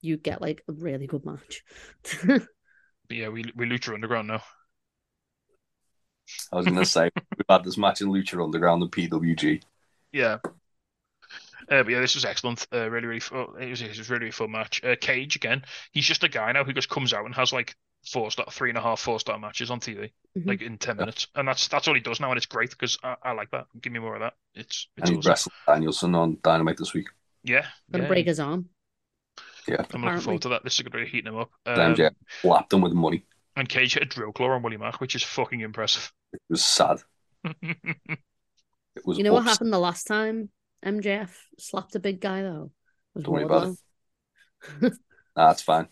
[0.00, 1.62] you'd get like a really good match.
[3.06, 4.42] But yeah, we we Lucha Underground now.
[6.50, 9.62] I was going to say we've had this match in Lucha Underground and PWG.
[10.14, 10.38] Yeah.
[11.68, 12.66] Uh, but yeah, this was excellent.
[12.72, 13.46] Uh, really, really, fun.
[13.60, 14.82] it was, it was a really, really fun match.
[14.84, 15.62] Uh, Cage again,
[15.92, 17.74] he's just a guy now who just comes out and has like
[18.12, 20.46] four star, three and a half, four star matches on TV, Mhm.
[20.46, 22.96] like in ten minutes, and that's that's all he does now, and it's great because
[23.02, 23.66] I, I like that.
[23.80, 24.34] Give me more of that.
[24.54, 25.30] It's it's And he awesome.
[25.30, 27.08] wrestled Danielson on Dynamite this week.
[27.42, 28.08] Yeah, Gonna yeah.
[28.08, 28.68] break his arm.
[29.66, 30.24] Yeah, I'm looking apparently.
[30.24, 30.64] forward to that.
[30.64, 31.50] This is going to be heating him up.
[31.64, 33.24] Then Um, MJF slapped him with money.
[33.56, 36.12] and Cage hit a drill claw on Willie Mack, which is fucking impressive.
[36.34, 36.98] It was sad.
[38.96, 39.18] It was.
[39.18, 40.50] You know what happened the last time
[40.84, 42.70] MJF slapped a big guy though?
[43.16, 43.76] Don't worry about
[44.82, 44.92] it.
[45.36, 45.88] Nah, it's fine.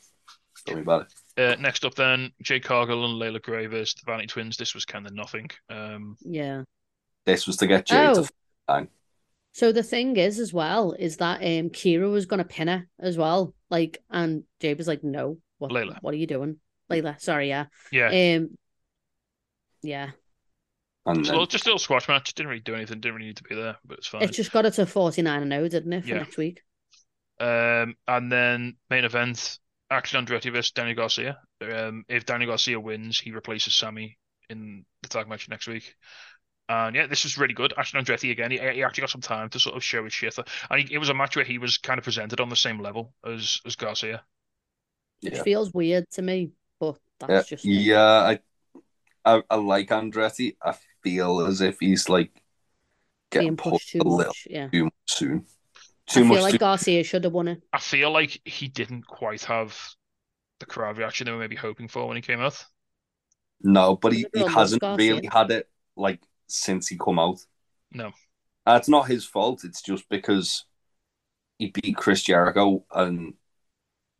[0.66, 1.58] Don't worry about it.
[1.58, 4.56] uh, next up, then Jade Cargill and Leila Grey versus the Vanity Twins.
[4.56, 5.50] This was kind of nothing.
[5.68, 6.62] Um, Yeah.
[7.26, 8.22] This was to get Jay Oh.
[8.22, 8.30] to
[8.68, 8.88] fine.
[9.50, 13.18] So the thing is, as well, is that um Kira was gonna pin her as
[13.18, 13.52] well.
[13.68, 15.72] Like, and Jay was like, "No, what?
[15.72, 15.98] Leila.
[16.00, 17.16] What are you doing, Leila?
[17.18, 18.56] Sorry, yeah, yeah, um,
[19.82, 20.10] yeah.
[21.06, 22.34] And just a then, little, just a little squash match.
[22.34, 23.00] Didn't really do anything.
[23.00, 24.22] Didn't really need to be there, but it's fine.
[24.22, 26.18] It just got it to forty nine and zero, didn't it, for Yeah.
[26.18, 26.62] next week?
[27.40, 29.58] Um, and then main event,
[29.90, 31.40] Action Andretti versus Danny Garcia.
[31.60, 34.18] Um, if Danny Garcia wins, he replaces Sammy
[34.48, 35.94] in the tag match next week.
[36.68, 37.74] And yeah, this was really good.
[37.76, 38.50] Action Andretti again.
[38.50, 40.38] He, he actually got some time to sort of show his shit,
[40.70, 42.80] and he, it was a match where he was kind of presented on the same
[42.80, 44.22] level as as Garcia.
[45.20, 47.84] Which yeah, feels weird to me, but that's yeah, just me.
[47.84, 48.00] yeah.
[48.04, 48.38] I,
[49.24, 50.56] I, I like Andretti.
[50.62, 52.30] I feel as if he's like
[53.30, 54.46] getting being pushed too a little much.
[54.50, 55.46] Yeah, too much soon.
[56.08, 56.42] I Too feel much.
[56.42, 57.62] like too- Garcia should have won it.
[57.72, 59.78] I feel like he didn't quite have
[60.60, 62.64] the crowd reaction they were maybe hoping for when he came out.
[63.62, 65.14] no, but he, he hasn't Garcia.
[65.14, 67.38] really had it like since he come out.
[67.92, 68.08] No.
[68.66, 69.64] Uh, it's not his fault.
[69.64, 70.64] It's just because
[71.58, 73.34] he beat Chris Jericho, and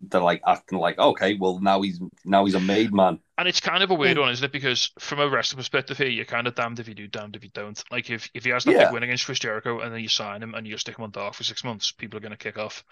[0.02, 3.18] they're like acting like, okay, well now he's now he's a made man.
[3.38, 4.24] And it's kind of a weird Yeah.
[4.24, 4.52] one, isn't it?
[4.52, 7.42] Because from a wrestling perspective here, you're kind of damned if you do, damned if
[7.42, 7.82] you don't.
[7.90, 8.84] Like if, if he has that Yeah.
[8.84, 11.10] big win against Chris Jericho and then you sign him and you stick him on
[11.10, 12.84] dark for six months, people are going to kick off.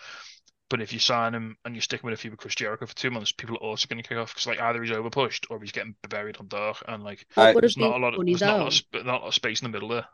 [0.68, 2.86] But if you sign him and you stick him with a feud with Chris Jericho
[2.86, 5.10] for two months, people are also going to kick off because like either he's over
[5.10, 7.96] pushed or he's getting buried on dark and like I- What would have there's not
[7.96, 9.66] a lot of funny there's not a lot of, not a lot of space in
[9.66, 10.06] the middle there.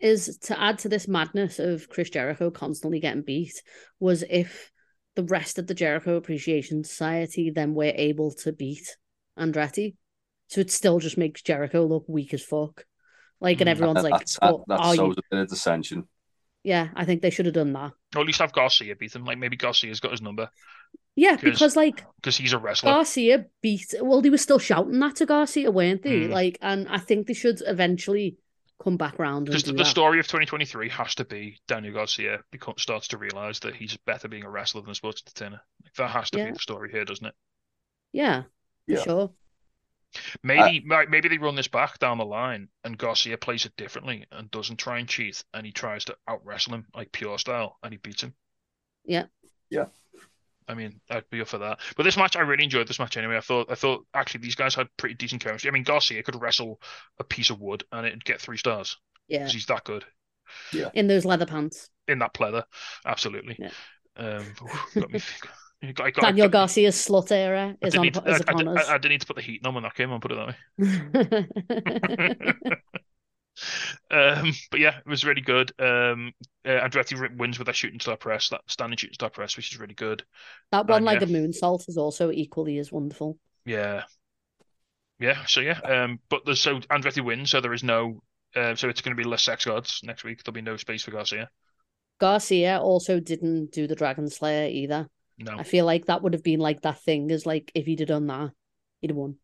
[0.00, 3.62] is to add to this madness of Chris Jericho constantly getting beat
[4.00, 4.70] was if
[5.16, 8.96] the rest of the Jericho Appreciation Society then were able to beat
[9.38, 9.94] Andretti.
[10.48, 12.84] So it still just makes Jericho look weak as fuck.
[13.40, 13.72] Like, and Mm.
[13.72, 15.22] everyone's And like, that's that, "Well, that are sows you?
[15.22, 16.08] a bit of dissension.
[16.62, 17.92] Yeah, I think they should have done that.
[18.16, 19.24] Or at least have Garcia beat him.
[19.24, 20.48] Like maybe Garcia's got his number
[21.16, 22.90] Yeah, 'Cause- because like because he's a wrestler.
[22.92, 23.94] Garcia beat.
[24.00, 26.22] Well, they were still shouting that to Garcia, weren't they?
[26.22, 26.30] Mm.
[26.30, 28.36] Like, and I think they should eventually
[28.84, 29.86] come back round Because do the, that.
[29.86, 34.28] story of 2023 has to be Daniel Garcia become, starts to realize that he's better
[34.28, 35.60] being a wrestler than a sports entertainer.
[35.82, 36.44] Like, that has to Yeah.
[36.46, 37.34] be the story here, doesn't it?
[38.12, 38.48] Yeah, for
[38.86, 39.02] Yeah.
[39.02, 39.30] sure.
[40.44, 43.74] Maybe uh, mi- maybe they run this back down the line and Garcia plays it
[43.76, 47.38] differently and doesn't try and cheat and he tries to out wrestle him like pure
[47.38, 48.34] style and he beats him.
[49.04, 49.26] Yeah.
[49.70, 49.86] Yeah.
[50.68, 51.80] I mean, I'd be up for that.
[51.96, 53.36] But this match, I really enjoyed this match anyway.
[53.36, 55.68] I thought I thought actually these guys had pretty decent chemistry.
[55.68, 56.80] I mean, Garcia could wrestle
[57.18, 58.96] a piece of wood and it'd get three stars
[59.28, 60.04] Yeah, because he's that good
[60.72, 61.90] Yeah, in those leather pants.
[62.08, 62.64] in that pleather.
[63.06, 63.56] Absolutely.
[63.58, 63.70] Yeah.
[64.16, 64.44] Um,
[64.94, 65.20] got me.
[65.92, 68.44] Got, got, Daniel got- Garcia's slut era I is didn't, on need to, is I,
[68.48, 68.88] I, upon did- us.
[68.88, 70.20] I, I didn't need to put the heat on when that came on.
[70.20, 70.38] Put it
[70.78, 72.74] that way.
[74.14, 75.72] Um, but yeah, it was really good.
[75.78, 76.32] Um,
[76.64, 79.80] uh, Andretti wins with that shooting star press, that standing shooting star press, which is
[79.80, 80.24] really good.
[80.72, 81.22] That one, And, like yeah.
[81.22, 83.38] a moonsault, is also equally as wonderful.
[83.64, 84.04] Yeah,
[85.18, 85.44] yeah.
[85.46, 88.22] So yeah, um, but there's so Andretti wins, so there is no,
[88.56, 90.42] uh, so it's going to be less sex gods next week.
[90.42, 91.50] There'll be no space for Garcia.
[92.18, 95.08] Garcia also didn't do the Dragon Slayer either.
[95.38, 95.58] No.
[95.58, 98.08] I feel like that would have been like that thing is like if he'd have
[98.08, 98.52] done that,
[99.00, 99.38] he'd have won.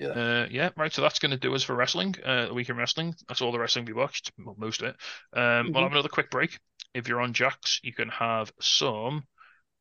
[0.00, 0.92] Uh, yeah, right.
[0.92, 2.14] So that's going to do us for wrestling.
[2.24, 3.14] Uh, the week in wrestling.
[3.28, 4.32] That's all the wrestling we watched.
[4.38, 4.96] Well, most of it.
[5.32, 5.84] Um, We'll Mhm.
[5.84, 6.58] have another quick break.
[6.94, 9.24] If you're on Jacks, you can have some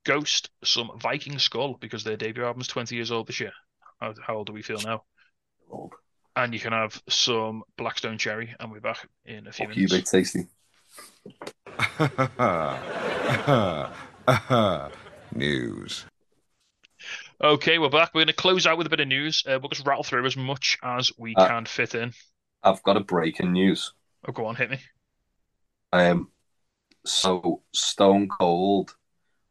[0.05, 3.51] Ghost, some Viking Skull because their debut album's 20 years old this year.
[3.99, 5.03] How, how old do we feel now?
[5.69, 5.93] Old.
[6.35, 9.87] And you can have some Blackstone Cherry, and we're back in a few Fuck you,
[9.87, 10.11] minutes.
[10.11, 10.47] big tasty.
[15.35, 16.05] News.
[17.43, 18.13] Okay, we're back.
[18.13, 19.43] We're going to close out with a bit of news.
[19.47, 22.13] Uh, we'll just rattle through as much as we Uh, can fit in.
[22.63, 23.93] I've got a breaking news.
[24.27, 24.79] Oh, go on, hit me.
[25.93, 26.29] Um,
[27.05, 28.95] so Stone Cold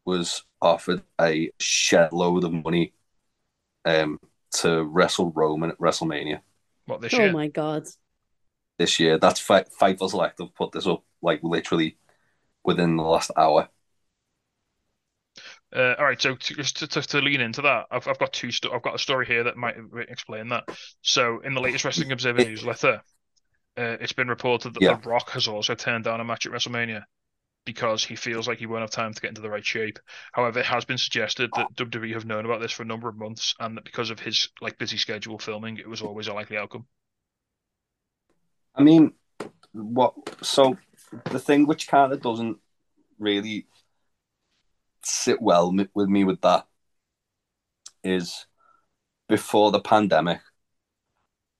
[0.05, 2.93] was offered a shed load of money
[3.85, 4.19] um
[4.51, 6.41] to wrestle Roman at WrestleMania
[6.85, 7.29] What this oh year?
[7.29, 7.87] Oh my god.
[8.77, 9.17] this year.
[9.17, 11.97] That's Fi- Fightful Select have put this up like literally
[12.63, 13.69] within the last hour.
[15.73, 18.33] Uh, all right, so to, just to, to, to lean into that, I've, I've got
[18.33, 18.51] two.
[18.51, 19.75] Sto- I've got a story here that might
[20.09, 20.65] explain that.
[21.01, 23.01] So, in the latest Wrestling Observer newsletter,
[23.77, 24.95] uh, it's been reported that Yeah.
[24.95, 27.03] The Rock has also turned down a match at WrestleMania
[27.65, 29.99] because he feels like he won't have time to get into the right shape.
[30.33, 33.15] However, it has been suggested that WWE have known about this for a number of
[33.15, 36.57] months, and that because of his like busy schedule filming, it was always a likely
[36.57, 36.85] outcome.
[38.75, 39.13] I mean,
[39.73, 40.13] what?
[40.43, 40.77] So
[41.25, 42.57] the thing which kind of doesn't
[43.19, 43.67] really
[45.03, 46.67] sit well with me with that
[48.03, 48.45] is
[49.27, 50.41] before the pandemic,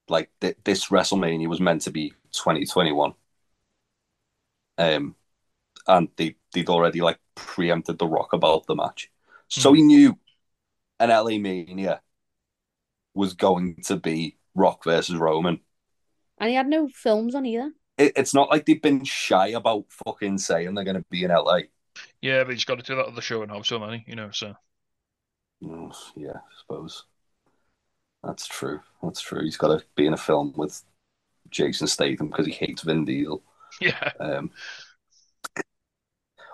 [0.08, 3.14] like th- this WrestleMania was meant to be 2021,
[4.78, 5.16] um,
[5.88, 9.10] and they they'd already like preempted the Rock about the match,
[9.48, 10.18] so he knew
[11.00, 12.02] an LA Mania
[13.14, 15.60] was going to be Rock versus Roman
[16.38, 17.72] And he had no films on either.
[17.98, 21.32] it, it's not like they've been shy about fucking saying they're going to be in
[21.32, 21.60] LA.
[22.22, 24.32] Yeah, but he's got to do that other show and have so many, you know.
[24.32, 24.56] So
[25.64, 27.06] Mm, yeah, I suppose
[28.24, 28.80] that's true.
[29.02, 29.44] That's true.
[29.44, 30.84] He's got to be in a film with
[31.50, 33.44] Jason Statham because he hates Vin Diesel.
[33.82, 34.52] yeah, Um,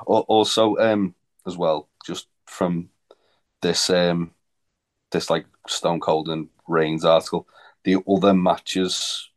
[0.06, 1.16] also, um,
[1.46, 2.90] as well, just from
[3.62, 4.32] this, um,
[5.12, 7.48] this like Stone Cold and Reigns article,
[7.84, 9.30] the other matches,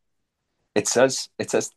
[0.75, 1.73] it says it says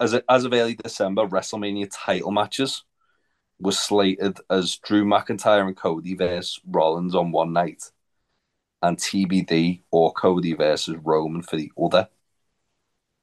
[0.00, 2.84] as as of early December, WrestleMania title matches
[3.64, 7.90] was slated as Drew McIntyre and Cody versus Rollins on one night,
[8.82, 12.08] and TBD or Cody versus Roman for the other.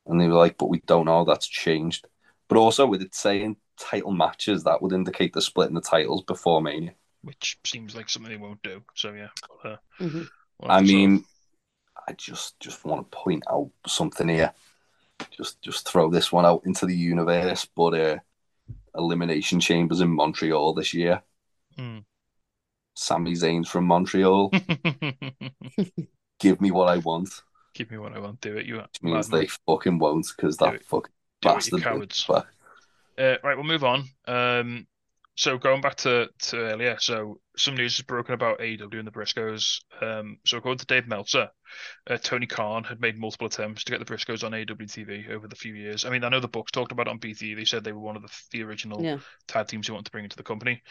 [0.08, 1.24] And they were like, but we don't know.
[1.24, 2.08] That's changed.
[2.50, 6.24] But also, with it saying title matches, that would indicate the split in the titles
[6.24, 6.96] before Mania.
[7.24, 8.84] which seems like something they won't do.
[8.96, 9.28] So yeah,
[9.64, 10.28] uh, Mhm.
[10.64, 11.26] I have to sort of- mean,
[12.08, 14.56] I just just want to point out something here.
[15.30, 17.66] Just just throw this one out into the universe.
[17.66, 18.18] But uh,
[18.96, 21.22] Elimination Chambers in Montreal this year.
[21.78, 22.00] Hmm.
[22.96, 24.52] Sami Zayn's from Montreal.
[26.40, 27.42] Give me what I want.
[27.74, 28.66] Give me what I won't do it.
[28.66, 30.86] You Which means they fucking won't because that it.
[30.86, 31.12] fucking
[31.42, 31.82] Do it, bastard.
[31.82, 32.28] cowards.
[32.30, 34.04] Uh, right, we'll move on.
[34.28, 34.88] Um,
[35.36, 39.12] so going back to, to earlier, so some news is broken about AEW and the
[39.12, 39.80] Briscoes.
[40.02, 41.50] Um, so according to Dave Meltzer,
[42.10, 45.48] uh, Tony Khan had made multiple attempts to get the Briscoes on AEW TV over
[45.48, 46.06] the few years.
[46.06, 47.56] I mean, I know the Bucks talked about it on BT.
[47.56, 49.20] They said they were one of the, the original Yeah.
[49.48, 50.84] tag teams he wanted to bring into the company.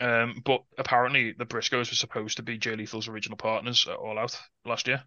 [0.00, 4.18] Um, but apparently the Briscoes were supposed to be Jay Lethal's original partners at All
[4.18, 5.04] Out last year.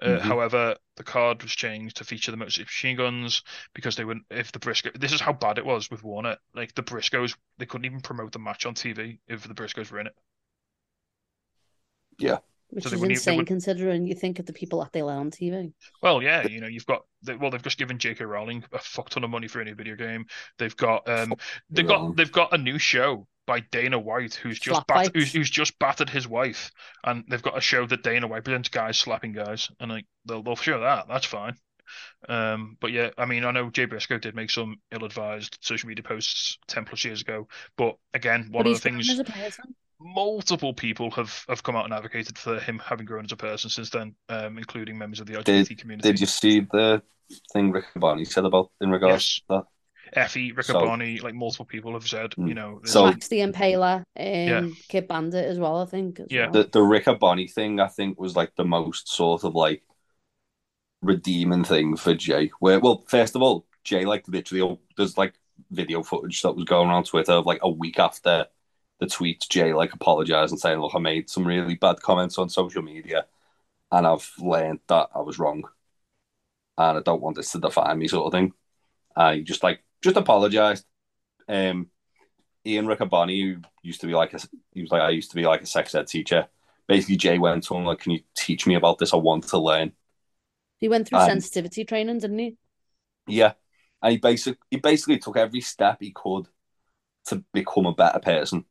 [0.00, 0.20] Uh, Mhm.
[0.20, 3.42] However, the card was changed to feature the Motor City Machine Guns
[3.74, 4.26] because they wouldn't.
[4.30, 6.36] If the Briscoe, this is how bad it was with Warner.
[6.54, 10.00] Like the Briscoes, they couldn't even promote the match on TV if the Briscoes were
[10.00, 10.14] in it.
[12.18, 12.38] Yeah.
[12.70, 15.02] Which So is wouldn't even- insane would- considering you think of the people that they
[15.02, 15.72] let on TV.
[16.02, 18.24] Well, yeah, you know, you've got they, well, they've just given J.K.
[18.24, 20.26] Rowling a fuck ton of money for any video game.
[20.58, 21.34] They've got um,
[21.70, 25.32] they've got they've got a new show by Dana White who's just Slap bat- who's,
[25.32, 26.70] who's just battered his wife,
[27.04, 30.42] and they've got a show that Dana White presents guys slapping guys, and like they'll
[30.42, 31.06] they'll show that.
[31.08, 31.54] That's fine.
[32.28, 36.02] Um, but yeah, I mean, I know Jay Briscoe did make some ill-advised social media
[36.02, 37.46] posts ten plus years ago,
[37.76, 39.74] but again, one but of the things as a person.
[40.00, 43.68] multiple people have have come out and advocated for him having grown as a person
[43.68, 46.08] since then, um, including members of the LGBT Did- community.
[46.10, 47.02] did you see the
[47.52, 49.60] thing Rick Barney said about in regards Yes.
[49.62, 49.66] to
[50.16, 52.48] Effy, Riccaboni, like multiple people have said, Mm.
[52.48, 56.20] you know, So- Max the Impaler, um, Kid Bandit as well, I think.
[56.30, 56.44] Yeah.
[56.50, 56.62] well.
[56.62, 59.82] The the Rick Bonnie thing, I think, was like the most sort of like
[61.02, 62.50] redeeming thing for Jay.
[62.60, 65.34] Where well, first of all, Jay like literally oh, there's like
[65.70, 68.46] video footage that was going around Twitter of like a week after
[69.00, 69.44] the tweet.
[69.50, 73.26] Jay like apologized and saying, "Look, I made some really bad comments on social media,
[73.92, 75.64] and I've learned that I was wrong,
[76.78, 78.52] and I don't want this to define me," sort of thing.
[79.16, 80.84] And he just like just apologized.
[81.48, 81.88] Um,
[82.66, 84.38] Ian Riccaboni, who used to be like a,
[84.72, 86.46] he was like, I used to be like a sex ed teacher.
[86.86, 89.12] Basically, Jay went to him like, "Can you teach me about this?
[89.14, 89.92] I want to learn."
[90.78, 92.56] He went through Um, sensitivity training, didn't he?
[93.26, 93.54] Yeah,
[94.02, 96.48] and he basically he basically took every step he could
[97.26, 98.64] to become a better person,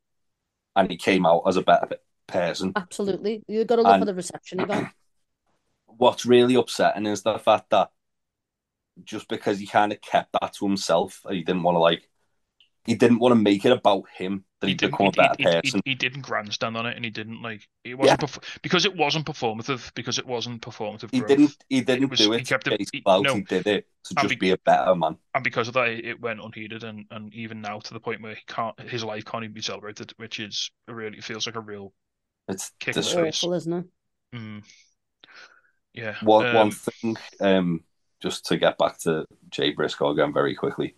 [0.76, 1.88] and he came out as a better
[2.28, 2.72] person.
[2.76, 3.44] Absolutely.
[3.48, 4.92] You got to look And- for the reception he got.
[5.86, 7.92] What's really upsetting is the fact that
[9.04, 12.08] just because he kind of kept that to himself, and he didn't want to like,
[12.86, 15.44] he didn't want to make it about him that he'd didn't- become a better he,
[15.46, 15.82] he- person.
[15.86, 19.26] he didn't grandstand on it, and he didn't like it wasn't perf- because it wasn't
[19.26, 19.94] performative.
[19.96, 21.10] Because it wasn't performative.
[21.12, 21.58] He growth, didn't.
[21.70, 22.48] He didn't was- do he it.
[22.48, 23.36] kept it- chase he- clout, no.
[23.36, 25.18] he did it to And just be- be a better man.
[25.34, 28.22] and because of that, it it went unheeded, and, and even now to the point
[28.22, 31.46] where he can't, his life can't even be celebrated, which is a really it feels
[31.48, 31.94] like a real
[32.50, 33.86] It's Kick in the dis- Awful, isn't it?
[34.36, 34.64] mm,
[35.94, 36.16] yeah.
[36.22, 37.84] One um, one thing, um,
[38.24, 40.96] just to get back to Jay Briscoe again very quickly.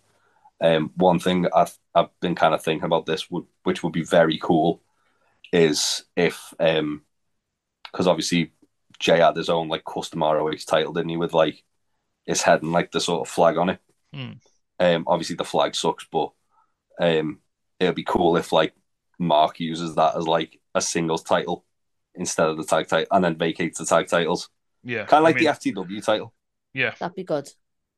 [0.60, 4.04] Um, one thing I've I've been kind of thinking about this would which would be
[4.04, 4.80] very cool
[5.52, 7.02] is if um,
[7.90, 8.52] because obviously
[8.98, 11.62] Jay had his own like custom ROH title, didn't he, with like
[12.24, 13.80] his head and like the sort of flag on it.
[14.14, 14.32] Hmm.
[14.78, 16.30] Um, obviously the flag sucks, but
[17.00, 17.40] um,
[17.80, 18.72] it'd be cool if like
[19.18, 21.64] Mark uses that as like a singles title
[22.14, 24.48] instead of the tag title, and then vacates the tag titles,
[24.84, 26.32] yeah, kind of like I mean, the FTW title.
[26.76, 26.94] Yeah.
[27.00, 27.48] That'd be good.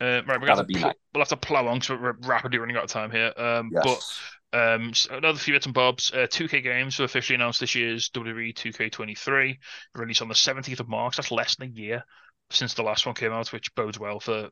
[0.00, 0.94] Uh, right, we're gonna have to be pl- nice.
[1.12, 3.32] we'll have to plow on because we're rapidly running out of time here.
[3.36, 3.84] Um, Yes.
[3.84, 6.12] but Um, so another few bits and bobs.
[6.12, 9.58] Uh, 2K Games have officially announced this year's WWE 2K23
[9.94, 11.16] release on the 17th of March.
[11.16, 12.04] That's less than a year
[12.50, 14.48] since the last one came out, which bodes well for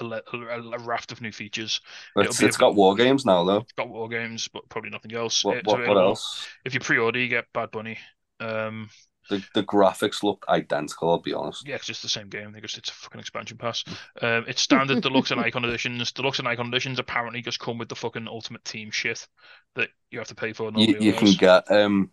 [0.00, 1.80] a, le- a, a raft of new features.
[2.16, 3.58] It's, It'll be it's a- got war games now though.
[3.58, 5.44] It's got war games, but probably nothing else.
[5.44, 6.46] What, what, what else?
[6.64, 7.98] If you pre-order, you get Bad Bunny.
[8.40, 8.90] Um,
[9.28, 11.10] The the graphics look identical.
[11.10, 11.66] I'll be honest.
[11.66, 12.52] yeah, it's just the same game.
[12.52, 13.84] They just it's a fucking expansion pass.
[14.22, 16.12] Um, it's standard deluxe and icon editions.
[16.12, 19.26] Deluxe and icon editions apparently just come with the fucking ultimate team shit
[19.74, 20.70] that you have to pay for.
[20.76, 22.10] You, you can get um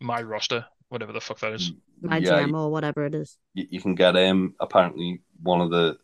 [0.00, 1.72] my roster, whatever the fuck that is.
[2.02, 3.38] My yeah, GM or whatever it is.
[3.54, 5.98] you, you can get um apparently one of the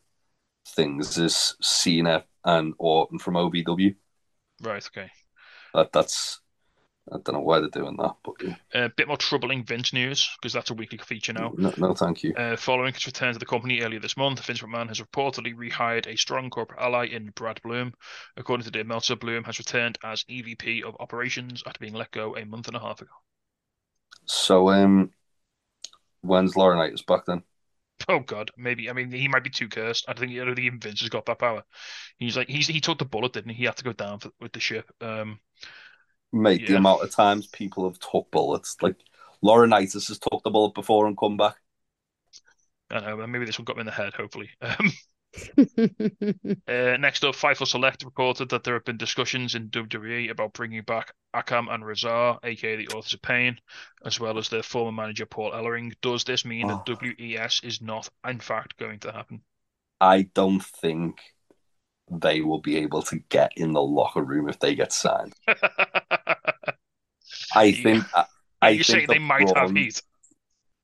[0.69, 3.95] things is Cena and Orton from OVW.
[4.63, 5.11] Right, okay.
[5.75, 6.41] That that's
[7.11, 8.57] I don't know why they're doing that, but yeah.
[8.75, 11.53] A bit more troubling Vince news because that's a weekly feature now.
[11.57, 12.35] no, no, thank you.
[12.35, 16.07] Uh, following his return to the company earlier this month, Vince McMahon has reportedly rehired
[16.07, 17.95] a strong corporate ally in Brad Blum.
[18.37, 22.37] According to Dave Meltzer, Blum has returned as EVP of Operations after being let go
[22.37, 23.13] a month and a half ago.
[24.27, 25.11] So um,
[26.21, 27.43] when's Laurinaitis back then?
[28.09, 28.89] Oh God, maybe.
[28.89, 30.05] I mean, he might be too cursed.
[30.07, 30.41] I don't think.
[30.41, 31.65] I don't think even Vince has got that power.
[32.19, 33.57] He's like he's he took the bullet, didn't he?
[33.57, 34.91] He had to go down for, with the ship.
[35.01, 35.41] Um,
[36.33, 38.97] Mate, the amount of times people have took bullets, like
[39.43, 41.57] Laurinaitis has took the bullet before and come back.
[42.91, 43.27] I don't know.
[43.27, 44.15] Maybe this one got me in the head.
[44.15, 44.51] Hopefully.
[44.63, 44.93] Um,
[46.69, 50.83] Uh, next up, Fightful Select reported that there have been discussions in WWE about bringing
[50.83, 53.59] back Akam and Rezar, aka the Authors of Pain,
[54.05, 55.93] as well as their former manager Paul Ellering.
[56.03, 56.83] Does this mean Oh.
[56.87, 59.43] that WES is not, in fact, going to happen?
[60.01, 61.21] I don't think
[62.11, 65.35] they will be able to get in the locker room if they get signed.
[67.55, 67.83] I Yeah.
[67.83, 68.25] think I,
[68.63, 70.03] I you think they might have Braun- heat.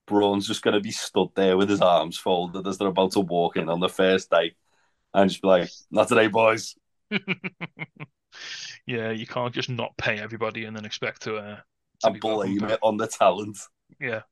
[0.07, 3.21] Braun's just going to be stood there with his arms folded as they're about to
[3.21, 4.55] walk in on the first day,
[5.15, 6.75] and just be like, "Not today, boys."
[8.87, 11.37] yeah, you can't just not pay everybody and then expect to.
[11.37, 11.57] Uh,
[12.01, 13.59] to And blame it on the talent.
[14.01, 14.23] Yeah.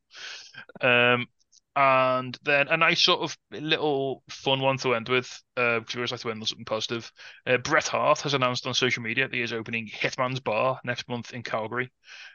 [0.80, 1.26] Um,
[1.74, 5.26] and then a nice sort of little fun one to end with,
[5.56, 7.10] uh, because we always like to end with something positive.
[7.46, 11.08] Uh, Bret Hart has announced on social media that he is opening Hitman's Bar next
[11.08, 11.90] month in Calgary,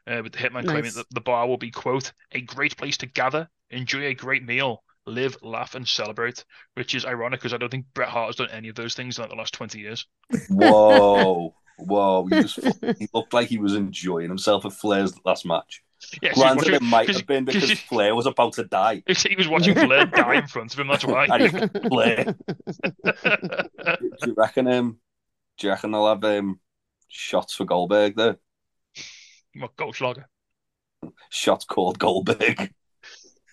[0.07, 3.05] uh, with the Hitman claiming that the bar will be, quote, a great place to
[3.05, 6.43] gather, enjoy a great meal, live, laugh, and celebrate,
[6.73, 9.18] which is ironic because I don't think Bret Hart has done any of those things
[9.18, 10.07] in like the last 20 years.
[10.49, 12.26] Whoa, whoa!
[12.26, 12.59] He, just,
[12.97, 15.84] he looked like he was enjoying himself at Flair's last match.
[16.22, 18.53] Yeah, so he's Granted, watching- it might 'cause- have been because he- Flair was about
[18.53, 19.03] to die.
[19.07, 21.26] he was watching Flair die in front of him, that's why.
[21.26, 22.36] And he- Flair.
[23.03, 24.68] Do you reckon?
[24.68, 24.98] Um,
[25.57, 26.60] do you reckon they'll have um,
[27.07, 28.38] shots for Goldberg there?
[29.56, 30.26] What, Goldschlager?
[31.30, 32.72] Shots called Goldberg.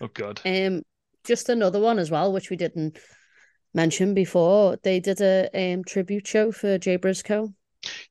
[0.01, 0.39] Oh, God.
[0.45, 0.83] Um,
[1.25, 2.99] just another one as well, which we didn't
[3.73, 4.77] mention before.
[4.83, 7.53] They did a um tribute show for Jay Briscoe.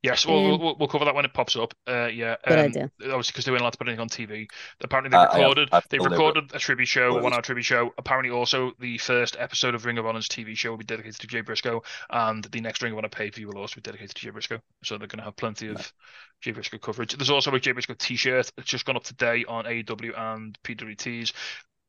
[0.03, 1.73] Yes, well, Um, we'll, we'll, we'll cover that when it pops up.
[1.87, 2.91] Uh, yeah, Good um, idea.
[3.01, 4.47] Obviously, because they weren't allowed to put anything on TV.
[4.81, 5.69] Apparently, they Uh, I have- recorded.
[5.71, 7.93] I've they recorded a tribute show, a one-hour tribute show.
[7.97, 11.27] Apparently, also the first episode of Ring of Honor's TV show will be dedicated to
[11.27, 14.29] Jay Briscoe, and the next Ring of Honor pay-per-view will also be dedicated to Jay
[14.31, 14.59] Briscoe.
[14.83, 15.91] So they're going to have plenty of
[16.41, 17.15] Jay Briscoe coverage.
[17.15, 18.51] There's also a Jay Briscoe T-shirt.
[18.57, 21.33] It's just gone up today on AEW and PWTs.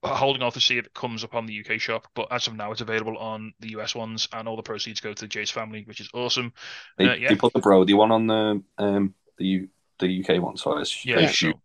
[0.04, 2.54] Holding off to see if it comes up on the UK shop, but as of
[2.54, 5.50] now, it's available on the US ones, and all the proceeds go to the Jay's
[5.50, 6.52] family, which is awesome.
[6.98, 7.28] They, Uh, yeah.
[7.28, 9.68] they put the Brody one on the um the
[9.98, 11.60] the UK one, so it's Yeah, they sure.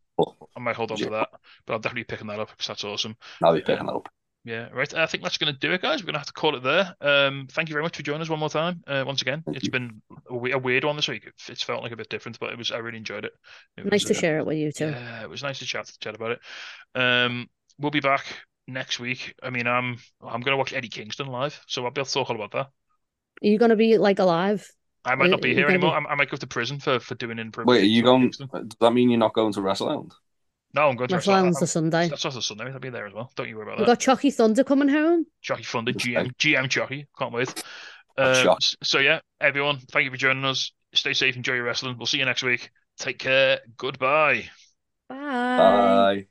[0.56, 1.10] I might hold on to Yeah.
[1.12, 1.30] that,
[1.66, 3.16] but I'm definitely picking that up because that's awesome.
[3.42, 4.10] now they're picking that up.
[4.44, 4.92] Yeah, right.
[4.96, 6.02] I think that's going to do it, guys.
[6.02, 6.96] We're going to have to call it there.
[7.00, 8.84] Um, thank you very much for joining us one more time.
[8.88, 9.70] Uh, once again, Thank it's you.
[9.70, 10.02] been
[10.32, 11.26] a, a weird one this week.
[11.28, 12.72] It, it's felt like a bit different, but it was.
[12.72, 13.34] I really enjoyed it.
[13.78, 14.96] It Nice was, to uh, share it with you too.
[14.96, 16.40] Yeah, it was nice to chat chat about it.
[16.96, 17.50] Um,
[17.82, 18.26] we'll be back
[18.68, 19.34] next week.
[19.44, 22.14] I mean, I'm I'm going to watch Eddie Kingston live, so I'll be able to
[22.14, 22.68] talk all about that.
[23.44, 24.70] Are you gonna be like alive?
[25.04, 26.00] I might Are- not be here anymore.
[26.00, 27.52] be- I, I might go to prison for for doing in.
[27.52, 27.68] prison.
[27.68, 28.30] Wait, are you going?
[28.30, 28.48] Does
[28.80, 30.14] that mean you're not going to Wrestle Island?
[30.74, 31.16] No, I'm going to.
[31.16, 32.08] Wrestle Island's I'm- the Sunday.
[32.08, 32.72] That's also Sunday.
[32.72, 33.32] I'll be there as well.
[33.36, 33.94] Don't you worry about We've that.
[33.94, 35.26] got Chucky Thunder coming home.
[35.42, 37.08] Jockey Thunder, GM GM Jockey.
[37.18, 37.64] Can't wait.
[38.18, 40.72] I'm Um, so yeah, everyone, thank you for joining us.
[40.94, 41.98] Stay safe, enjoy your wrestling.
[41.98, 42.70] We'll see you next week.
[42.98, 43.62] Take care.
[43.78, 44.50] Goodbye.
[45.10, 45.16] Bye.
[45.18, 46.31] Bye.